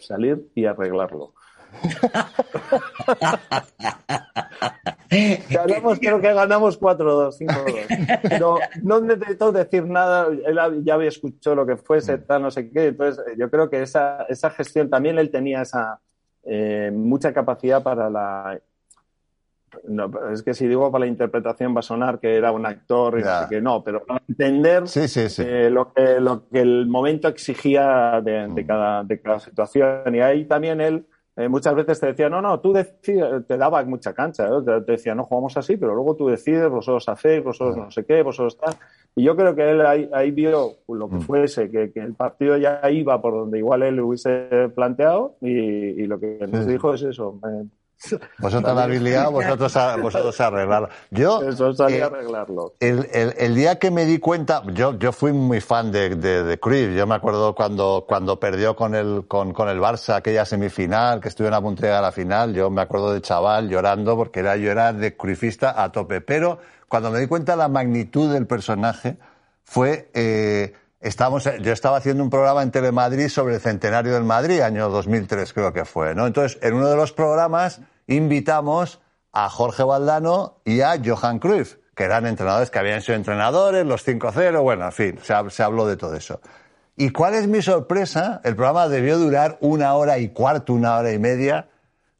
salir 0.00 0.50
y 0.54 0.64
arreglarlo. 0.64 1.34
Ganamos, 5.50 5.98
creo 5.98 6.20
que 6.20 6.32
ganamos 6.32 6.80
4-2, 6.80 7.36
5-2. 7.38 8.20
Pero 8.28 8.58
no 8.82 9.00
necesito 9.00 9.52
decir 9.52 9.86
nada, 9.86 10.26
él 10.28 10.58
ya 10.84 10.94
había 10.94 11.08
escuchado 11.08 11.56
lo 11.56 11.66
que 11.66 11.76
fuese, 11.76 12.18
tal, 12.18 12.42
no 12.42 12.50
sé 12.50 12.70
qué. 12.70 12.88
Entonces, 12.88 13.24
yo 13.36 13.50
creo 13.50 13.68
que 13.70 13.82
esa, 13.82 14.24
esa 14.28 14.50
gestión 14.50 14.88
también 14.90 15.18
él 15.18 15.30
tenía 15.30 15.62
esa 15.62 16.00
eh, 16.44 16.90
mucha 16.92 17.32
capacidad 17.32 17.82
para 17.82 18.10
la. 18.10 18.58
No, 19.88 20.08
es 20.32 20.42
que 20.44 20.54
si 20.54 20.68
digo 20.68 20.92
para 20.92 21.00
la 21.04 21.08
interpretación 21.08 21.74
va 21.74 21.80
a 21.80 21.82
sonar 21.82 22.20
que 22.20 22.36
era 22.36 22.52
un 22.52 22.64
actor 22.64 23.18
y 23.18 23.22
no 23.24 23.48
qué, 23.48 23.60
no, 23.60 23.82
pero 23.82 24.04
para 24.04 24.22
entender 24.28 24.86
Sí, 24.86 25.08
sí, 25.08 25.28
sí. 25.28 25.42
eh, 25.44 25.68
lo, 25.68 25.92
que, 25.92 26.20
lo 26.20 26.48
que 26.48 26.60
el 26.60 26.86
momento 26.86 27.26
exigía 27.26 28.20
de, 28.22 28.46
de 28.46 28.62
Mm. 28.62 28.66
cada, 28.66 29.02
de 29.02 29.20
cada 29.20 29.40
situación. 29.40 30.14
Y 30.14 30.20
ahí 30.20 30.44
también 30.44 30.80
él 30.80 31.06
eh, 31.36 31.48
muchas 31.48 31.74
veces 31.74 31.98
te 32.00 32.06
decía, 32.06 32.28
no, 32.28 32.40
no, 32.40 32.60
tú 32.60 32.72
decides, 32.72 33.46
te 33.46 33.56
daba 33.56 33.82
mucha 33.84 34.12
cancha, 34.14 34.48
¿no? 34.48 34.62
te, 34.62 34.80
te 34.82 34.92
decía, 34.92 35.14
no 35.14 35.24
jugamos 35.24 35.56
así, 35.56 35.76
pero 35.76 35.94
luego 35.94 36.14
tú 36.16 36.28
decides, 36.28 36.68
vosotros 36.70 37.08
hacéis, 37.08 37.42
vosotros 37.42 37.76
no 37.76 37.90
sé 37.90 38.04
qué, 38.04 38.22
vosotros 38.22 38.56
tal. 38.58 38.74
Y 39.16 39.22
yo 39.24 39.36
creo 39.36 39.54
que 39.54 39.70
él 39.70 39.80
ahí, 39.86 40.08
ahí 40.12 40.30
vio 40.30 40.72
lo 40.88 41.08
que 41.08 41.16
Mm. 41.16 41.20
fuese, 41.20 41.70
que, 41.70 41.92
que 41.92 42.00
el 42.00 42.14
partido 42.14 42.56
ya 42.56 42.80
iba 42.90 43.20
por 43.22 43.32
donde 43.34 43.58
igual 43.58 43.82
él 43.82 44.00
hubiese 44.00 44.70
planteado 44.74 45.36
y, 45.40 45.50
y 45.50 46.06
lo 46.06 46.18
que 46.18 46.38
nos 46.48 46.66
dijo 46.66 46.92
es 46.94 47.02
eso. 47.02 47.38
eh, 47.48 47.64
Vosotros 48.38 48.74
la 48.76 48.84
habéis 48.84 49.02
liado, 49.02 49.30
vosotros, 49.32 49.76
a- 49.76 49.96
vosotros 49.96 50.40
a 50.40 50.46
arreglarlo. 50.48 50.88
Yo, 51.10 51.42
Eso 51.42 51.70
eh, 51.88 52.02
arreglarlo. 52.02 52.74
el, 52.80 53.08
el- 53.12 53.34
el 53.38 53.54
día 53.54 53.78
que 53.78 53.90
me 53.90 54.04
di 54.04 54.18
cuenta, 54.18 54.62
yo, 54.72 54.98
yo 54.98 55.12
fui 55.12 55.32
muy 55.32 55.60
fan 55.60 55.90
de, 55.92 56.16
de, 56.16 56.42
de 56.44 56.58
Cruyff. 56.60 56.94
Yo 56.96 57.06
me 57.06 57.14
acuerdo 57.14 57.54
cuando, 57.54 58.04
cuando 58.08 58.38
perdió 58.38 58.74
con 58.76 58.94
el, 58.94 59.24
con, 59.28 59.52
con 59.52 59.68
el 59.68 59.78
Barça 59.80 60.16
aquella 60.16 60.44
semifinal, 60.44 61.20
que 61.20 61.28
estuvieron 61.28 61.58
a 61.58 61.62
punto 61.62 61.82
de 61.82 61.88
llegar 61.88 61.98
a 62.04 62.06
la 62.08 62.12
final. 62.12 62.54
Yo 62.54 62.70
me 62.70 62.82
acuerdo 62.82 63.12
de 63.12 63.20
chaval 63.20 63.68
llorando 63.68 64.16
porque 64.16 64.40
era, 64.40 64.56
yo 64.56 64.70
era 64.70 64.92
de 64.92 65.16
Cruyffista 65.16 65.82
a 65.82 65.90
tope. 65.92 66.20
Pero 66.20 66.58
cuando 66.88 67.10
me 67.10 67.18
di 67.20 67.26
cuenta 67.26 67.52
de 67.52 67.58
la 67.58 67.68
magnitud 67.68 68.32
del 68.32 68.46
personaje, 68.46 69.16
fue, 69.64 70.10
eh, 70.14 70.74
estábamos, 71.00 71.44
yo 71.60 71.72
estaba 71.72 71.96
haciendo 71.96 72.22
un 72.22 72.30
programa 72.30 72.62
en 72.62 72.70
Telemadrid 72.70 73.28
sobre 73.28 73.54
el 73.54 73.60
centenario 73.60 74.12
del 74.14 74.24
Madrid, 74.24 74.60
año 74.60 74.88
2003 74.90 75.52
creo 75.52 75.72
que 75.72 75.84
fue, 75.84 76.14
¿no? 76.14 76.26
Entonces, 76.26 76.58
en 76.62 76.74
uno 76.74 76.88
de 76.88 76.96
los 76.96 77.12
programas 77.12 77.80
invitamos 78.06 79.00
a 79.32 79.48
Jorge 79.50 79.82
Valdano 79.82 80.60
y 80.64 80.80
a 80.82 80.94
Johan 81.04 81.38
Cruyff, 81.38 81.76
que 81.94 82.04
eran 82.04 82.26
entrenadores 82.26 82.70
que 82.70 82.78
habían 82.78 83.02
sido 83.02 83.16
entrenadores, 83.16 83.84
los 83.86 84.06
5-0, 84.06 84.62
bueno, 84.62 84.84
en 84.86 84.92
fin, 84.92 85.18
se, 85.22 85.34
hab- 85.34 85.50
se 85.50 85.62
habló 85.62 85.86
de 85.86 85.96
todo 85.96 86.14
eso. 86.14 86.40
¿Y 86.96 87.10
cuál 87.10 87.34
es 87.34 87.48
mi 87.48 87.60
sorpresa? 87.60 88.40
El 88.44 88.54
programa 88.54 88.88
debió 88.88 89.18
durar 89.18 89.58
una 89.60 89.94
hora 89.94 90.18
y 90.18 90.28
cuarto, 90.28 90.72
una 90.74 90.96
hora 90.96 91.12
y 91.12 91.18
media. 91.18 91.68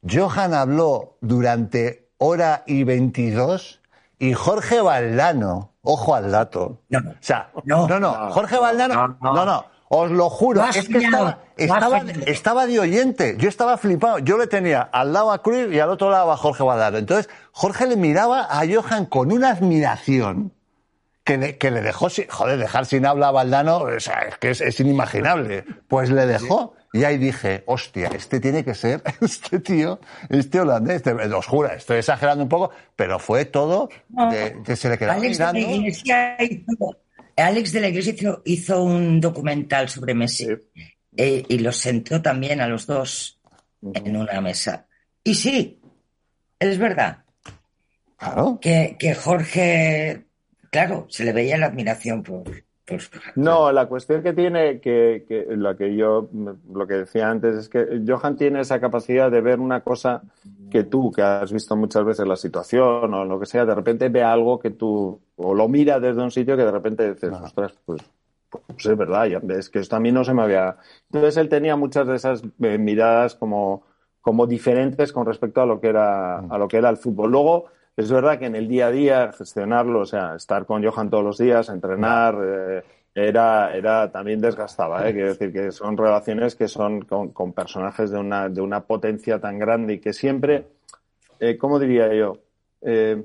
Johan 0.08 0.52
habló 0.52 1.16
durante 1.20 2.08
hora 2.18 2.64
y 2.66 2.82
veintidós 2.84 3.80
y 4.18 4.32
Jorge 4.34 4.80
Valdano, 4.80 5.72
ojo 5.82 6.14
al 6.16 6.30
dato. 6.32 6.80
No. 6.88 6.98
O 6.98 7.14
sea, 7.20 7.50
no, 7.64 7.86
No. 7.86 8.00
no, 8.00 8.30
Jorge 8.32 8.58
Valdano, 8.58 8.94
No, 8.94 9.08
no, 9.20 9.32
no. 9.34 9.44
no, 9.44 9.64
os 9.88 10.10
lo 10.10 10.28
juro, 10.30 10.62
Lo 10.62 10.68
es 10.70 10.88
que 10.88 10.98
estaba, 10.98 11.38
estaba, 12.26 12.66
de 12.66 12.80
oyente, 12.80 13.36
yo 13.38 13.48
estaba 13.48 13.76
flipado, 13.78 14.18
yo 14.18 14.36
le 14.38 14.46
tenía 14.46 14.82
al 14.82 15.12
lado 15.12 15.30
a 15.32 15.42
Cruz 15.42 15.72
y 15.72 15.78
al 15.78 15.90
otro 15.90 16.10
lado 16.10 16.32
a 16.32 16.36
Jorge 16.36 16.62
Valdano. 16.64 16.98
Entonces, 16.98 17.28
Jorge 17.52 17.86
le 17.86 17.96
miraba 17.96 18.46
a 18.50 18.62
Johan 18.66 19.06
con 19.06 19.30
una 19.32 19.50
admiración 19.50 20.52
que 21.22 21.38
le, 21.38 21.56
que 21.56 21.70
le 21.70 21.80
dejó, 21.80 22.10
sin, 22.10 22.26
joder, 22.28 22.58
dejar 22.58 22.84
sin 22.86 23.06
habla 23.06 23.28
a 23.28 23.30
Valdano, 23.30 23.78
o 23.78 24.00
sea, 24.00 24.20
es 24.28 24.36
que 24.38 24.50
es, 24.50 24.60
es 24.60 24.78
inimaginable. 24.80 25.64
Pues 25.88 26.10
le 26.10 26.26
dejó 26.26 26.74
y 26.92 27.04
ahí 27.04 27.16
dije, 27.18 27.62
hostia, 27.66 28.08
este 28.14 28.40
tiene 28.40 28.62
que 28.64 28.74
ser, 28.74 29.02
este 29.20 29.58
tío, 29.60 30.00
este 30.28 30.60
holandés, 30.60 31.02
te- 31.02 31.12
os 31.12 31.46
juro, 31.46 31.70
estoy 31.72 31.98
exagerando 31.98 32.42
un 32.42 32.48
poco, 32.48 32.70
pero 32.94 33.18
fue 33.18 33.44
todo, 33.46 33.88
de, 34.08 34.56
de- 34.66 34.76
se 34.76 34.88
le 34.88 34.98
quedaba 34.98 35.18
mirando. 35.38 35.60
Alex 37.36 37.72
de 37.72 37.80
la 37.80 37.88
Iglesia 37.88 38.12
hizo, 38.14 38.42
hizo 38.44 38.82
un 38.82 39.20
documental 39.20 39.88
sobre 39.88 40.14
Messi 40.14 40.46
Sí. 40.46 40.82
eh, 41.16 41.44
y 41.48 41.58
los 41.58 41.76
sentó 41.76 42.20
también 42.22 42.60
a 42.60 42.66
los 42.68 42.86
dos 42.86 43.40
en 43.82 44.16
una 44.16 44.40
mesa. 44.40 44.86
Y 45.22 45.34
sí, 45.34 45.80
es 46.58 46.78
verdad 46.78 47.24
Claro. 48.16 48.58
que, 48.60 48.96
que 48.98 49.14
Jorge, 49.14 50.24
claro, 50.70 51.06
se 51.10 51.24
le 51.24 51.32
veía 51.32 51.58
la 51.58 51.66
admiración 51.66 52.22
por, 52.22 52.44
por 52.86 53.00
No, 53.36 53.72
la 53.72 53.86
cuestión 53.86 54.22
que 54.22 54.32
tiene, 54.32 54.80
que, 54.80 55.24
que 55.26 55.46
la 55.56 55.76
que 55.76 55.96
yo, 55.96 56.28
lo 56.72 56.86
que 56.86 56.94
decía 56.94 57.30
antes, 57.30 57.56
es 57.56 57.68
que 57.68 58.02
Johan 58.06 58.36
tiene 58.36 58.60
esa 58.60 58.80
capacidad 58.80 59.30
de 59.30 59.40
ver 59.40 59.60
una 59.60 59.80
cosa 59.80 60.22
que 60.70 60.84
tú, 60.84 61.10
que 61.10 61.22
has 61.22 61.52
visto 61.52 61.76
muchas 61.76 62.04
veces 62.04 62.26
la 62.26 62.36
situación 62.36 63.14
o 63.14 63.24
lo 63.24 63.40
que 63.40 63.46
sea, 63.46 63.64
de 63.64 63.74
repente 63.74 64.08
ve 64.08 64.22
algo 64.22 64.58
que 64.58 64.70
tú, 64.70 65.20
o 65.36 65.54
lo 65.54 65.68
mira 65.68 66.00
desde 66.00 66.22
un 66.22 66.30
sitio 66.30 66.56
que 66.56 66.64
de 66.64 66.70
repente 66.70 67.14
dices, 67.14 67.32
ostras, 67.32 67.74
pues, 67.84 68.02
pues 68.50 68.86
es 68.86 68.96
verdad, 68.96 69.26
ya, 69.26 69.40
es 69.54 69.70
que 69.70 69.78
esto 69.78 69.96
a 69.96 70.00
mí 70.00 70.12
no 70.12 70.24
se 70.24 70.34
me 70.34 70.42
había... 70.42 70.76
Entonces 71.10 71.36
él 71.38 71.48
tenía 71.48 71.76
muchas 71.76 72.06
de 72.06 72.16
esas 72.16 72.42
eh, 72.60 72.78
miradas 72.78 73.34
como, 73.34 73.84
como 74.20 74.46
diferentes 74.46 75.12
con 75.12 75.26
respecto 75.26 75.60
a 75.62 75.66
lo 75.66 75.80
que 75.80 75.88
era, 75.88 76.38
a 76.38 76.58
lo 76.58 76.68
que 76.68 76.76
era 76.76 76.90
el 76.90 76.96
fútbol. 76.96 77.30
Luego, 77.30 77.66
es 77.96 78.10
verdad 78.10 78.38
que 78.38 78.46
en 78.46 78.56
el 78.56 78.68
día 78.68 78.88
a 78.88 78.90
día 78.90 79.32
gestionarlo, 79.32 80.00
o 80.00 80.06
sea, 80.06 80.34
estar 80.34 80.66
con 80.66 80.84
Johan 80.84 81.10
todos 81.10 81.24
los 81.24 81.38
días, 81.38 81.68
entrenar, 81.68 82.36
eh, 82.42 82.82
era, 83.14 83.74
era 83.74 84.10
también 84.10 84.40
desgastaba, 84.40 85.08
¿eh? 85.08 85.12
Quiero 85.12 85.28
decir 85.28 85.52
que 85.52 85.70
son 85.70 85.96
relaciones 85.96 86.56
que 86.56 86.66
son 86.66 87.02
con, 87.02 87.52
personajes 87.52 88.10
de 88.10 88.18
una, 88.18 88.48
de 88.48 88.60
una 88.60 88.80
potencia 88.80 89.40
tan 89.40 89.58
grande 89.58 89.94
y 89.94 90.00
que 90.00 90.12
siempre, 90.12 90.66
eh, 91.38 91.56
¿cómo 91.56 91.78
diría 91.78 92.12
yo? 92.12 92.38
Eh, 92.80 93.22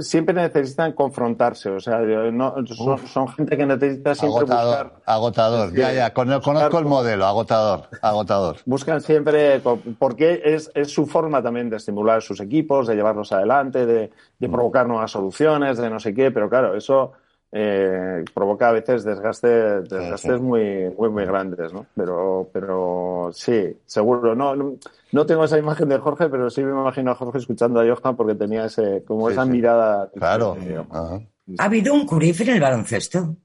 siempre 0.00 0.34
necesitan 0.34 0.92
confrontarse, 0.92 1.68
o 1.68 1.80
sea, 1.80 1.98
no, 1.98 2.54
son, 2.66 2.98
son 3.08 3.28
gente 3.28 3.56
que 3.56 3.66
necesita 3.66 4.14
siempre 4.14 4.42
Agotador, 4.42 4.84
buscar 4.84 5.02
agotador. 5.04 5.74
Ya, 5.74 5.92
ya, 5.92 6.12
con- 6.14 6.40
conozco 6.40 6.78
el 6.78 6.84
modelo, 6.84 7.26
agotador, 7.26 7.88
agotador. 8.00 8.56
Buscan 8.66 9.00
siempre, 9.00 9.60
porque 9.98 10.42
es, 10.44 10.70
es 10.74 10.92
su 10.92 11.06
forma 11.06 11.42
también 11.42 11.70
de 11.70 11.76
estimular 11.78 12.18
a 12.18 12.20
sus 12.20 12.40
equipos, 12.40 12.86
de 12.86 12.94
llevarlos 12.94 13.32
adelante, 13.32 13.84
de, 13.84 14.10
de 14.38 14.48
provocar 14.48 14.86
nuevas 14.86 15.10
soluciones, 15.10 15.78
de 15.78 15.90
no 15.90 15.98
sé 15.98 16.14
qué, 16.14 16.30
pero 16.30 16.48
claro, 16.48 16.76
eso 16.76 17.12
eh, 17.56 18.24
provoca 18.34 18.68
a 18.68 18.72
veces 18.72 19.04
desgaste, 19.04 19.46
desgastes 19.82 20.36
sí. 20.38 20.42
muy, 20.42 20.92
muy, 20.98 21.08
muy 21.08 21.24
grandes, 21.24 21.72
¿no? 21.72 21.86
Pero, 21.94 22.48
pero 22.52 23.30
sí, 23.32 23.76
seguro. 23.86 24.34
No, 24.34 24.56
no, 24.56 24.74
no 25.12 25.24
tengo 25.26 25.44
esa 25.44 25.56
imagen 25.56 25.88
de 25.88 25.98
Jorge, 25.98 26.28
pero 26.28 26.50
sí 26.50 26.62
me 26.64 26.72
imagino 26.72 27.12
a 27.12 27.14
Jorge 27.14 27.38
escuchando 27.38 27.80
a 27.80 27.84
Johan 27.84 28.16
porque 28.16 28.34
tenía 28.34 28.64
ese, 28.64 29.04
como 29.06 29.28
Sí, 29.28 29.34
esa 29.34 29.44
sí. 29.44 29.50
mirada. 29.50 30.10
Claro. 30.16 30.56
Eh, 30.60 30.84
Ajá. 30.90 31.20
¿Ha 31.58 31.64
habido 31.64 31.94
un 31.94 32.06
Cruyff 32.06 32.40
en 32.40 32.48
el 32.48 32.60
baloncesto? 32.60 33.36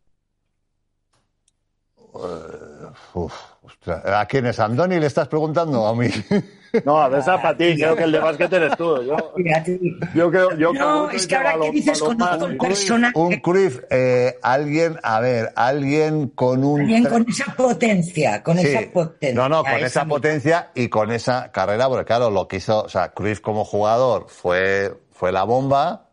Uf, 3.14 3.34
ostras. 3.62 4.04
¿A 4.06 4.26
quién 4.26 4.48
es? 4.48 4.60
¿A 4.60 4.66
Andoni 4.66 5.00
le 5.00 5.06
estás 5.06 5.28
preguntando? 5.28 5.86
¿A 5.86 5.96
mí? 5.96 6.08
No, 6.86 7.02
a 7.02 7.10
para 7.10 7.58
ti, 7.58 7.76
creo 7.76 7.96
que 7.96 8.04
el 8.04 8.12
de 8.12 8.20
básquet 8.20 8.52
eres 8.54 8.76
tú. 8.78 9.02
Yo, 9.04 9.34
yo 10.16 10.32
creo, 10.32 10.52
yo 10.58 10.74
No, 10.74 11.08
creo 11.08 11.10
es 11.12 11.28
que 11.28 11.36
ahora 11.36 11.60
que 11.60 11.72
dices 11.72 12.00
balonmano 12.00 12.30
conozco 12.32 12.46
un 12.46 12.58
personaje, 12.58 13.20
Un 13.20 13.36
Cruyff, 13.40 13.80
eh, 13.90 14.38
alguien, 14.42 14.98
a 15.04 15.20
ver, 15.20 15.52
alguien 15.56 16.30
con 16.30 16.64
un... 16.64 16.82
alguien 16.82 17.06
con 17.06 17.26
esa 17.28 17.54
potencia, 17.56 18.44
con 18.44 18.58
Sí. 18.58 18.68
esa 18.68 18.92
potencia. 18.92 19.36
No, 19.42 19.50
no, 19.50 19.64
con 19.64 19.74
esa 19.84 20.06
potencia 20.06 20.72
y 20.76 20.90
con 20.90 21.12
esa 21.12 21.52
carrera, 21.52 21.88
porque 21.88 22.06
claro, 22.06 22.30
lo 22.30 22.48
que 22.48 22.58
hizo, 22.58 22.84
o 22.84 22.90
sea, 22.90 23.10
Cruyff 23.14 23.40
como 23.40 23.66
jugador 23.66 24.26
fue, 24.30 24.94
fue 25.12 25.32
la 25.32 25.44
bomba, 25.44 26.10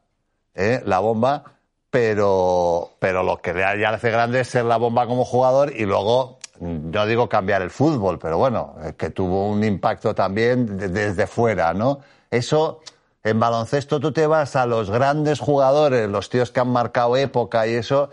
¿eh? 0.54 0.80
la 0.84 0.98
bomba, 1.00 1.44
pero, 1.90 2.96
pero 2.98 3.22
lo 3.22 3.38
que 3.38 3.54
ya 3.54 3.74
le 3.74 3.86
hace 3.86 4.10
grande 4.10 4.40
es 4.40 4.48
ser 4.48 4.64
la 4.64 4.76
bomba 4.76 5.06
como 5.06 5.24
jugador 5.24 5.72
y 5.74 5.84
luego, 5.86 6.35
no 6.60 7.06
digo 7.06 7.28
cambiar 7.28 7.62
el 7.62 7.70
fútbol, 7.70 8.18
pero 8.18 8.38
bueno, 8.38 8.74
que 8.96 9.10
tuvo 9.10 9.48
un 9.48 9.62
impacto 9.64 10.14
también 10.14 10.76
de- 10.78 10.88
desde 10.88 11.26
fuera, 11.26 11.74
¿no? 11.74 12.00
Eso, 12.30 12.80
en 13.24 13.38
baloncesto 13.40 14.00
tú 14.00 14.12
te 14.12 14.26
vas 14.26 14.56
a 14.56 14.66
los 14.66 14.90
grandes 14.90 15.40
jugadores, 15.40 16.08
los 16.08 16.28
tíos 16.28 16.50
que 16.50 16.60
han 16.60 16.68
marcado 16.68 17.16
época 17.16 17.66
y 17.66 17.74
eso, 17.74 18.10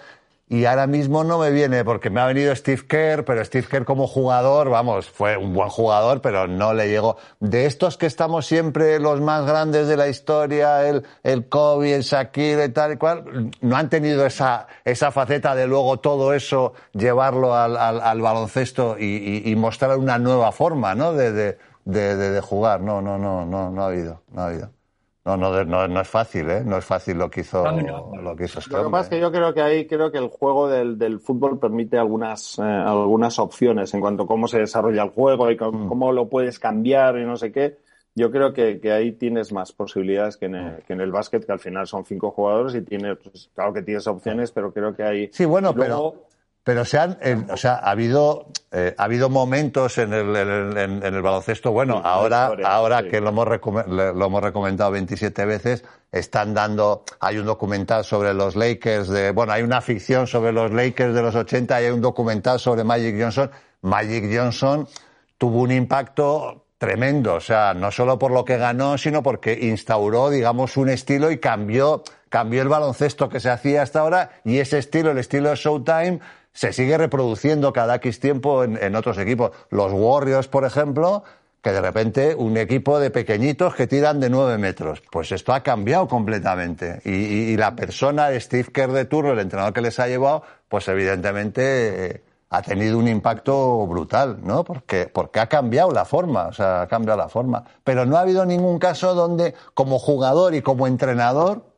y 0.50 0.66
ahora 0.66 0.86
mismo 0.88 1.24
no 1.24 1.40
me 1.40 1.50
viene 1.52 1.84
porque 1.84 2.10
me 2.10 2.22
ha 2.22 2.26
venido 2.26 2.56
Steve 2.56 2.86
Kerr, 2.88 3.24
pero 3.26 3.44
Steve 3.44 3.66
Kerr 3.68 3.86
como 3.86 4.08
jugador, 4.08 4.70
vamos, 4.70 5.10
fue 5.10 5.36
un 5.38 5.54
buen 5.54 5.70
jugador, 5.70 6.22
pero 6.22 6.48
no 6.48 6.74
le 6.74 6.90
llegó. 6.90 7.18
De 7.40 7.66
estos 7.66 7.98
que 7.98 8.06
estamos 8.06 8.46
siempre 8.46 9.00
los 9.00 9.20
más 9.22 9.46
grandes 9.46 9.88
de 9.88 9.98
la 9.98 10.08
historia, 10.10 10.88
el, 10.88 11.04
el 11.24 11.48
Kobe, 11.50 11.96
el 11.96 12.04
Shakir 12.04 12.60
y 12.60 12.70
tal 12.70 12.94
y 12.94 12.98
cual, 12.98 13.52
no 13.62 13.76
han 13.78 13.90
tenido 13.90 14.26
esa, 14.26 14.68
esa 14.86 15.12
faceta 15.12 15.56
de 15.56 15.66
luego 15.66 15.98
todo 16.00 16.34
eso 16.34 16.74
llevarlo 16.94 17.56
al, 17.56 17.76
al, 17.78 18.00
al 18.02 18.22
baloncesto 18.22 18.98
y, 19.00 19.42
y- 19.46 19.56
mostrar 19.56 19.98
una 19.98 20.20
nueva 20.20 20.52
forma, 20.52 20.94
¿no? 20.94 21.14
De, 21.14 21.32
de, 21.32 21.58
de- 21.86 22.16
de 22.16 22.42
jugar. 22.42 22.82
No, 22.82 23.02
no, 23.02 23.18
no, 23.18 23.46
no, 23.46 23.72
no 23.72 23.84
ha 23.84 23.88
habido, 23.88 24.22
no 24.32 24.42
ha 24.42 24.48
habido. 24.48 24.70
No, 25.26 25.38
no, 25.38 25.64
no, 25.64 25.88
no 25.88 26.02
es 26.02 26.08
fácil, 26.10 26.50
¿eh? 26.50 26.64
No 26.66 26.78
es 26.78 26.84
fácil 26.86 27.18
lo 27.18 27.30
que 27.30 27.42
hizo, 27.42 27.64
No, 27.64 27.72
no. 28.12 28.22
lo 28.22 28.36
que 28.36 28.44
hizo 28.46 28.60
este 28.60 28.76
Lo 28.76 28.84
que 28.84 28.90
pasa 28.92 29.04
es 29.04 29.10
que 29.10 29.20
yo 29.22 29.32
creo 29.32 29.54
que 29.54 29.62
ahí 29.62 29.88
creo 29.88 30.12
que 30.12 30.18
el 30.18 30.28
juego 30.28 30.68
del, 30.68 30.98
del 30.98 31.22
fútbol 31.22 31.60
permite 31.60 31.98
algunas, 31.98 32.60
eh, 32.60 32.62
algunas 32.62 33.40
opciones 33.40 33.94
en 33.94 34.02
cuanto 34.02 34.24
a 34.24 34.28
cómo 34.28 34.50
se 34.50 34.60
desarrolla 34.60 35.04
el 35.04 35.12
juego 35.12 35.50
y 35.50 35.56
cómo, 35.56 35.88
cómo 35.88 36.12
lo 36.12 36.28
puedes 36.28 36.60
cambiar 36.60 37.18
y 37.18 37.26
no 37.26 37.38
sé 37.38 37.54
qué. 37.54 37.78
Yo 38.16 38.32
creo 38.32 38.52
que, 38.54 38.80
que 38.82 38.92
ahí 38.92 39.14
tienes 39.14 39.54
más 39.54 39.72
posibilidades 39.72 40.36
que 40.38 40.46
en, 40.46 40.56
el, 40.56 40.84
que 40.84 40.92
en 40.94 41.00
el 41.02 41.12
básquet, 41.12 41.46
que 41.46 41.52
al 41.54 41.60
final 41.60 41.88
son 41.88 42.04
cinco 42.06 42.30
jugadores 42.32 42.76
y 42.76 42.82
tienes, 42.82 43.18
pues, 43.24 43.50
claro 43.56 43.72
que 43.74 43.82
tienes 43.82 44.06
opciones, 44.08 44.52
pero 44.52 44.74
creo 44.74 44.94
que 44.94 45.04
hay. 45.04 45.30
Sí, 45.32 45.46
bueno, 45.46 45.72
Luego- 45.74 46.12
pero, 46.12 46.28
pero 46.64 46.86
se 46.86 46.98
han, 46.98 47.18
en- 47.22 47.50
o 47.52 47.58
sea, 47.58 47.74
ha 47.76 47.92
habido, 47.92 48.48
eh, 48.72 48.96
ha 48.98 49.04
habido 49.04 49.30
momentos 49.30 49.98
en 49.98 50.14
el, 50.14 50.36
en 50.36 50.50
el- 50.50 50.78
en- 50.78 51.04
en 51.06 51.14
el 51.16 51.22
baloncesto. 51.22 51.72
Bueno, 51.72 51.96
Sí, 51.96 52.02
ahora, 52.06 52.44
historia, 52.44 52.68
ahora 52.68 53.00
sí. 53.02 53.10
que 53.10 53.22
lo 53.22 53.30
hemos, 53.30 53.48
lo 53.88 54.26
hemos 54.26 54.42
recomendado 54.44 54.92
27 54.92 55.46
veces, 55.46 55.84
están 56.12 56.54
dando, 56.54 57.04
hay 57.20 57.38
un 57.38 57.46
documental 57.46 58.04
sobre 58.06 58.34
los 58.34 58.56
Lakers 58.56 59.10
de, 59.10 59.32
bueno, 59.32 59.52
hay 59.54 59.64
una 59.64 59.82
ficción 59.82 60.26
sobre 60.28 60.52
los 60.54 60.72
Lakers 60.72 61.14
de 61.14 61.22
los 61.22 61.36
80 61.36 61.82
y 61.82 61.86
hay 61.86 61.92
un 61.92 62.02
documental 62.02 62.60
sobre 62.60 62.84
Magic 62.84 63.16
Johnson. 63.20 63.52
Magic 63.82 64.26
Johnson 64.34 64.88
tuvo 65.38 65.62
un 65.62 65.72
impacto 65.72 66.62
tremendo, 66.78 67.36
o 67.36 67.40
sea, 67.42 67.74
no 67.74 67.92
solo 67.92 68.20
por 68.20 68.32
lo 68.32 68.44
que 68.46 68.58
ganó, 68.58 68.98
sino 68.98 69.24
porque 69.24 69.54
instauró, 69.62 70.30
digamos, 70.30 70.76
un 70.78 70.90
estilo 70.90 71.32
y 71.32 71.40
cambió, 71.40 72.04
cambió 72.30 72.62
el 72.62 72.68
baloncesto 72.68 73.30
que 73.30 73.40
se 73.40 73.50
hacía 73.50 73.82
hasta 73.82 74.02
ahora 74.02 74.32
y 74.44 74.60
ese 74.60 74.78
estilo, 74.80 75.12
el 75.12 75.18
estilo 75.18 75.50
de 75.50 75.56
Showtime, 75.56 76.20
se 76.54 76.72
sigue 76.72 76.98
reproduciendo 76.98 77.74
cada 77.74 77.96
X 77.96 78.20
tiempo 78.20 78.64
en, 78.64 78.96
otros 78.96 79.18
equipos. 79.18 79.52
Los 79.70 79.92
Warriors, 79.92 80.48
por 80.48 80.66
ejemplo, 80.66 81.24
que 81.62 81.72
de 81.72 81.82
repente 81.82 82.36
un 82.36 82.58
equipo 82.58 83.00
de 83.00 83.10
pequeñitos 83.10 83.74
que 83.76 83.88
tiran 83.88 84.20
de 84.20 84.30
nueve 84.30 84.58
metros. 84.58 85.02
Pues 85.12 85.32
esto 85.32 85.54
ha 85.54 85.64
cambiado 85.64 86.08
completamente. 86.08 87.02
Y, 87.06 87.58
la 87.58 87.76
persona, 87.76 88.40
Steve 88.40 88.70
Kerr 88.72 88.92
de 88.92 89.06
turno, 89.06 89.34
el 89.34 89.40
entrenador 89.40 89.74
que 89.74 89.82
les 89.82 90.00
ha 90.00 90.08
llevado, 90.08 90.44
pues 90.70 90.88
evidentemente 90.88 92.06
eh, 92.06 92.24
ha 92.50 92.62
tenido 92.62 93.00
un 93.00 93.08
impacto 93.08 93.88
brutal, 93.88 94.38
¿no? 94.44 94.64
Porque, 94.64 95.10
porque 95.12 95.40
ha 95.40 95.48
cambiado 95.48 95.92
la 95.92 96.06
forma, 96.06 96.48
o 96.48 96.54
sea, 96.54 96.84
ha 96.84 96.88
cambiado 96.88 97.18
la 97.18 97.30
forma. 97.30 97.64
Pero 97.84 98.06
no 98.06 98.18
ha 98.18 98.22
habido 98.22 98.46
ningún 98.46 98.78
caso 98.78 99.16
donde, 99.16 99.56
como 99.74 99.98
jugador 99.98 100.54
y 100.54 100.62
como 100.62 100.86
entrenador, 100.86 101.73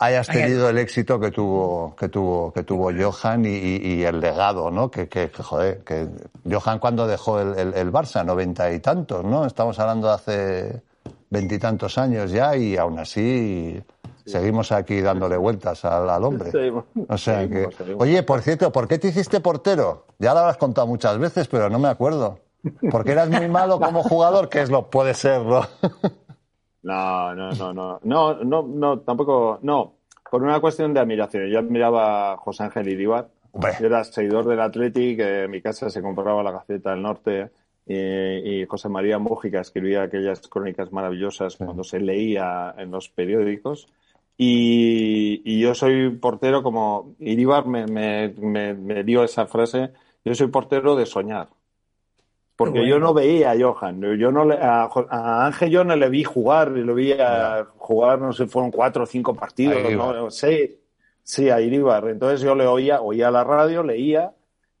hayas 0.00 0.28
tenido 0.28 0.68
el 0.70 0.78
éxito 0.78 1.20
que 1.20 1.30
tuvo 1.30 1.94
que 1.94 2.08
tuvo 2.08 2.52
que 2.52 2.64
tuvo 2.64 2.90
Johan 2.90 3.44
y, 3.44 4.02
el 4.02 4.18
legado, 4.18 4.70
¿no? 4.70 4.90
Que, 4.90 5.08
que, 5.08 5.28
joder, 5.28 5.84
que 5.84 6.08
Johan 6.50 6.78
cuando 6.78 7.06
dejó 7.06 7.40
el, 7.40 7.74
el, 7.74 7.92
Barça, 7.92 8.24
noventa 8.24 8.72
y 8.72 8.80
tantos, 8.80 9.24
¿no? 9.24 9.44
Estamos 9.44 9.78
hablando 9.78 10.08
de 10.08 10.14
hace 10.14 10.82
veintitantos 11.28 11.98
años 11.98 12.30
ya 12.30 12.56
y 12.56 12.76
aún 12.76 12.98
así 12.98 13.80
seguimos 14.24 14.72
aquí 14.72 15.02
dándole 15.02 15.36
vueltas 15.36 15.84
al, 15.84 16.24
hombre. 16.24 16.50
o 17.08 17.18
sea 17.18 17.46
que, 17.48 17.68
oye, 17.98 18.22
por 18.22 18.40
cierto, 18.40 18.72
¿por 18.72 18.88
qué 18.88 18.98
te 18.98 19.08
hiciste 19.08 19.40
portero? 19.40 20.06
Ya 20.18 20.32
lo 20.32 20.40
habrás 20.40 20.56
contado 20.56 20.86
muchas 20.86 21.18
veces, 21.18 21.46
pero 21.48 21.68
no 21.68 21.78
me 21.78 21.88
acuerdo. 21.88 22.38
Porque 22.90 23.12
eras 23.12 23.28
muy 23.28 23.48
malo 23.48 23.80
como 23.80 24.02
jugador, 24.02 24.48
que 24.48 24.62
es 24.62 24.70
lo 24.70 24.88
puede 24.88 25.14
ser, 25.14 25.42
¿no? 25.42 25.66
No, 26.82 27.34
no, 27.34 27.50
no, 27.52 27.72
no, 27.72 28.00
no, 28.02 28.44
no, 28.44 28.62
no, 28.62 29.00
tampoco, 29.00 29.58
no, 29.62 29.94
por 30.30 30.42
una 30.42 30.60
cuestión 30.60 30.94
de 30.94 31.00
admiración. 31.00 31.46
Yo 31.48 31.58
admiraba 31.58 32.32
a 32.32 32.36
José 32.36 32.64
Ángel 32.64 32.88
Iribar. 32.88 33.28
Yo 33.80 33.86
era 33.86 34.04
seguidor 34.04 34.46
del 34.46 34.60
Athletic, 34.60 35.18
en 35.18 35.50
mi 35.50 35.60
casa 35.60 35.90
se 35.90 36.00
compraba 36.00 36.42
la 36.42 36.52
Gaceta 36.52 36.90
del 36.92 37.02
Norte 37.02 37.50
y, 37.84 38.64
José 38.66 38.88
María 38.88 39.18
Mújica 39.18 39.60
escribía 39.60 40.02
aquellas 40.04 40.40
crónicas 40.46 40.92
maravillosas 40.92 41.56
cuando 41.56 41.82
se 41.82 41.98
leía 41.98 42.72
en 42.78 42.92
los 42.92 43.08
periódicos. 43.08 43.88
Y, 44.36 45.60
yo 45.60 45.74
soy 45.74 46.10
portero 46.10 46.62
como 46.62 47.16
Iribar 47.18 47.66
me, 47.66 47.86
me 47.88 49.04
dio 49.04 49.24
esa 49.24 49.46
frase, 49.46 49.90
yo 50.24 50.34
soy 50.34 50.46
portero 50.46 50.94
de 50.94 51.06
soñar. 51.06 51.48
Porque 52.64 52.86
yo 52.86 52.98
no 52.98 53.14
veía 53.14 53.52
a 53.52 53.58
Johan, 53.58 54.02
yo 54.18 54.30
no 54.30 54.46
a, 54.52 55.46
Ángel 55.46 55.70
yo 55.70 55.82
no 55.82 55.96
le 55.96 56.10
vi 56.10 56.24
jugar, 56.24 56.70
lo 56.70 56.94
vi 56.94 57.12
a 57.12 57.66
jugar, 57.78 58.20
no 58.20 58.32
sé, 58.34 58.46
fueron 58.46 58.70
cuatro 58.70 59.04
o 59.04 59.06
cinco 59.06 59.34
partidos, 59.34 59.90
¿no? 59.92 60.30
Sí, 60.30 60.78
sí, 61.22 61.48
a 61.48 61.60
Iribar. 61.60 62.08
Entonces 62.08 62.42
yo 62.42 62.54
le 62.54 62.66
oía, 62.66 63.00
oía 63.00 63.30
la 63.30 63.44
radio, 63.44 63.82
leía, 63.82 64.34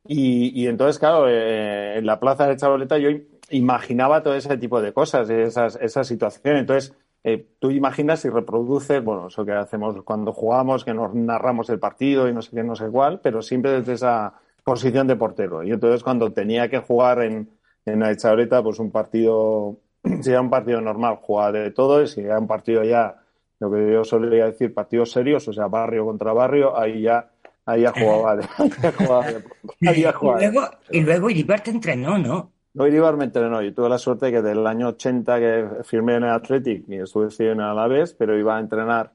y, 0.06 0.66
entonces, 0.66 0.98
claro, 0.98 1.28
eh, 1.28 1.98
en 1.98 2.06
la 2.06 2.18
plaza 2.18 2.46
de 2.46 2.56
Chavaleta 2.56 2.98
yo 2.98 3.10
imaginaba 3.50 4.22
todo 4.22 4.34
ese 4.34 4.56
tipo 4.56 4.80
de 4.80 4.92
cosas, 4.92 5.28
esas, 5.30 5.76
esas 5.76 6.06
situaciones. 6.06 6.60
Entonces, 6.60 6.94
eh, 7.22 7.46
tú 7.58 7.70
imaginas 7.70 8.24
y 8.24 8.30
reproduces, 8.30 9.04
bueno, 9.04 9.28
eso 9.28 9.44
que 9.44 9.52
hacemos 9.52 10.02
cuando 10.02 10.32
jugamos, 10.32 10.84
que 10.84 10.94
nos 10.94 11.14
narramos 11.14 11.68
el 11.70 11.78
partido 11.78 12.28
y 12.28 12.32
no 12.32 12.42
sé 12.42 12.50
qué, 12.56 12.64
no 12.64 12.76
sé 12.76 12.88
cuál, 12.88 13.20
pero 13.20 13.42
siempre 13.42 13.72
desde 13.72 13.94
esa 13.94 14.34
posición 14.64 15.06
de 15.06 15.16
portero. 15.16 15.62
Y 15.62 15.70
entonces 15.72 16.02
cuando 16.02 16.32
tenía 16.32 16.68
que 16.68 16.78
jugar 16.78 17.22
en 17.22 17.50
en 17.86 18.00
la 18.00 18.16
ahorita 18.22 18.62
pues 18.62 18.78
un 18.78 18.90
partido, 18.90 19.78
si 20.22 20.30
era 20.30 20.40
un 20.40 20.50
partido 20.50 20.80
normal, 20.80 21.18
jugaba 21.20 21.52
de 21.52 21.70
todo, 21.70 22.02
y 22.02 22.08
si 22.08 22.20
era 22.20 22.38
un 22.38 22.46
partido 22.46 22.82
ya, 22.84 23.16
lo 23.58 23.70
que 23.70 23.92
yo 23.92 24.04
solía 24.04 24.46
decir, 24.46 24.72
partidos 24.72 25.12
serios, 25.12 25.46
o 25.48 25.52
sea, 25.52 25.66
barrio 25.66 26.06
contra 26.06 26.32
barrio, 26.32 26.78
ahí 26.78 27.02
ya, 27.02 27.30
ahí 27.66 27.82
ya 27.82 27.92
jugaba, 27.92 28.36
de, 28.36 28.44
ahí 29.88 30.02
ya 30.02 30.12
jugaba, 30.12 30.42
Y 30.42 30.46
luego, 30.46 30.68
y 30.90 31.00
luego 31.00 31.30
Iribar 31.30 31.62
te 31.62 31.70
entrenó, 31.70 32.18
¿no? 32.18 32.52
No, 32.72 32.86
Iribar 32.86 33.16
me 33.16 33.24
entrenó. 33.24 33.60
Yo 33.62 33.74
tuve 33.74 33.88
la 33.88 33.98
suerte 33.98 34.30
que 34.30 34.42
del 34.42 34.64
año 34.64 34.88
80 34.88 35.38
que 35.40 35.68
firmé 35.82 36.14
en 36.14 36.22
el 36.22 36.30
Athletic 36.30 36.88
y 36.88 36.96
estuve 36.98 37.28
en 37.50 37.60
el 37.60 37.88
vez 37.88 38.14
pero 38.14 38.38
iba 38.38 38.56
a 38.56 38.60
entrenar 38.60 39.12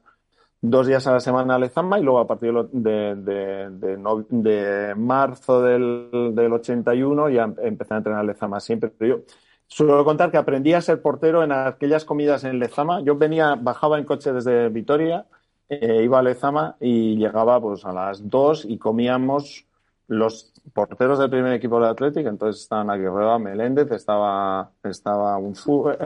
dos 0.70 0.86
días 0.86 1.06
a 1.06 1.12
la 1.12 1.20
semana 1.20 1.54
a 1.54 1.58
Lezama 1.58 1.98
y 1.98 2.02
luego 2.02 2.18
a 2.18 2.26
partir 2.26 2.52
de, 2.52 3.14
de, 3.14 3.96
de, 4.28 4.94
marzo 4.96 5.62
del, 5.62 6.32
del, 6.34 6.52
81 6.52 7.30
ya 7.30 7.52
empecé 7.62 7.94
a 7.94 7.98
entrenar 7.98 8.20
a 8.20 8.24
Lezama 8.24 8.58
siempre. 8.58 8.92
Yo 9.00 9.20
suelo 9.68 10.04
contar 10.04 10.30
que 10.30 10.38
aprendí 10.38 10.72
a 10.72 10.80
ser 10.80 11.00
portero 11.00 11.44
en 11.44 11.52
aquellas 11.52 12.04
comidas 12.04 12.44
en 12.44 12.58
Lezama. 12.58 13.00
Yo 13.02 13.16
venía, 13.16 13.54
bajaba 13.54 13.98
en 13.98 14.04
coche 14.04 14.32
desde 14.32 14.68
Vitoria, 14.68 15.26
eh, 15.68 16.02
iba 16.02 16.18
a 16.18 16.22
Lezama 16.22 16.76
y 16.80 17.16
llegaba 17.16 17.60
pues 17.60 17.84
a 17.84 17.92
las 17.92 18.28
dos 18.28 18.64
y 18.64 18.78
comíamos 18.78 19.66
los 20.08 20.52
porteros 20.72 21.18
del 21.18 21.30
primer 21.30 21.52
equipo 21.52 21.80
del 21.80 21.90
Atlético, 21.90 22.28
entonces 22.28 22.62
estaban 22.62 22.90
Aguirre, 22.90 23.38
Meléndez, 23.38 23.90
estaba, 23.90 24.70
estaba 24.84 25.36
un, 25.38 25.54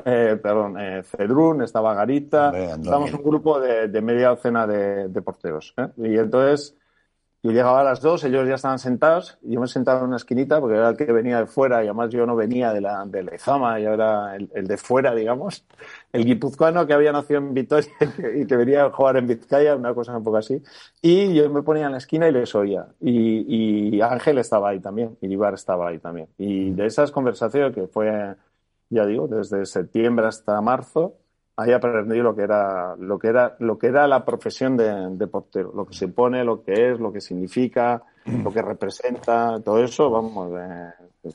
eh, 0.05 0.39
perdón, 0.43 0.79
eh, 0.79 1.03
Cedrún, 1.03 1.63
estaba 1.63 1.95
Garita, 1.95 2.57
estábamos 2.57 3.13
un 3.13 3.23
grupo 3.23 3.61
de, 3.61 3.89
de 3.89 4.01
media 4.01 4.29
docena 4.29 4.67
de, 4.67 5.09
de 5.09 5.23
porteros. 5.23 5.75
¿eh? 5.77 5.89
Y 5.99 6.19
entonces 6.19 6.77
yo 7.43 7.53
llegaba 7.53 7.81
a 7.81 7.85
las 7.85 8.03
dos, 8.03 8.23
ellos 8.25 8.47
ya 8.47 8.57
estaban 8.57 8.79
sentados, 8.79 9.39
y 9.43 9.55
yo 9.55 9.61
me 9.61 9.67
sentaba 9.67 10.01
en 10.01 10.09
una 10.09 10.17
esquinita 10.17 10.61
porque 10.61 10.77
era 10.77 10.91
el 10.91 10.97
que 10.97 11.11
venía 11.11 11.39
de 11.39 11.47
fuera, 11.47 11.83
y 11.83 11.87
además 11.87 12.11
yo 12.11 12.27
no 12.27 12.37
venía 12.37 12.73
de 12.73 12.83
la 12.83 13.03
de 13.07 13.23
Lezama, 13.23 13.81
yo 13.81 13.95
era 13.95 14.37
el, 14.37 14.67
de 14.67 14.77
fuera, 14.77 15.15
digamos, 15.15 15.65
el 16.13 16.27
guipuzcoano 16.27 16.87
que 16.87 16.93
había 16.93 17.13
nacido 17.13 17.39
en 17.41 17.55
Vitoria 17.55 17.91
y 18.35 18.47
que 18.47 18.57
venía 18.57 18.85
a 18.85 18.91
jugar 18.91 19.17
en 19.17 19.27
Vizcaya, 19.27 19.75
una 19.75 19.95
cosa 19.95 20.17
un 20.17 20.23
poco 20.23 20.37
así. 20.37 20.63
Y 21.01 21.35
yo 21.35 21.49
me 21.51 21.63
ponía 21.63 21.87
en 21.87 21.93
la 21.93 21.99
esquina 21.99 22.29
y 22.29 22.33
les 22.33 22.55
oía. 22.55 22.89
Y, 23.01 23.97
y 23.97 24.01
Ángel 24.03 24.39
estaba 24.39 24.71
ahí 24.71 24.81
también, 24.81 25.17
y 25.23 25.33
Ibar 25.33 25.55
estaba 25.55 25.89
ahí 25.89 25.99
también. 25.99 26.29
Y 26.37 26.71
de 26.73 26.87
esas 26.87 27.11
conversaciones 27.11 27.75
que 27.75 27.87
fue, 27.87 28.37
ya 28.91 29.07
digo, 29.07 29.29
desde 29.29 29.65
septiembre 29.65 30.27
hasta 30.27 30.61
marzo, 30.61 31.15
ahí 31.57 31.73
aprendí 31.73 32.19
lo 32.19 32.35
que 32.35 32.43
era 32.43 32.97
lo 32.97 33.19
que 33.19 33.29
era 33.29 33.57
lo 33.59 33.79
que 33.79 33.89
era 33.89 34.07
la 34.07 34.25
profesión 34.25 34.77
de, 34.77 35.27
portero. 35.27 35.73
Lo 35.75 35.87
que 35.87 35.95
se 35.95 36.09
pone 36.09 36.45
lo 36.45 36.63
que 36.63 36.93
es 36.93 37.01
lo 37.01 37.13
que 37.13 37.21
significa 37.21 38.03
lo 38.27 38.53
que 38.53 38.63
representa 38.63 39.61
todo 39.65 39.83
eso 39.83 40.11
vamos 40.11 40.53
eh, 40.59 41.31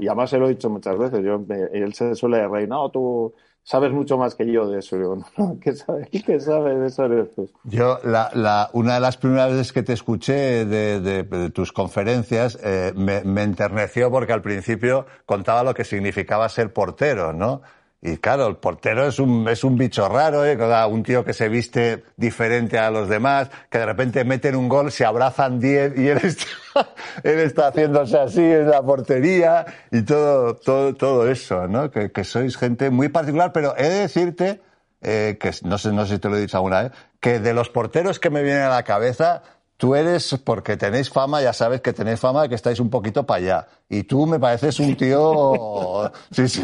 y 0.00 0.06
además 0.06 0.30
se 0.30 0.38
lo 0.38 0.46
he 0.46 0.50
dicho 0.50 0.70
muchas 0.70 0.96
veces 0.96 1.24
yo 1.24 1.42
él 1.72 1.92
se 1.94 2.14
suele 2.14 2.46
reír 2.46 2.68
no 2.68 2.90
tú 2.90 3.34
sabes 3.62 3.90
mucho 3.90 4.16
más 4.16 4.34
que 4.34 4.50
yo 4.50 4.68
de 4.68 4.78
eso 4.78 4.96
¿qué 5.60 5.74
sabes 5.74 6.08
qué 6.10 6.38
sabes 6.38 6.78
de 6.78 6.86
eso 6.86 7.48
yo 7.64 7.98
la, 8.04 8.30
la, 8.34 8.70
una 8.74 8.94
de 8.94 9.00
las 9.00 9.16
primeras 9.16 9.50
veces 9.50 9.72
que 9.72 9.82
te 9.82 9.94
escuché 9.94 10.64
de, 10.66 11.50
tus 11.52 11.72
conferencias 11.72 12.58
eh, 12.62 12.92
me, 12.94 13.24
me 13.24 13.42
enterneció 13.42 14.10
porque 14.10 14.32
al 14.32 14.42
principio 14.42 15.06
contaba 15.26 15.64
lo 15.64 15.74
que 15.74 15.84
significaba 15.84 16.48
ser 16.48 16.72
portero 16.72 17.32
no 17.32 17.62
y 18.02 18.16
claro, 18.16 18.46
el 18.46 18.56
portero 18.56 19.06
es 19.06 19.18
un, 19.18 19.46
es 19.48 19.62
un 19.62 19.76
bicho 19.76 20.08
raro, 20.08 20.46
¿eh? 20.46 20.56
un 20.86 21.02
tío 21.02 21.22
que 21.22 21.34
se 21.34 21.50
viste 21.50 22.02
diferente 22.16 22.78
a 22.78 22.90
los 22.90 23.10
demás, 23.10 23.50
que 23.68 23.78
de 23.78 23.84
repente 23.84 24.24
meten 24.24 24.56
un 24.56 24.70
gol, 24.70 24.90
se 24.90 25.04
abrazan 25.04 25.60
diez 25.60 25.92
y 25.98 26.08
él 26.08 26.18
está, 26.22 26.94
él 27.22 27.40
está 27.40 27.68
haciéndose 27.68 28.18
así 28.18 28.40
en 28.40 28.70
la 28.70 28.82
portería 28.82 29.66
y 29.90 30.00
todo, 30.02 30.56
todo, 30.56 30.94
todo 30.94 31.30
eso, 31.30 31.68
¿no? 31.68 31.90
Que, 31.90 32.10
que 32.10 32.24
sois 32.24 32.56
gente 32.56 32.88
muy 32.88 33.10
particular, 33.10 33.52
pero 33.52 33.76
he 33.76 33.88
de 33.88 34.00
decirte, 34.00 34.62
eh, 35.02 35.36
que 35.38 35.50
no 35.64 35.76
sé, 35.76 35.92
no 35.92 36.06
sé 36.06 36.14
si 36.14 36.20
te 36.20 36.30
lo 36.30 36.36
he 36.36 36.40
dicho 36.40 36.56
alguna 36.56 36.84
vez, 36.84 36.92
que 37.20 37.38
de 37.38 37.52
los 37.52 37.68
porteros 37.68 38.18
que 38.18 38.30
me 38.30 38.42
vienen 38.42 38.62
a 38.62 38.70
la 38.70 38.82
cabeza, 38.82 39.42
tú 39.80 39.94
eres, 39.94 40.38
porque 40.44 40.76
tenéis 40.76 41.08
fama, 41.08 41.40
ya 41.40 41.54
sabes 41.54 41.80
que 41.80 41.94
tenéis 41.94 42.20
fama 42.20 42.42
de 42.42 42.50
que 42.50 42.54
estáis 42.54 42.80
un 42.80 42.90
poquito 42.90 43.24
para 43.24 43.38
allá. 43.38 43.66
Y 43.88 44.02
tú 44.02 44.26
me 44.26 44.38
pareces 44.38 44.78
un 44.78 44.94
tío... 44.94 46.12
Sí, 46.30 46.48
sí. 46.48 46.62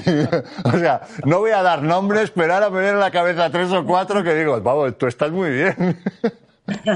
O 0.65 0.79
sea, 0.79 1.01
no 1.25 1.39
voy 1.39 1.53
a 1.53 1.63
dar 1.63 1.83
nombres, 1.83 2.31
pero 2.31 2.53
ahora 2.55 2.69
me 2.69 2.81
vienen 2.81 2.97
a 2.97 3.01
la 3.01 3.11
cabeza 3.11 3.51
tres 3.51 3.73
o 3.73 3.87
cuatro 3.87 4.23
que 4.23 4.35
digo, 4.35 4.61
vamos, 4.61 4.99
tú 4.99 5.07
estás 5.07 5.33
muy 5.33 5.51
bien. 5.51 5.99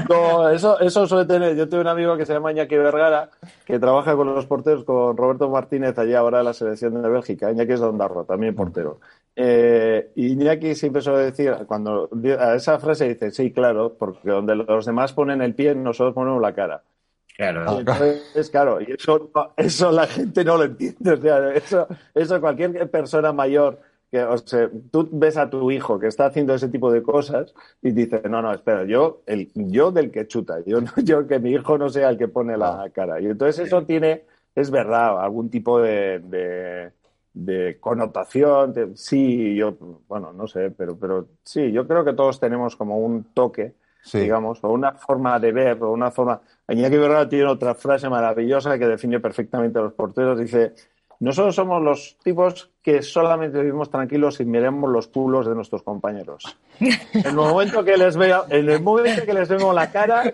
No, 0.09 0.49
eso, 0.49 0.79
eso 0.79 1.07
suele 1.07 1.25
tener. 1.25 1.55
Yo 1.55 1.67
tengo 1.69 1.81
un 1.81 1.87
amigo 1.87 2.17
que 2.17 2.25
se 2.25 2.33
llama 2.33 2.51
Iñaki 2.51 2.75
Vergara, 2.75 3.29
que 3.65 3.79
trabaja 3.79 4.15
con 4.15 4.33
los 4.33 4.45
porteros, 4.45 4.83
con 4.83 5.15
Roberto 5.15 5.49
Martínez, 5.49 5.97
allá 5.97 6.19
ahora 6.19 6.39
en 6.39 6.45
la 6.45 6.53
selección 6.53 7.01
de 7.01 7.09
Bélgica. 7.09 7.51
Iñaki 7.51 7.73
es 7.73 7.79
Dondarro, 7.79 8.25
también 8.25 8.55
portero. 8.55 8.99
Eh, 9.35 10.11
Iñaki 10.15 10.75
siempre 10.75 11.01
suele 11.01 11.25
decir, 11.25 11.55
cuando 11.67 12.09
a 12.39 12.55
esa 12.55 12.79
frase 12.79 13.07
dice, 13.07 13.31
sí, 13.31 13.51
claro, 13.51 13.95
porque 13.97 14.29
donde 14.29 14.55
los 14.55 14.85
demás 14.85 15.13
ponen 15.13 15.41
el 15.41 15.55
pie, 15.55 15.73
nosotros 15.73 16.13
ponemos 16.13 16.41
la 16.41 16.53
cara. 16.53 16.83
Claro. 17.37 17.79
Entonces, 17.79 18.49
claro, 18.49 18.81
y 18.81 18.91
eso, 18.91 19.31
eso 19.57 19.91
la 19.91 20.05
gente 20.05 20.43
no 20.43 20.57
lo 20.57 20.65
entiende. 20.65 21.13
O 21.13 21.17
sea, 21.17 21.53
eso, 21.53 21.87
eso 22.13 22.41
cualquier 22.41 22.89
persona 22.91 23.31
mayor 23.31 23.79
que, 24.11 24.21
o 24.21 24.37
sea, 24.37 24.69
tú 24.91 25.07
ves 25.11 25.37
a 25.37 25.49
tu 25.49 25.71
hijo 25.71 25.97
que 25.97 26.07
está 26.07 26.25
haciendo 26.25 26.53
ese 26.53 26.67
tipo 26.67 26.91
de 26.91 27.01
cosas 27.01 27.53
y 27.81 27.91
dices, 27.91 28.23
no, 28.29 28.41
no, 28.41 28.51
espera, 28.53 28.83
yo, 28.85 29.21
el, 29.25 29.49
yo 29.55 29.91
del 29.91 30.11
que 30.11 30.27
chuta, 30.27 30.59
yo, 30.65 30.79
yo 31.03 31.27
que 31.27 31.39
mi 31.39 31.51
hijo 31.51 31.77
no 31.77 31.89
sea 31.89 32.09
el 32.09 32.17
que 32.17 32.27
pone 32.27 32.57
la 32.57 32.89
cara. 32.93 33.21
Y 33.21 33.27
entonces 33.27 33.67
eso 33.67 33.85
tiene, 33.85 34.25
es 34.53 34.69
verdad, 34.69 35.23
algún 35.23 35.49
tipo 35.49 35.79
de, 35.79 36.91
de, 37.33 37.79
connotación. 37.79 38.97
sí, 38.97 39.55
yo, 39.55 39.77
bueno, 40.09 40.33
no 40.33 40.45
sé, 40.47 40.71
pero, 40.71 40.97
pero 40.97 41.27
sí, 41.43 41.71
yo 41.71 41.87
creo 41.87 42.03
que 42.03 42.13
todos 42.13 42.39
tenemos 42.39 42.75
como 42.75 42.97
un 42.99 43.23
toque, 43.33 43.75
digamos, 44.11 44.61
o 44.63 44.69
una 44.73 44.93
forma 44.93 45.39
de 45.39 45.51
ver, 45.53 45.81
o 45.83 45.91
una 45.91 46.11
forma. 46.11 46.41
Iñaki 46.67 46.97
tiene 47.29 47.45
otra 47.45 47.75
frase 47.75 48.09
maravillosa 48.09 48.77
que 48.77 48.87
define 48.87 49.21
perfectamente 49.21 49.79
a 49.79 49.83
los 49.83 49.93
porteros. 49.93 50.39
Dice, 50.39 50.73
nosotros 51.21 51.53
somos 51.53 51.83
los 51.83 52.17
tipos 52.23 52.71
que 52.81 53.03
solamente 53.03 53.59
vivimos 53.59 53.91
tranquilos 53.91 54.39
y 54.39 54.45
miremos 54.45 54.89
los 54.89 55.07
culos 55.07 55.45
de 55.45 55.53
nuestros 55.53 55.83
compañeros. 55.83 56.57
En 56.79 57.27
el 57.27 57.35
momento 57.35 57.83
que 57.85 57.95
les 57.95 58.17
veo, 58.17 58.45
en 58.49 58.67
el 58.67 58.81
momento 58.81 59.23
que 59.23 59.33
les 59.35 59.47
vemos 59.47 59.75
la 59.75 59.91
cara, 59.91 60.23
en 60.23 60.33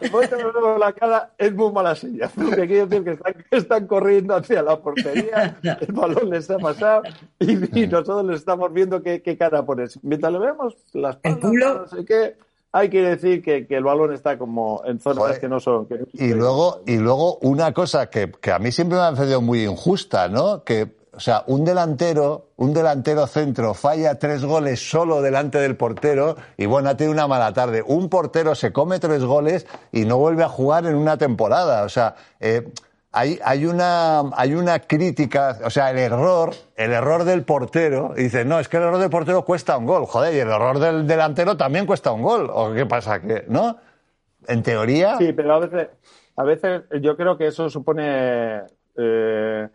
el 0.00 0.10
momento 0.10 0.38
que 0.38 0.44
les 0.44 0.54
vemos 0.54 0.80
la 0.80 0.94
cara, 0.94 1.32
es 1.36 1.52
muy 1.52 1.70
mala 1.70 1.94
señal. 1.94 2.30
Porque 2.34 2.66
quiere 2.66 2.86
decir 2.86 3.04
que 3.04 3.10
están, 3.10 3.34
están 3.50 3.86
corriendo 3.86 4.34
hacia 4.34 4.62
la 4.62 4.80
portería, 4.80 5.58
el 5.62 5.92
balón 5.92 6.30
les 6.30 6.50
ha 6.50 6.58
pasado 6.58 7.02
y, 7.38 7.56
nosotros 7.86 8.24
les 8.24 8.36
estamos 8.36 8.72
viendo 8.72 9.02
qué, 9.02 9.20
qué 9.20 9.36
cara 9.36 9.66
pones. 9.66 10.02
Mientras 10.02 10.32
le 10.32 10.38
vemos 10.38 10.78
las 10.94 11.18
El 11.24 11.40
culo. 11.40 11.74
no 11.74 11.86
sé 11.88 12.06
qué, 12.06 12.36
hay 12.72 12.88
que 12.88 13.02
decir 13.02 13.42
que, 13.42 13.66
que 13.66 13.76
el 13.76 13.84
balón 13.84 14.12
está 14.12 14.38
como 14.38 14.82
en 14.86 14.98
zonas 14.98 15.18
Joder. 15.18 15.40
que 15.40 15.48
no 15.48 15.60
son. 15.60 15.86
que- 15.86 16.06
Y 16.14 16.32
luego, 16.32 16.80
y 16.86 16.96
luego 16.96 17.36
una 17.42 17.72
cosa 17.72 18.08
que, 18.08 18.30
que 18.40 18.50
a 18.50 18.58
mí 18.58 18.72
siempre 18.72 18.96
me 18.98 19.04
ha 19.04 19.12
parecido 19.12 19.40
muy 19.42 19.64
injusta, 19.64 20.28
¿no? 20.28 20.64
Que, 20.64 20.94
o 21.14 21.20
sea, 21.20 21.44
un 21.46 21.62
delantero, 21.64 22.46
un 22.56 22.72
delantero 22.72 23.26
centro 23.26 23.74
falla 23.74 24.18
tres 24.18 24.42
goles 24.44 24.80
solo 24.90 25.20
delante 25.20 25.58
del 25.58 25.76
portero 25.76 26.36
y 26.56 26.64
bueno, 26.64 26.88
ha 26.88 26.96
tenido 26.96 27.12
una 27.12 27.28
mala 27.28 27.52
tarde. 27.52 27.82
Un 27.86 28.08
portero 28.08 28.54
se 28.54 28.72
come 28.72 28.98
tres 28.98 29.22
goles 29.22 29.66
y 29.92 30.06
no 30.06 30.16
vuelve 30.16 30.42
a 30.42 30.48
jugar 30.48 30.86
en 30.86 30.94
una 30.94 31.18
temporada. 31.18 31.84
O 31.84 31.90
sea, 31.90 32.14
eh, 32.40 32.66
hay, 33.12 33.38
hay 33.44 33.66
una, 33.66 34.20
hay 34.34 34.54
una 34.54 34.80
crítica, 34.80 35.58
o 35.64 35.70
sea, 35.70 35.90
el 35.90 35.98
error, 35.98 36.50
el 36.76 36.92
error 36.92 37.24
del 37.24 37.44
portero, 37.44 38.14
y 38.16 38.24
dices, 38.24 38.46
no, 38.46 38.58
es 38.58 38.68
que 38.68 38.78
el 38.78 38.84
error 38.84 38.98
del 38.98 39.10
portero 39.10 39.44
cuesta 39.44 39.76
un 39.76 39.86
gol. 39.86 40.06
Joder, 40.06 40.34
y 40.34 40.38
el 40.38 40.48
error 40.48 40.78
del 40.78 41.06
delantero 41.06 41.56
también 41.56 41.86
cuesta 41.86 42.10
un 42.12 42.22
gol. 42.22 42.50
¿O 42.52 42.72
qué 42.72 42.86
pasa? 42.86 43.20
que 43.20 43.44
¿No? 43.48 43.76
En 44.48 44.62
teoría. 44.62 45.18
Sí, 45.18 45.32
pero 45.32 45.54
a 45.54 45.58
veces, 45.60 45.88
a 46.36 46.44
veces 46.44 46.82
yo 47.00 47.16
creo 47.16 47.36
que 47.36 47.46
eso 47.48 47.68
supone. 47.68 48.62
eh, 48.96 49.68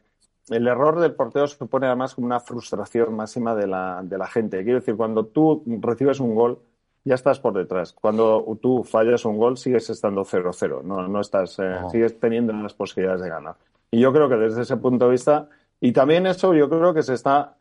el 0.50 0.68
error 0.68 1.00
del 1.00 1.14
portero 1.14 1.48
supone 1.48 1.88
además 1.88 2.16
como 2.16 2.28
una 2.28 2.40
frustración 2.40 3.14
máxima 3.16 3.54
de 3.54 3.68
la, 3.68 4.02
de 4.04 4.18
la 4.18 4.28
gente. 4.28 4.64
Quiero 4.64 4.80
decir, 4.80 4.96
cuando 4.96 5.26
tú 5.26 5.64
recibes 5.82 6.20
un 6.20 6.36
gol, 6.36 6.60
ya 7.08 7.16
estás 7.16 7.40
por 7.40 7.54
detrás. 7.54 7.94
Cuando 7.94 8.46
tú 8.62 8.84
fallas 8.84 9.26
un 9.26 9.38
gol, 9.38 9.58
sigues 9.58 9.90
estando 9.90 10.24
0-0. 10.24 10.84
No, 10.84 11.08
no 11.08 11.22
estás, 11.22 11.58
eh, 11.60 11.78
Oh. 11.84 11.90
sigues 11.90 12.20
teniendo 12.20 12.54
las 12.54 12.74
posibilidades 12.74 13.22
de 13.22 13.30
ganar. 13.30 13.56
Y 13.92 14.00
yo 14.00 14.12
creo 14.14 14.28
que 14.30 14.36
desde 14.36 14.62
ese 14.64 14.78
punto 14.78 15.06
de 15.06 15.12
vista, 15.12 15.48
y 15.80 15.92
también 15.92 16.26
eso 16.28 16.54
yo 16.54 16.70
creo 16.70 16.94
que 16.94 17.04
se 17.04 17.14
está 17.14 17.54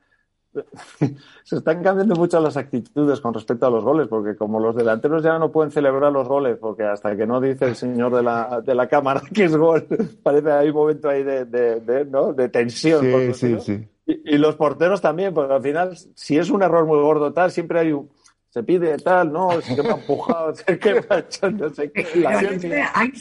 se 1.45 1.57
están 1.57 1.83
cambiando 1.83 2.15
mucho 2.15 2.41
las 2.41 2.57
actitudes 2.57 3.21
con 3.21 3.35
respecto 3.35 3.67
a 3.67 3.71
los 3.71 3.85
goles, 3.85 4.09
porque 4.09 4.37
como 4.37 4.59
los 4.59 4.75
delanteros 4.75 5.23
ya 5.23 5.39
no 5.39 5.53
pueden 5.53 5.71
celebrar 5.71 6.11
los 6.13 6.27
goles, 6.27 6.57
porque 6.59 6.85
hasta 6.85 7.15
que 7.15 7.27
no 7.27 7.41
dice 7.41 7.67
el 7.67 7.77
señor 7.77 8.15
de 8.17 8.23
la, 8.23 8.63
de 8.63 8.75
la 8.75 8.89
cámara 8.89 9.21
que 9.35 9.45
es 9.45 9.57
gol, 9.57 9.87
parece 10.23 10.45
que 10.45 10.51
hay 10.53 10.69
un 10.71 10.75
momento 10.75 11.09
ahí 11.09 11.23
de, 11.23 11.45
de, 11.45 11.81
de, 11.81 12.05
¿no? 12.07 12.33
de 12.33 12.49
tensión. 12.49 13.03
Sí, 13.03 13.35
sí, 13.35 13.61
sí. 13.61 13.89
Y, 14.07 14.35
y 14.35 14.39
los 14.39 14.57
porteros 14.57 15.01
también, 15.03 15.35
porque 15.35 15.53
al 15.53 15.63
final, 15.63 15.97
si 16.15 16.39
es 16.39 16.49
un 16.51 16.63
error 16.63 16.87
muy 16.87 17.01
gordo 17.01 17.33
tal, 17.33 17.51
siempre 17.51 17.81
hay 17.81 17.93
un... 17.93 18.09
Se 18.57 18.63
pide 18.63 18.97
tal, 18.97 19.31
no, 19.35 19.53
es 19.59 19.67
que 19.67 19.83
me 19.83 19.91
ha 19.91 19.93
empujado, 19.97 20.51
es 20.67 20.79
que 20.79 20.95
me 20.95 21.01
ha 21.11 21.19
hecho 21.19 21.51
no 21.51 21.69
sé 21.75 21.93
qué. 21.93 22.07
La 22.15 22.39
hay, 22.39 22.47
hay- 22.95 23.13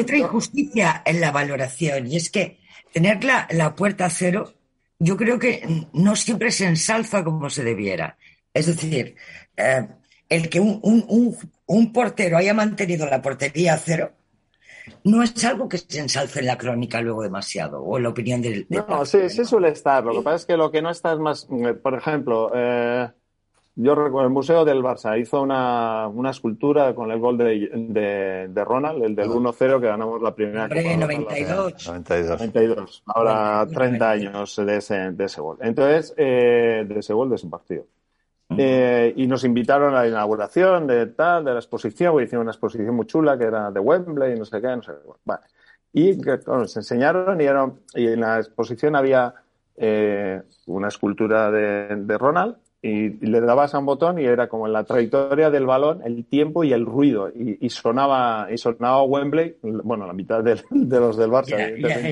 otra 0.00 0.16
injusticia 0.16 1.02
en 1.04 1.20
la 1.20 1.30
valoración 1.30 2.06
y 2.06 2.16
es 2.16 2.30
que 2.30 2.58
tener 2.90 3.22
la, 3.22 3.46
la 3.50 3.74
puerta 3.74 4.06
a 4.06 4.10
cero 4.10 4.54
yo 4.98 5.18
creo 5.18 5.38
que 5.38 5.62
no 5.92 6.16
siempre 6.16 6.50
se 6.50 6.64
ensalza 6.66 7.22
como 7.22 7.50
se 7.50 7.64
debiera. 7.64 8.16
Es 8.54 8.64
decir, 8.64 9.14
eh, 9.58 9.88
el 10.30 10.48
que 10.48 10.58
un, 10.58 10.80
un- 10.82 11.04
un- 11.06 11.36
un 11.66 11.92
portero 11.92 12.38
haya 12.38 12.54
mantenido 12.54 13.04
la 13.06 13.20
portería 13.20 13.74
a 13.74 13.76
cero 13.76 14.12
no 15.04 15.22
es 15.22 15.44
algo 15.44 15.68
que 15.68 15.76
se 15.76 15.98
ensalce 15.98 16.40
en 16.40 16.46
la 16.46 16.56
crónica 16.56 17.02
luego 17.02 17.22
demasiado 17.22 17.82
o 17.82 17.98
en 17.98 18.04
la 18.04 18.08
opinión 18.08 18.40
del... 18.40 18.66
del 18.70 18.84
No, 18.88 19.04
sí, 19.04 19.28
sí 19.28 19.44
suele 19.44 19.68
estar. 19.68 20.02
Lo 20.02 20.12
que 20.14 20.22
pasa 20.22 20.36
es 20.36 20.46
que 20.46 20.56
lo 20.56 20.70
que 20.70 20.80
no 20.80 20.88
está 20.88 21.12
es 21.12 21.18
más, 21.18 21.46
eh, 21.50 21.74
por 21.74 21.92
ejemplo, 21.94 22.50
eh, 22.54 23.10
yo 23.80 23.94
recuerdo 23.94 24.26
el 24.26 24.32
Museo 24.32 24.64
del 24.64 24.82
Barça 24.82 25.18
hizo 25.20 25.40
una, 25.40 26.08
una 26.08 26.30
escultura 26.30 26.94
con 26.94 27.10
el 27.12 27.18
gol 27.20 27.38
de, 27.38 27.70
de, 27.72 28.48
de 28.48 28.64
Ronald, 28.64 29.02
el 29.04 29.14
del 29.14 29.28
1-0 29.30 29.80
que 29.80 29.86
ganamos 29.86 30.20
la 30.20 30.34
primera 30.34 30.64
Hombre, 30.64 30.82
Copa 30.82 30.88
del 30.90 31.00
92. 31.00 31.86
92. 31.86 32.28
92, 32.40 33.02
ahora 33.06 33.66
30 33.72 34.10
años 34.10 34.56
de 34.56 34.76
ese, 34.76 35.12
de 35.12 35.24
ese 35.24 35.40
gol. 35.40 35.58
Entonces, 35.60 36.12
eh, 36.16 36.84
de 36.88 36.98
ese 36.98 37.12
gol, 37.14 37.28
de 37.30 37.36
ese 37.36 37.46
partido. 37.48 37.84
Eh, 38.56 39.12
y 39.16 39.26
nos 39.26 39.44
invitaron 39.44 39.94
a 39.94 40.00
la 40.00 40.08
inauguración 40.08 40.86
de 40.86 41.06
tal, 41.06 41.44
de 41.44 41.52
la 41.52 41.58
exposición, 41.58 42.12
porque 42.12 42.24
hicieron 42.24 42.42
una 42.46 42.52
exposición 42.52 42.94
muy 42.96 43.06
chula 43.06 43.36
que 43.38 43.44
era 43.44 43.70
de 43.70 43.78
Wembley, 43.78 44.38
no 44.38 44.44
sé 44.44 44.60
qué, 44.60 44.68
no 44.74 44.82
sé 44.82 44.92
qué. 44.92 45.12
Vale. 45.24 45.42
Y 45.92 46.14
bueno, 46.14 46.40
nos 46.46 46.76
enseñaron 46.76 47.40
y, 47.40 47.44
era- 47.44 47.70
y 47.94 48.06
en 48.08 48.20
la 48.20 48.38
exposición 48.38 48.96
había 48.96 49.34
eh, 49.76 50.42
una 50.66 50.88
escultura 50.88 51.50
de, 51.50 51.94
de 51.96 52.18
Ronald 52.18 52.56
y, 52.88 53.10
le 53.26 53.40
dabas 53.40 53.74
a 53.74 53.78
un 53.78 53.86
botón 53.86 54.18
y 54.18 54.24
era 54.24 54.48
como 54.48 54.66
en 54.66 54.72
la 54.72 54.84
trayectoria 54.84 55.50
del 55.50 55.66
balón, 55.66 56.00
el 56.04 56.24
tiempo 56.24 56.64
y 56.64 56.72
el 56.72 56.86
ruido. 56.86 57.28
Y, 57.28 57.58
y 57.60 57.70
sonaba, 57.70 58.48
y 58.50 58.58
sonaba 58.58 59.02
Wembley, 59.02 59.56
bueno, 59.62 60.06
la 60.06 60.12
mitad 60.12 60.42
del- 60.42 60.62
de 60.70 61.00
los 61.00 61.16
del 61.16 61.30
Barça, 61.30 61.56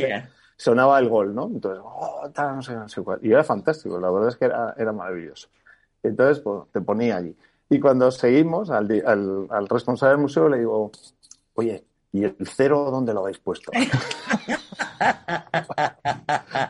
ya. 0.08 0.30
sonaba 0.56 0.98
el 0.98 1.08
gol, 1.08 1.34
¿no? 1.34 1.46
Entonces, 1.46 1.82
oh, 1.84 2.30
tal, 2.32 2.56
no 2.56 2.62
sé, 2.62 2.74
no 2.74 2.88
sé 2.88 3.02
cuál. 3.02 3.18
Y 3.22 3.32
era 3.32 3.44
fantástico, 3.44 3.98
la 3.98 4.10
verdad 4.10 4.28
es 4.28 4.36
que 4.36 4.44
era, 4.44 4.74
era 4.76 4.92
maravilloso. 4.92 5.48
Entonces, 6.02 6.40
pues, 6.40 6.64
te 6.72 6.80
ponía 6.80 7.16
allí. 7.16 7.34
Y 7.68 7.80
cuando 7.80 8.10
seguimos, 8.10 8.70
al, 8.70 9.02
al, 9.04 9.46
al 9.50 9.68
responsable 9.68 10.12
del 10.12 10.22
museo 10.22 10.48
le 10.48 10.58
digo, 10.58 10.92
oye, 11.54 11.84
¿y 12.12 12.24
el 12.24 12.36
cero 12.44 12.88
dónde 12.92 13.12
lo 13.12 13.20
habéis 13.20 13.38
puesto? 13.38 13.72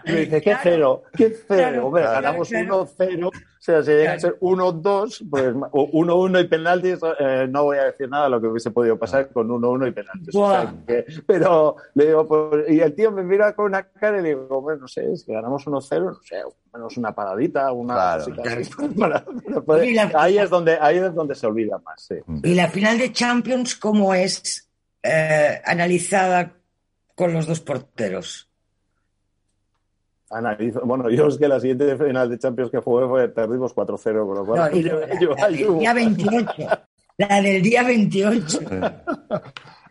Y 0.05 0.13
me 0.13 0.21
dice, 0.21 0.41
¿qué 0.41 0.51
Claro, 0.51 0.61
cero? 0.63 1.03
¿Qué 1.17 1.29
cero? 1.31 1.45
claro, 1.49 1.87
Hombre, 1.87 2.03
claro, 2.03 2.15
ganamos 2.23 2.49
claro. 2.49 2.87
1-0. 2.87 3.27
O 3.29 3.33
sea, 3.67 3.83
si 3.83 3.91
llega 3.91 4.13
a 4.13 4.17
Claro. 4.17 4.21
ser 4.21 4.37
1-2, 4.41 5.25
pues, 5.29 5.55
o 5.73 5.89
1-1 5.93 6.41
y 6.41 6.45
penaltis, 6.49 6.99
eh, 7.19 7.47
no 7.51 7.65
voy 7.65 7.79
a 7.79 7.85
decir 7.87 8.09
nada 8.09 8.25
de 8.25 8.31
lo 8.31 8.41
que 8.41 8.47
hubiese 8.47 8.71
podido 8.71 8.97
pasar 8.99 9.29
con 9.33 9.49
1-1 9.51 9.89
y 9.89 9.91
penaltis. 9.91 10.35
O 10.37 10.51
sea, 10.51 10.73
que- 10.87 11.05
pero 11.27 11.77
le 11.95 12.07
digo, 12.07 12.27
pues, 12.27 12.71
y 12.71 12.81
el 12.81 12.95
tío 12.95 13.11
me 13.11 13.23
mira 13.25 13.55
con 13.55 13.67
una 13.67 13.83
cara 13.83 14.19
y 14.21 14.23
le 14.23 14.29
digo, 14.31 14.61
bueno, 14.63 14.83
no 14.83 14.89
sé, 14.89 15.17
si 15.17 15.33
ganamos 15.33 15.67
1-0, 15.67 16.05
no 16.13 16.23
sé, 16.23 16.37
menos 16.73 16.97
una 16.97 17.13
paradita, 17.15 17.73
una 17.73 17.95
Claro. 17.95 18.25
la- 18.97 20.13
ahí 20.21 20.39
es 20.39 20.51
donde 20.51 20.79
ahí 20.81 20.99
es 20.99 21.15
donde 21.15 21.35
se 21.35 21.47
olvida 21.47 21.79
más, 21.79 22.03
sí. 22.07 22.15
Y 22.45 22.55
la 22.55 22.69
final 22.69 22.99
de 22.99 23.13
Champions, 23.13 23.75
¿cómo 23.77 24.15
es 24.15 24.71
eh, 25.03 25.61
analizada 25.65 26.53
con 27.17 27.33
los 27.33 27.47
dos 27.49 27.59
porteros? 27.61 28.49
Analizo, 30.31 30.81
bueno, 30.85 31.09
yo 31.09 31.29
es 31.29 31.39
que 31.39 31.47
la 31.49 31.61
siguiente 31.61 31.97
final 31.97 32.29
de 32.29 32.39
Champions 32.39 32.71
que 32.71 32.79
jugué 32.79 33.07
fue 33.07 33.29
perdimos 33.29 33.75
4-0, 33.75 34.27
con 34.27 34.35
lo 34.37 34.45
cual 34.45 34.71
No, 34.73 34.77
y 34.77 34.83
la, 34.85 34.97
del 35.49 35.79
día 35.79 35.95
28. 35.95 36.53
La 37.19 37.41
del 37.41 37.63
día 37.63 37.83
28. 37.83 38.59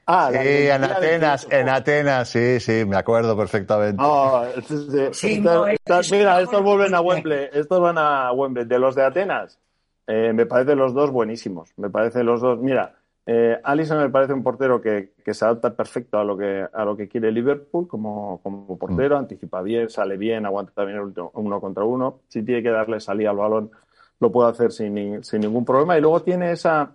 Ah, 0.08 0.30
Sí, 0.32 0.38
en 0.68 0.84
Atenas, 0.84 1.48
en 1.50 1.70
Atenas, 1.70 2.30
sí, 2.30 2.60
sí, 2.60 2.86
me 2.86 2.96
acuerdo 2.98 3.36
perfectamente. 3.36 4.00
No, 4.00 4.44
sí, 4.68 4.78
sí. 4.92 5.00
Sí, 5.12 5.28
Estos- 5.38 5.44
no, 5.44 5.68
es- 5.68 5.74
estos- 5.80 6.06
es- 6.06 6.12
mira, 6.12 6.38
es- 6.38 6.44
estos 6.44 6.62
vuelven 6.62 6.94
a 6.94 7.02
Wembley, 7.02 7.50
estos 7.54 7.80
van 7.82 7.98
a 7.98 8.32
Wembley. 8.34 8.66
De 8.66 8.78
los 8.78 8.94
de 8.94 9.04
Atenas, 9.04 9.58
eh, 10.06 10.34
me 10.36 10.46
parecen 10.46 10.78
los 10.78 10.94
dos 10.94 11.10
buenísimos. 11.10 11.72
Me 11.78 11.90
parecen 11.90 12.28
los 12.28 12.42
dos. 12.42 12.60
Mira, 12.60 12.94
eh, 13.26 13.60
Alisson 13.64 13.98
me 14.00 14.10
parece 14.10 14.34
un 14.34 14.44
portero 14.44 14.80
que, 14.82 15.14
que 15.24 15.34
se 15.34 15.46
adapta 15.46 15.76
perfecto 15.76 16.18
a 16.20 16.24
lo 16.24 16.38
que, 16.38 16.66
a 16.72 16.86
lo 16.86 16.96
que 16.96 17.08
quiere 17.08 17.32
Liverpool 17.32 17.88
como, 17.88 18.40
como 18.44 18.78
portero, 18.78 19.18
anticipa 19.18 19.62
bien, 19.62 19.90
sale 19.90 20.16
bien, 20.18 20.46
aguanta 20.46 20.84
bien 20.86 20.98
el 20.98 21.04
último- 21.06 21.32
uno 21.36 21.60
contra 21.60 21.84
uno. 21.84 22.20
Si 22.28 22.44
tiene 22.44 22.62
que 22.62 22.70
darle 22.70 23.00
salida 23.00 23.32
al 23.32 23.38
balón, 23.38 23.72
lo 24.20 24.32
puede 24.32 24.50
hacer 24.52 24.72
sin, 24.72 25.24
sin 25.24 25.42
ningún 25.42 25.66
problema. 25.66 25.98
Y 25.98 26.02
luego 26.02 26.22
tiene 26.22 26.52
esa, 26.52 26.92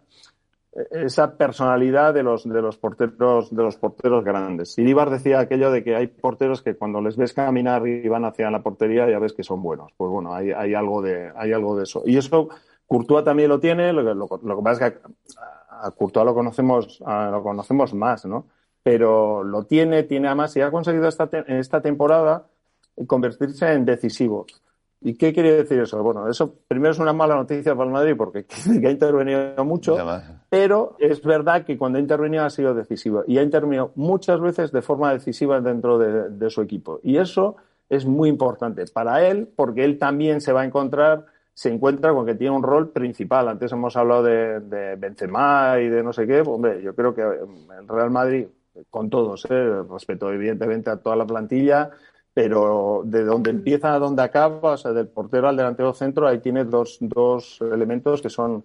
esa 0.93 1.37
personalidad 1.37 2.15
de 2.15 2.23
los, 2.23 2.49
de 2.49 2.63
los 2.63 2.79
porteros, 2.79 3.55
de 3.55 3.63
los 3.63 3.77
porteros 3.77 4.25
grandes. 4.25 4.79
Iribar 4.79 5.11
decía 5.11 5.41
aquello 5.41 5.71
de 5.73 5.83
que 5.83 5.97
hay 5.97 6.07
porteros 6.07 6.63
que 6.63 6.77
cuando 6.77 7.01
les 7.01 7.17
ves 7.17 7.33
caminar 7.33 7.87
y 7.89 8.09
van 8.09 8.25
hacia 8.25 8.51
la 8.53 8.63
portería 8.63 9.11
ya 9.11 9.19
ves 9.19 9.33
que 9.33 9.43
son 9.43 9.63
buenos. 9.63 9.91
Pues 9.97 10.11
bueno, 10.11 10.33
hay, 10.33 10.53
hay 10.53 10.75
algo 10.75 11.03
de, 11.03 11.33
hay 11.35 11.53
algo 11.53 11.77
de 11.77 11.83
eso. 11.83 12.03
Y 12.07 12.17
eso 12.17 12.49
Courtois 12.87 13.25
también 13.25 13.49
lo 13.49 13.59
tiene, 13.61 13.93
lo, 13.93 14.03
lo 14.15 14.29
que 14.29 14.63
pasa 14.63 14.87
es 14.87 14.93
que 14.93 14.99
a, 15.81 15.91
Courtois 15.93 16.25
lo 16.25 16.35
conocemos, 16.35 17.03
a, 17.05 17.31
lo 17.31 17.43
conocemos 17.43 17.95
más, 17.95 18.25
¿no? 18.27 18.47
Pero 18.83 19.43
lo 19.43 19.65
tiene, 19.65 20.05
tiene 20.05 20.29
además 20.29 20.57
y 20.57 20.61
ha 20.61 20.71
conseguido 20.71 21.09
esta, 21.09 21.29
te, 21.29 21.45
esta 21.59 21.81
temporada 21.81 22.47
convertirse 23.07 23.73
en 23.73 23.85
decisivo. 23.85 24.47
¿Y 25.03 25.15
qué 25.15 25.33
quiere 25.33 25.55
decir 25.55 25.81
eso? 25.81 26.03
Bueno, 26.03 26.29
eso 26.29 26.57
primero 26.69 26.93
es 26.93 26.99
una 26.99 27.15
mala 27.15 27.35
noticia 27.35 27.75
para 27.75 27.87
el 27.87 27.93
Madrid 27.93 28.15
porque 28.17 28.45
que 28.81 28.87
ha 28.87 28.91
intervenido 28.91 29.65
mucho, 29.65 29.97
pero 30.51 30.97
es 30.99 31.23
verdad 31.23 31.65
que 31.65 31.79
cuando 31.79 31.99
ha 31.99 32.01
intervenido 32.01 32.45
ha 32.45 32.51
sido 32.51 32.75
decisivo 32.75 33.25
y 33.27 33.39
ha 33.39 33.43
intervenido 33.43 33.93
muchas 33.95 34.41
veces 34.41 34.73
de 34.73 34.83
forma 34.83 35.13
decisiva 35.13 35.61
dentro 35.61 35.99
de, 35.99 36.29
de 36.29 36.51
su 36.51 36.61
equipo. 36.61 37.01
Y 37.03 37.17
eso 37.17 37.57
es 37.89 38.05
muy 38.05 38.29
importante 38.29 38.85
para 38.93 39.27
él 39.27 39.49
porque 39.57 39.85
él 39.85 39.99
también 39.99 40.43
se 40.43 40.53
va 40.53 40.63
a 40.63 40.65
encontrar, 40.67 41.25
se 41.61 41.69
encuentra 41.69 42.15
con 42.15 42.25
que 42.25 42.37
tiene 42.37 42.57
un 42.57 42.63
rol 42.63 42.89
principal. 42.89 43.47
Antes 43.47 43.71
hemos 43.71 43.95
hablado 43.95 44.23
de, 44.23 44.61
de 44.61 44.97
Benzema 44.97 45.79
y 45.79 45.91
de 45.91 46.03
no 46.03 46.11
sé 46.11 46.27
qué. 46.27 46.41
Hombre, 46.41 46.81
yo 46.81 46.95
creo 46.95 47.15
que 47.15 47.21
el 47.21 47.87
Real 47.87 48.11
Madrid, 48.11 48.47
con 48.89 49.11
todos, 49.11 49.45
¿eh? 49.51 49.83
respeto 49.83 50.33
evidentemente 50.33 50.89
a 50.89 50.97
toda 50.97 51.17
la 51.17 51.27
plantilla, 51.27 51.91
pero 52.33 53.03
de 53.05 53.25
donde 53.25 53.51
empieza 53.51 53.93
a 53.93 53.99
donde 53.99 54.23
acaba, 54.23 54.73
o 54.73 54.77
sea, 54.79 54.93
del 54.93 55.09
portero 55.09 55.51
al 55.51 55.57
delantero 55.59 55.93
centro, 55.93 56.27
ahí 56.27 56.39
tiene 56.39 56.65
dos, 56.65 56.97
dos 56.99 57.61
elementos 57.61 58.23
que 58.23 58.31
son 58.31 58.65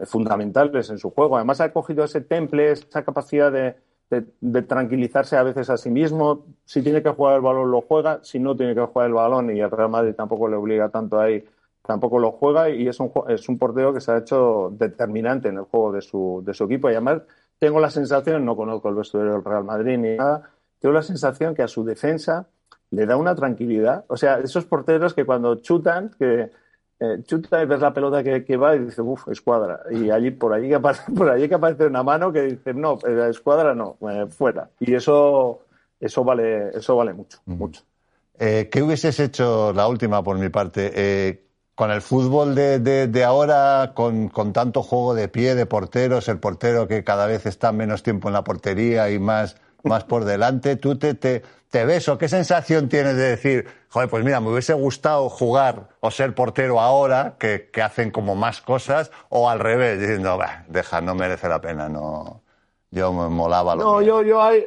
fundamentales 0.00 0.90
en 0.90 0.98
su 0.98 1.12
juego. 1.12 1.36
Además, 1.36 1.62
ha 1.62 1.72
cogido 1.72 2.04
ese 2.04 2.20
temple, 2.20 2.72
esa 2.72 3.06
capacidad 3.06 3.50
de, 3.50 3.76
de, 4.10 4.62
tranquilizarse 4.62 5.38
a 5.38 5.44
veces 5.44 5.70
a 5.70 5.78
sí 5.78 5.88
mismo. 5.88 6.44
Si 6.66 6.82
tiene 6.82 7.02
que 7.02 7.08
jugar 7.08 7.36
el 7.36 7.40
balón, 7.40 7.70
lo 7.70 7.80
juega. 7.80 8.22
Si 8.22 8.38
no 8.38 8.54
tiene 8.54 8.74
que 8.74 8.82
jugar 8.82 9.06
el 9.06 9.14
balón 9.14 9.56
y 9.56 9.60
el 9.60 9.70
Real 9.70 9.88
Madrid 9.88 10.12
tampoco 10.14 10.46
le 10.46 10.56
obliga 10.56 10.90
tanto 10.90 11.18
ahí, 11.18 11.42
tampoco 11.86 12.18
lo 12.18 12.32
juega. 12.32 12.70
Y 12.70 12.88
es 12.88 13.00
un, 13.00 13.12
es 13.28 13.48
un 13.48 13.58
portero 13.58 13.92
que 13.92 14.00
se 14.00 14.12
ha 14.12 14.18
hecho 14.18 14.70
determinante 14.72 15.48
en 15.48 15.56
el 15.56 15.64
juego 15.64 15.92
de 15.92 16.02
su, 16.02 16.42
de 16.44 16.54
su 16.54 16.64
equipo. 16.64 16.88
Y 16.88 16.92
además, 16.92 17.22
tengo 17.58 17.80
la 17.80 17.90
sensación, 17.90 18.44
no 18.44 18.56
conozco 18.56 18.88
el 18.88 18.94
vestuario 18.96 19.32
del 19.32 19.44
Real 19.44 19.64
Madrid 19.64 19.98
ni 19.98 20.16
nada, 20.16 20.50
tengo 20.80 20.92
la 20.92 21.02
sensación 21.02 21.54
que 21.54 21.62
a 21.62 21.68
su 21.68 21.84
defensa 21.84 22.46
le 22.90 23.06
da 23.06 23.16
una 23.16 23.34
tranquilidad. 23.34 24.04
O 24.08 24.16
sea, 24.16 24.38
esos 24.38 24.64
porteros 24.66 25.14
que 25.14 25.24
cuando 25.24 25.56
chutan, 25.56 26.10
que 26.18 26.50
eh, 27.00 27.22
chuta 27.24 27.62
y 27.62 27.66
ves 27.66 27.80
la 27.80 27.92
pelota 27.92 28.22
que, 28.22 28.56
va 28.56 28.76
y 28.76 28.80
dices, 28.80 28.98
uff, 28.98 29.28
escuadra. 29.28 29.80
Y 29.90 30.10
allí, 30.10 30.30
por 30.30 30.52
allí 30.52 30.68
que 30.68 30.74
aparece, 30.74 31.10
por 31.16 31.30
allí 31.30 31.48
que 31.48 31.54
aparece 31.54 31.86
una 31.86 32.02
mano 32.02 32.32
que 32.32 32.42
dice, 32.42 32.74
no, 32.74 32.98
la 33.02 33.28
escuadra 33.28 33.74
no, 33.74 33.96
eh, 34.10 34.26
fuera. 34.28 34.70
Y 34.80 34.94
eso, 34.94 35.62
eso 35.98 36.24
vale, 36.24 36.68
eso 36.76 36.96
vale 36.96 37.14
mucho, 37.14 37.38
mucho. 37.46 37.82
Eh, 38.38 38.68
¿Qué 38.70 38.82
hubieses 38.82 39.18
hecho, 39.20 39.72
la 39.72 39.86
última 39.88 40.22
por 40.22 40.36
mi 40.38 40.48
parte, 40.48 41.40
con 41.74 41.90
el 41.90 42.02
fútbol 42.02 42.54
de, 42.54 42.78
de, 42.78 43.24
ahora, 43.24 43.92
con, 43.94 44.28
con, 44.28 44.52
tanto 44.52 44.82
juego 44.82 45.14
de 45.14 45.28
pie 45.28 45.54
de 45.54 45.66
porteros, 45.66 46.28
el 46.28 46.38
portero 46.38 46.86
que 46.86 47.02
cada 47.02 47.26
vez 47.26 47.46
está 47.46 47.72
menos 47.72 48.02
tiempo 48.02 48.28
en 48.28 48.34
la 48.34 48.44
portería 48.44 49.10
y 49.10 49.18
más, 49.18 49.56
más 49.82 50.04
por 50.04 50.24
delante, 50.24 50.76
¿tú 50.76 50.96
te, 50.96 51.14
te, 51.14 51.42
te 51.70 51.84
ves 51.84 52.08
o 52.08 52.16
qué 52.16 52.28
sensación 52.28 52.88
tienes 52.88 53.16
de 53.16 53.30
decir, 53.30 53.66
joder, 53.88 54.08
pues 54.08 54.24
mira, 54.24 54.40
me 54.40 54.50
hubiese 54.50 54.74
gustado 54.74 55.28
jugar 55.28 55.88
o 55.98 56.10
ser 56.12 56.34
portero 56.34 56.80
ahora, 56.80 57.34
que, 57.38 57.70
que 57.72 57.82
hacen 57.82 58.12
como 58.12 58.36
más 58.36 58.60
cosas, 58.60 59.10
o 59.28 59.50
al 59.50 59.58
revés, 59.58 59.98
diciendo, 59.98 60.38
deja, 60.68 61.00
no 61.00 61.16
merece 61.16 61.48
la 61.48 61.60
pena, 61.60 61.88
no. 61.88 62.42
Yo 62.92 63.12
me 63.12 63.28
molaba 63.28 63.74
lo 63.74 63.82
No, 63.82 64.02
yo, 64.02 64.22
yo 64.22 64.40
ahí, 64.40 64.64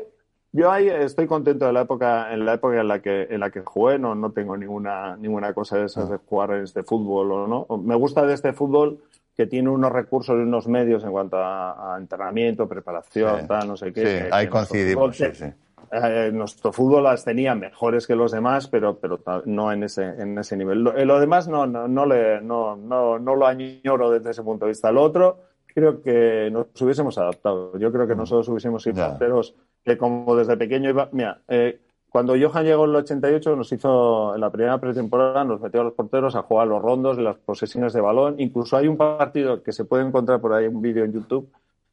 yo 0.58 0.72
ahí 0.72 0.90
estoy 0.90 1.28
contento 1.28 1.68
de 1.68 1.74
la 1.74 1.82
época, 1.82 2.34
en 2.34 2.44
la 2.44 2.56
época 2.56 2.82
en 2.82 2.88
la 2.88 3.00
que, 3.00 3.28
en 3.30 3.40
la 3.40 3.52
que 3.52 3.62
jugué, 3.62 4.00
no, 4.00 4.16
no 4.16 4.32
tengo 4.32 4.58
ninguna, 4.58 5.16
ninguna 5.16 5.54
cosa 5.54 5.78
de 5.78 5.86
esas 5.86 6.10
de 6.10 6.18
jugar 6.18 6.52
en 6.52 6.64
este 6.64 6.82
fútbol 6.82 7.32
o 7.32 7.48
no. 7.48 7.78
Me 7.78 7.94
gusta 7.94 8.26
de 8.26 8.34
este 8.34 8.54
fútbol 8.54 9.00
que 9.36 9.46
tiene 9.46 9.70
unos 9.70 9.92
recursos 9.92 10.36
y 10.36 10.42
unos 10.42 10.68
medios 10.68 11.04
en 11.04 11.12
cuanto 11.12 11.38
a, 11.38 11.96
entrenamiento, 12.00 12.68
preparación, 12.68 13.46
tal, 13.46 13.68
no 13.68 13.78
sé 13.78 13.94
qué. 13.94 14.22
Sí, 14.22 14.30
ahí 14.32 14.48
coincidimos, 14.48 15.16
sí, 15.16 15.26
sí. 15.32 15.46
Eh, 15.92 16.32
nuestro 16.34 16.74
fútbol 16.74 17.04
las 17.04 17.24
tenía 17.24 17.54
mejores 17.54 18.08
que 18.08 18.16
los 18.16 18.32
demás, 18.32 18.68
pero, 18.68 18.98
pero 18.98 19.22
no 19.46 19.72
en 19.72 19.84
ese, 19.84 20.06
en 20.06 20.40
ese 20.40 20.58
nivel. 20.58 20.84
Lo, 20.84 21.06
lo 21.06 21.20
demás 21.20 21.48
no, 21.48 21.68
no, 21.68 21.88
no, 21.88 22.06
le, 22.08 22.42
no, 22.42 22.76
no, 22.76 23.20
no, 23.20 23.36
lo 23.36 23.46
añoro 23.46 24.10
desde 24.10 24.32
ese 24.32 24.42
punto 24.42 24.66
de 24.66 24.72
vista. 24.72 24.92
Lo 24.92 25.04
otro, 25.04 25.40
creo 25.78 26.02
que 26.02 26.50
nos 26.52 26.82
hubiésemos 26.82 27.16
adaptado. 27.20 27.78
Yo 27.78 27.92
creo 27.92 28.08
que 28.08 28.16
mm. 28.16 28.18
nosotros 28.18 28.50
hubiésemos 28.50 28.82
sido 28.82 29.08
porteros 29.08 29.54
que 29.86 29.96
como 29.96 30.36
desde 30.36 30.58
pequeño 30.58 30.90
iba... 30.90 31.08
Mira, 31.12 31.42
eh, 31.48 31.80
cuando 32.10 32.34
Johan 32.36 32.66
llegó 32.66 32.86
en 32.86 32.90
el 32.90 32.96
88 32.96 33.56
nos 33.56 33.72
hizo, 33.72 34.34
en 34.34 34.42
la 34.42 34.50
primera 34.50 34.80
pretemporada, 34.80 35.44
nos 35.44 35.62
metió 35.62 35.82
a 35.82 35.84
los 35.84 35.94
porteros 35.94 36.36
a 36.36 36.42
jugar 36.42 36.68
los 36.68 36.82
rondos, 36.82 37.20
las 37.20 37.38
posesiones 37.38 37.94
de 37.94 38.02
balón. 38.02 38.40
Incluso 38.40 38.76
hay 38.76 38.88
un 38.88 38.98
partido 38.98 39.62
que 39.62 39.72
se 39.72 39.86
puede 39.86 40.04
encontrar 40.04 40.42
por 40.42 40.54
ahí, 40.54 40.66
un 40.66 40.82
vídeo 40.82 41.06
en 41.06 41.14
YouTube, 41.14 41.48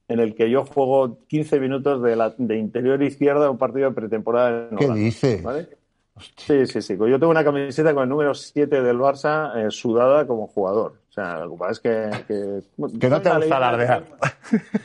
en 0.08 0.18
el 0.18 0.34
que 0.34 0.48
yo 0.48 0.64
juego 0.64 1.18
15 1.28 1.60
minutos 1.60 2.00
de, 2.00 2.16
la, 2.16 2.34
de 2.38 2.56
interior 2.56 3.02
izquierda 3.02 3.50
un 3.50 3.58
partido 3.58 3.90
de 3.90 3.94
pretemporada. 3.94 4.68
En 4.70 4.78
¿Qué 4.78 4.88
dice? 4.94 5.42
Sí, 6.38 6.66
sí, 6.66 6.80
sí. 6.80 6.96
Yo 6.96 7.18
tengo 7.18 7.28
una 7.28 7.44
camiseta 7.44 7.92
con 7.92 8.04
el 8.04 8.08
número 8.08 8.32
7 8.32 8.80
del 8.80 8.96
Barça 8.96 9.52
eh, 9.56 9.70
sudada 9.70 10.26
como 10.26 10.46
jugador. 10.46 11.03
O 11.14 11.22
sea, 11.22 11.44
lo 11.44 11.52
que 11.52 11.58
pasa 11.58 11.70
es 11.70 11.78
que... 11.78 12.10
Que, 12.26 12.98
que 12.98 13.08
no 13.08 13.22
te 13.22 13.30
gusta 13.30 13.56
alardear. 13.56 14.04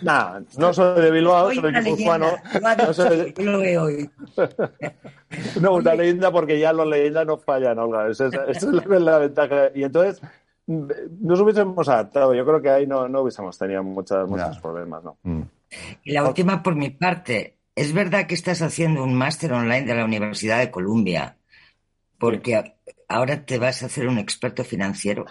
Nada, 0.03 0.43
no 0.59 0.71
soy 0.71 1.01
de 1.01 1.09
Bilbao, 1.09 1.51
soy 1.51 1.71
de 1.71 1.81
guipuzcoano. 1.81 2.27
No 2.77 2.93
soy 2.93 3.33
de... 3.33 4.09
no, 5.59 5.73
una 5.73 5.95
leyenda 5.95 6.31
porque 6.31 6.59
ya 6.59 6.71
los 6.71 6.85
leyendas 6.85 7.25
no 7.25 7.39
fallan, 7.39 7.79
Olga. 7.79 8.07
Esa, 8.09 8.27
es 8.27 8.61
la 8.63 9.17
ventaja. 9.17 9.71
Y 9.73 9.81
entonces 9.81 10.21
nos 10.67 11.39
hubiésemos 11.39 11.89
adaptado. 11.89 12.35
Yo 12.35 12.45
creo 12.45 12.61
que 12.61 12.69
ahí 12.69 12.85
no, 12.85 13.09
no 13.09 13.21
hubiésemos 13.21 13.57
tenido 13.57 13.81
muchos 13.81 14.59
problemas, 14.61 15.03
¿no? 15.03 15.17
Mm. 15.23 15.41
Y 16.03 16.11
la 16.11 16.27
última 16.27 16.61
por 16.61 16.75
mi 16.75 16.91
parte. 16.91 17.57
Es 17.75 17.91
verdad 17.91 18.27
que 18.27 18.35
estás 18.35 18.61
haciendo 18.61 19.03
un 19.03 19.15
máster 19.15 19.51
online 19.51 19.87
de 19.87 19.95
la 19.95 20.05
Universidad 20.05 20.59
de 20.59 20.69
Columbia, 20.69 21.37
porque 22.19 22.75
ahora 23.07 23.45
te 23.45 23.57
vas 23.57 23.81
a 23.81 23.87
hacer 23.87 24.07
un 24.07 24.19
experto 24.19 24.63
financiero. 24.63 25.25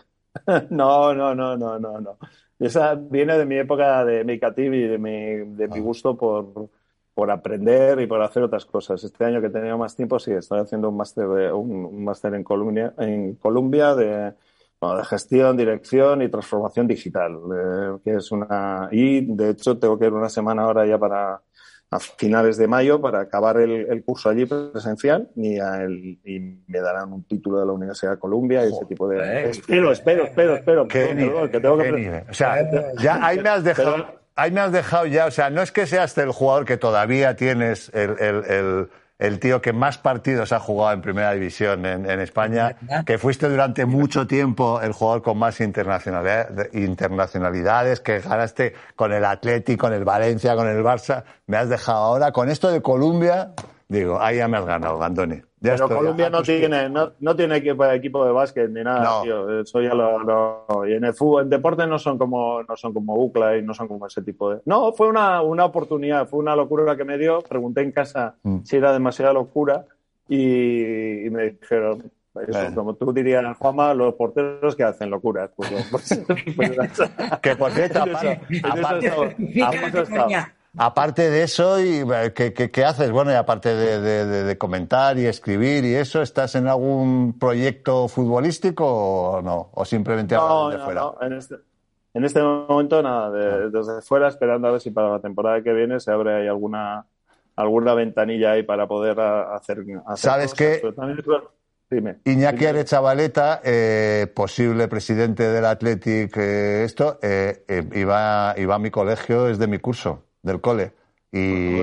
no, 0.71 1.15
no, 1.15 1.35
no, 1.35 1.57
no, 1.57 1.79
no, 1.79 2.01
no. 2.01 2.19
Esa 2.59 2.95
viene 2.95 3.39
de 3.39 3.47
mi 3.47 3.57
época 3.57 4.05
de 4.05 4.25
mi 4.25 4.35
y 4.35 4.89
de 4.89 4.99
mi, 4.99 5.57
de 5.57 5.69
mi 5.69 5.79
ah. 5.79 5.83
gusto 5.83 6.17
por, 6.17 6.71
por 7.15 7.31
aprender 7.31 8.01
y 8.01 8.07
por 8.07 8.21
hacer 8.23 8.43
otras 8.43 8.65
cosas. 8.65 9.03
Este 9.05 9.25
año 9.25 9.41
que 9.41 9.47
he 9.47 9.51
tenido 9.51 9.79
más 9.79 9.95
tiempo, 9.95 10.19
sí, 10.19 10.33
estoy 10.33 10.61
haciendo 10.61 10.89
un 10.89 10.97
máster 10.97 11.27
un, 11.27 11.85
un 11.85 12.05
máster 12.05 12.35
en 12.35 12.45
Columbia, 12.45 12.95
en 12.99 13.35
Columbia 13.37 13.95
de 13.95 14.35
de 14.81 15.05
gestión, 15.05 15.57
dirección 15.57 16.23
y 16.23 16.29
transformación 16.29 16.87
digital, 16.87 17.37
eh, 17.53 17.99
que 18.05 18.17
es 18.17 18.31
una 18.31 18.89
y 18.93 19.23
de 19.23 19.51
hecho 19.51 19.79
tengo 19.79 19.99
que 19.99 20.07
ir 20.07 20.13
una 20.13 20.29
semana 20.29 20.63
ahora 20.63 20.87
ya 20.87 20.99
para 20.99 21.43
a 21.91 21.99
finales 21.99 22.59
de 22.59 22.69
mayo 22.69 23.01
para 23.01 23.21
acabar 23.21 23.59
el, 23.59 24.05
curso 24.05 24.29
allí 24.29 24.45
presencial 24.45 25.31
y, 25.35 25.59
y, 25.59 26.59
me 26.67 26.81
darán 26.81 27.13
un 27.13 27.25
título 27.25 27.61
de 27.61 27.67
la 27.67 27.73
Universidad 27.73 28.13
de 28.13 28.19
Columbia 28.19 28.65
y 28.65 28.69
ese 28.69 28.85
tipo 28.85 29.09
de 29.09 29.51
espero 29.51 29.93
espero 29.93 30.25
espero 30.25 30.55
espero. 30.57 30.89
Que 30.89 31.61
tengo 31.61 31.79
que 31.79 32.25
o 32.29 32.35
sea 32.35 32.57
ya 32.99 33.25
ahí 33.25 33.39
me 33.39 33.49
has 33.49 33.65
dejado 33.65 34.07
ahí 34.37 34.51
me 34.51 34.61
has 34.61 34.73
dejado 34.73 35.07
ya. 35.07 35.27
O 35.27 35.31
sea 35.31 35.49
no 35.49 35.63
es 35.63 35.73
que 35.73 35.87
seas 35.87 36.17
el 36.19 36.31
jugador 36.31 36.67
que 36.67 36.77
todavía 36.77 37.37
tienes 37.37 37.91
el, 37.95 38.17
el 38.21 38.89
el 39.19 39.41
tío 39.41 39.61
que 39.61 39.73
más 39.73 39.99
partidos 39.99 40.53
ha 40.53 40.61
jugado 40.61 40.93
en 40.93 41.03
primera 41.03 41.33
división 41.33 41.85
en, 41.87 42.21
España, 42.21 42.77
que 43.05 43.19
fuiste 43.19 43.49
durante 43.49 43.85
mucho 43.85 44.29
tiempo 44.29 44.81
el 44.81 44.93
jugador 44.93 45.23
con 45.23 45.39
más 45.39 45.61
internacionalidades, 45.61 48.01
que 48.01 48.21
ganaste 48.21 48.75
con 48.95 49.13
el 49.13 49.25
Atlético, 49.25 49.87
con 49.87 49.95
el 49.95 50.05
Valencia, 50.05 50.55
con 50.55 50.69
el 50.69 50.85
Barça. 50.85 51.25
Me 51.47 51.57
has 51.57 51.69
dejado 51.69 51.99
ahora 51.99 52.31
con 52.33 52.49
esto 52.49 52.71
de 52.71 52.81
Colombia, 52.81 53.55
digo, 53.89 54.21
ahí 54.21 54.37
ya 54.37 54.49
me 54.49 54.59
has 54.59 54.67
ganado, 54.67 55.03
Andoni. 55.03 55.41
Pero 55.61 55.89
Colombia 55.89 56.31
no 56.31 56.43
tiene, 56.43 56.89
no, 56.89 57.13
no, 57.19 57.35
tiene 57.35 57.57
equipo, 57.57 57.85
equipo 57.87 58.25
de 58.25 58.31
básquet 58.31 58.71
ni 58.71 58.85
nada, 58.85 59.23
tío. 59.23 59.61
Eso 59.61 59.81
ya 59.81 59.93
lo, 59.95 60.87
y 60.87 60.93
en 60.93 61.05
el 61.05 61.15
fútbol, 61.15 61.45
en 61.45 61.51
deporte 61.51 61.87
no 61.87 61.99
son 61.99 62.17
como, 62.17 62.63
no 62.63 62.77
son 62.77 62.95
como 62.95 63.17
UCLA 63.17 63.57
y 63.57 63.63
no 63.63 63.75
son 63.75 63.89
como 63.89 64.07
ese 64.07 64.23
tipo 64.23 64.51
de. 64.51 64.61
No, 64.67 64.93
fue 64.93 65.09
una, 65.09 65.43
una 65.43 65.65
oportunidad, 65.65 66.29
fue 66.29 66.39
una 66.39 66.55
locura 66.55 66.97
que 66.97 67.05
me 67.05 67.19
dio. 67.19 67.41
Pregunté 67.41 67.81
en 67.81 67.91
casa 67.91 68.37
mm. 68.43 68.59
si 68.63 68.77
era 68.77 68.93
demasiada 68.93 69.33
locura 69.33 69.87
y, 70.29 71.27
y 71.27 71.31
me 71.31 71.51
dijeron, 71.51 72.11
eso, 72.47 72.75
como 72.75 72.95
tú 72.95 73.13
dirías, 73.13 73.57
Juanma, 73.57 73.95
los 73.95 74.15
porteros 74.15 74.77
que 74.77 74.85
hacen 74.85 75.11
locuras. 75.11 75.51
Pues, 75.57 75.71
pues, 75.91 76.25
pues, 76.57 77.01
que 77.43 77.57
por 77.57 77.73
cierto, 77.73 78.03
Aparte 78.65 79.13
de 80.73 81.43
eso, 81.43 81.81
y, 81.81 82.01
eh, 82.01 82.33
¿qué, 82.35 82.53
qué, 82.53 82.85
haces? 82.85 83.11
Bueno, 83.11 83.33
y 83.33 83.35
aparte 83.35 83.75
de, 83.75 84.59
comentar 84.59 85.19
y 85.19 85.27
escribir 85.27 85.85
y 85.85 85.95
eso, 85.95 86.23
¿estás 86.23 86.55
en 86.55 86.69
algún 86.69 87.39
proyecto 87.39 88.07
futbolístico 88.09 88.87
o 88.87 89.43
no? 89.43 89.71
¿O 89.73 89.85
simplemente 89.85 90.35
no, 90.35 90.69
de 90.69 90.79
fuera? 90.79 91.01
No, 91.01 91.17
en 91.21 91.33
este, 91.33 91.57
en 92.15 92.25
este 92.25 92.43
momento 92.43 93.03
nada, 93.03 93.31
desde 93.31 94.03
fuera 94.03 94.29
esperando 94.29 94.69
a 94.69 94.73
ver 94.73 94.81
si 94.81 94.91
para 94.91 95.11
la 95.11 95.21
temporada 95.21 95.63
que 95.63 95.73
viene 95.73 96.01
se 96.01 96.13
abre 96.13 96.35
ahí 96.35 96.47
alguna, 96.47 97.07
alguna 97.57 97.95
ventanilla 97.95 98.53
ahí 98.53 98.63
para 98.63 98.87
poder 98.87 99.19
hacer, 99.19 99.85
hacer 100.07 100.17
¿Sabes 100.17 100.55
qué? 100.55 100.83
Dime. 101.91 102.19
Iñaki 102.27 102.67
Arechavaleta, 102.67 103.63
eh, 103.65 104.31
posible 104.35 104.89
presidente 104.89 105.45
del 105.45 105.65
Athletic, 105.65 106.37
eh, 106.37 106.85
esto, 106.85 107.19
eh, 107.23 107.65
iba, 107.95 108.55
iba 108.59 108.75
a 108.75 108.79
mi 108.79 108.91
colegio, 108.91 109.49
es 109.49 109.59
de 109.59 109.69
mi 109.69 109.79
curso 109.79 110.28
del 110.43 110.61
cole. 110.61 110.93
Y, 111.31 111.83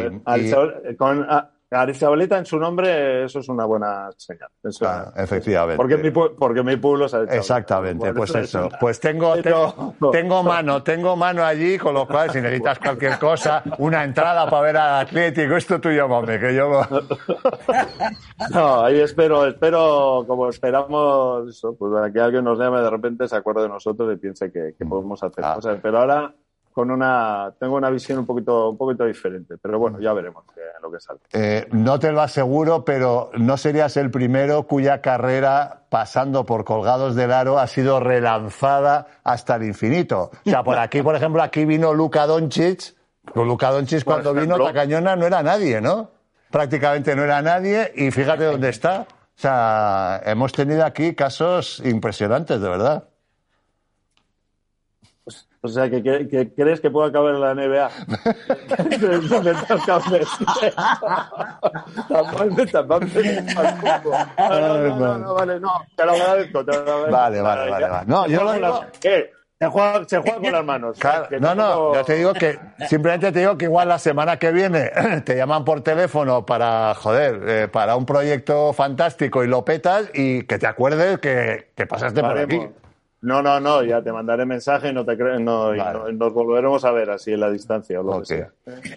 con 0.97 1.25
Arizabaleta 1.71 2.37
en 2.37 2.45
su 2.45 2.57
nombre, 2.57 3.25
eso 3.25 3.39
es 3.39 3.49
una 3.49 3.65
buena 3.65 4.09
señal. 4.17 4.49
efectivamente. 5.15 5.77
Porque 5.77 5.97
mi, 5.97 6.11
porque 6.11 6.63
mi 6.63 6.77
pueblo 6.77 7.05
Exactamente, 7.05 8.13
pues 8.13 8.33
eso. 8.35 8.69
Pues 8.79 8.99
tengo, 8.99 9.35
tengo, 10.11 10.43
mano, 10.43 10.83
tengo 10.83 11.15
mano 11.15 11.43
allí, 11.43 11.77
con 11.77 11.93
lo 11.95 12.07
cual, 12.07 12.29
si 12.31 12.39
necesitas 12.39 12.79
cualquier 12.79 13.17
cosa, 13.17 13.63
una 13.79 14.03
entrada 14.03 14.49
para 14.49 14.61
ver 14.61 14.77
al 14.77 15.05
Atlético, 15.05 15.55
esto 15.55 15.81
tuyo, 15.81 16.05
hombre, 16.05 16.39
que 16.39 16.55
yo. 16.55 16.81
no, 18.51 18.85
ahí 18.85 18.99
espero, 18.99 19.45
espero, 19.45 20.23
como 20.27 20.49
esperamos, 20.49 21.65
pues 21.77 22.13
que 22.13 22.19
alguien 22.19 22.43
nos 22.43 22.59
llame 22.59 22.79
de 22.79 22.89
repente, 22.89 23.27
se 23.27 23.35
acuerde 23.35 23.63
de 23.63 23.69
nosotros 23.69 24.13
y 24.13 24.17
piense 24.17 24.51
que, 24.51 24.73
podemos 24.87 25.21
hacer 25.23 25.43
ah. 25.43 25.55
cosas. 25.55 25.79
Pero 25.81 25.99
ahora 25.99 26.33
con 26.75 26.91
una, 26.91 27.53
tengo 27.57 27.77
una 27.77 27.89
visión 27.89 28.19
un 28.19 28.25
poquito, 28.25 28.69
un 28.71 28.77
poquito 28.77 29.05
diferente. 29.05 29.55
Pero 29.61 29.79
bueno, 29.79 29.97
ya 30.01 30.11
veremos 30.11 30.43
qué- 30.53 30.59
lo 30.83 30.91
que 30.91 30.99
sale. 30.99 31.19
Eh, 31.31 31.67
no 31.71 31.97
te 31.99 32.11
lo 32.11 32.19
aseguro, 32.21 32.83
pero 32.83 33.31
no 33.37 33.55
serías 33.55 33.95
el 33.95 34.11
primero 34.11 34.63
cuya 34.63 34.99
carrera, 35.01 35.83
pasando 35.89 36.45
por 36.45 36.65
Colgados 36.65 37.15
del 37.15 37.31
Aro, 37.31 37.57
ha 37.59 37.67
sido 37.67 38.01
relanzada 38.01 39.07
hasta 39.23 39.55
el 39.55 39.63
infinito. 39.63 40.31
O 40.45 40.49
sea, 40.49 40.63
por 40.63 40.77
aquí, 40.77 41.01
por 41.01 41.15
ejemplo, 41.15 41.41
aquí 41.41 41.63
vino 41.65 41.93
Luka 41.93 42.27
Doncic. 42.27 42.93
Luka 43.33 43.71
Doncic 43.71 44.03
cuando 44.03 44.33
vino 44.33 44.43
ejemplo. 44.55 44.65
Tacañona 44.65 45.15
no 45.15 45.25
era 45.25 45.41
nadie, 45.41 45.79
¿no? 45.79 46.11
Prácticamente 46.51 47.15
no 47.15 47.23
era 47.23 47.41
nadie 47.41 47.91
y 47.95 48.11
fíjate 48.11 48.43
dónde 48.43 48.69
está. 48.69 49.07
O 49.09 49.39
sea, 49.39 50.21
hemos 50.25 50.51
tenido 50.51 50.85
aquí 50.85 51.15
casos 51.15 51.81
impresionantes, 51.85 52.59
de 52.61 52.69
verdad. 52.69 53.05
O 55.71 55.73
sea, 55.73 55.89
que, 55.89 56.01
que- 56.03 56.27
que 56.27 56.53
crees 56.53 56.79
que 56.81 56.89
puedo 56.89 57.07
acabar 57.07 57.33
en 57.35 57.41
la 57.41 57.53
NBA. 57.53 57.89
No, 64.37 64.59
no, 64.59 64.95
no, 64.95 65.17
no, 65.17 65.33
vale, 65.33 65.59
no, 65.59 65.71
te 65.95 66.05
lo 66.05 66.11
agradezco. 66.13 66.65
te 66.65 66.71
lo 66.73 66.79
agradezco. 66.81 67.11
Vale, 67.11 67.41
vale, 67.41 67.71
vale, 67.71 67.89
vale. 67.89 68.05
No, 68.07 68.27
yo 68.27 68.43
lo 68.43 68.53
digo-. 68.53 68.85
Se 69.57 69.67
juega, 69.67 70.03
se 70.05 70.17
juega 70.17 70.37
con 70.41 70.51
las 70.51 70.65
manos. 70.65 70.99
Claro, 70.99 71.27
no, 71.39 71.55
no, 71.55 71.93
yo 71.95 72.03
te 72.03 72.15
digo 72.15 72.33
que 72.33 72.59
simplemente 72.89 73.31
te 73.31 73.39
digo 73.39 73.57
que 73.57 73.65
igual 73.65 73.87
la 73.87 73.97
semana 73.99 74.37
que 74.37 74.51
viene 74.51 74.91
te 75.25 75.37
llaman 75.37 75.63
por 75.63 75.79
teléfono 75.81 76.45
para, 76.45 76.93
joder, 76.95 77.41
eh, 77.47 77.67
para 77.69 77.95
un 77.95 78.05
proyecto 78.05 78.73
fantástico 78.73 79.45
y 79.45 79.47
lo 79.47 79.63
petas 79.63 80.09
y 80.13 80.43
que 80.43 80.59
te 80.59 80.67
acuerdes 80.67 81.19
que, 81.19 81.71
que 81.73 81.87
pasaste 81.87 82.19
por 82.21 82.37
aquí. 82.37 82.67
No, 83.25 83.41
no, 83.41 83.59
no, 83.59 83.83
ya 83.83 84.01
te 84.03 84.11
mandaré 84.11 84.45
mensaje 84.45 84.89
y 84.89 84.93
no 84.93 85.03
te 85.03 85.15
no, 85.15 85.73
y 85.75 85.79
no- 85.79 86.11
nos 86.11 86.31
volveremos 86.33 86.85
a 86.85 86.91
ver 86.91 87.09
así 87.09 87.33
en 87.33 87.39
la 87.39 87.49
distancia 87.49 87.99
o 87.99 88.03
lo 88.03 88.19
que 88.19 88.25
sea. 88.27 88.49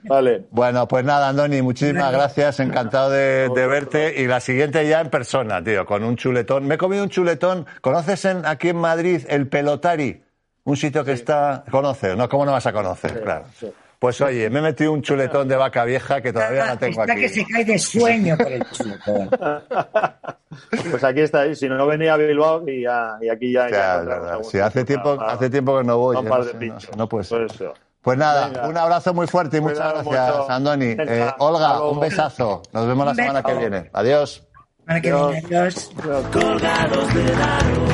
Vale. 0.04 0.44
Bueno, 0.50 0.86
pues 0.86 1.04
nada, 1.04 1.30
Andoni, 1.30 1.62
muchísimas 1.62 2.12
gracias, 2.12 2.60
encantado 2.60 3.10
de, 3.10 3.48
de 3.48 3.66
verte 3.66 4.20
y 4.20 4.26
la 4.26 4.40
siguiente 4.40 4.86
ya 4.86 5.00
en 5.00 5.08
persona, 5.08 5.64
tío, 5.64 5.86
con 5.86 6.04
un 6.04 6.16
chuletón. 6.16 6.66
Me 6.66 6.74
he 6.74 6.78
comido 6.78 7.02
un 7.02 7.08
chuletón, 7.08 7.66
¿conoces 7.80 8.24
en, 8.26 8.44
aquí 8.44 8.68
en 8.68 8.76
Madrid 8.76 9.22
el 9.28 9.48
Pelotari? 9.48 10.22
Un 10.64 10.76
sitio 10.76 11.02
que 11.02 11.12
está... 11.12 11.64
¿Conoces? 11.70 12.14
¿No? 12.14 12.28
¿Cómo 12.28 12.44
no 12.44 12.52
vas 12.52 12.66
a 12.66 12.72
conocer? 12.74 13.22
claro. 13.22 13.46
sí. 13.58 13.72
Pues 13.98 14.20
oye, 14.20 14.48
me 14.48 14.60
he 14.60 14.62
metido 14.62 14.92
un 14.92 15.02
chuletón 15.02 15.48
de 15.48 15.56
vaca 15.56 15.84
vieja 15.84 16.20
que 16.20 16.32
todavía 16.32 16.66
no 16.66 16.78
tengo 16.78 17.00
Está 17.00 17.12
aquí. 17.14 17.22
que 17.22 17.28
se 17.28 17.44
cae 17.46 17.64
de 17.64 17.78
sueño 17.78 18.36
por 18.36 18.52
el 18.52 18.64
chuletón. 18.70 19.30
Pues 20.90 21.04
aquí 21.04 21.20
está, 21.20 21.54
si 21.54 21.68
no 21.68 21.86
venía 21.86 22.14
a 22.14 22.16
Bilbao 22.16 22.68
y, 22.68 22.82
ya, 22.82 23.16
y 23.20 23.28
aquí 23.28 23.52
ya. 23.52 23.68
Claro, 23.68 24.42
Sí, 24.44 24.58
hace 24.58 24.84
tiempo, 24.84 25.16
para- 25.16 25.32
hace 25.32 25.50
tiempo 25.50 25.78
que 25.78 25.84
no 25.84 25.98
voy. 25.98 26.16
para 26.16 26.20
un 26.20 26.24
ya 26.26 26.30
par 26.30 26.38
no 26.40 26.44
de 26.46 26.50
sé, 26.50 26.54
no- 26.54 26.60
pinchos. 26.60 26.96
no 26.96 27.08
puede 27.08 27.24
ser. 27.24 27.38
Por 27.46 27.50
eso. 27.54 27.74
Pues 28.00 28.18
nada, 28.18 28.46
Venga. 28.48 28.66
un 28.68 28.76
abrazo 28.76 29.14
muy 29.14 29.26
fuerte 29.26 29.58
y 29.58 29.60
muchas 29.60 29.78
Cuidado 29.78 30.02
gracias, 30.10 30.38
mucho. 30.40 30.52
Andoni. 30.52 30.96
Eh, 30.98 31.30
Olga, 31.38 31.82
un 31.82 32.00
besazo. 32.00 32.62
Nos 32.72 32.86
vemos 32.88 33.06
la 33.06 33.14
semana 33.14 33.42
que 33.42 33.54
viene. 33.54 33.90
Adiós. 33.92 34.46
Adiós. 34.86 35.30
viene, 35.32 35.46
adiós. 35.46 35.90
colgados 36.32 37.08
aro. 37.14 37.87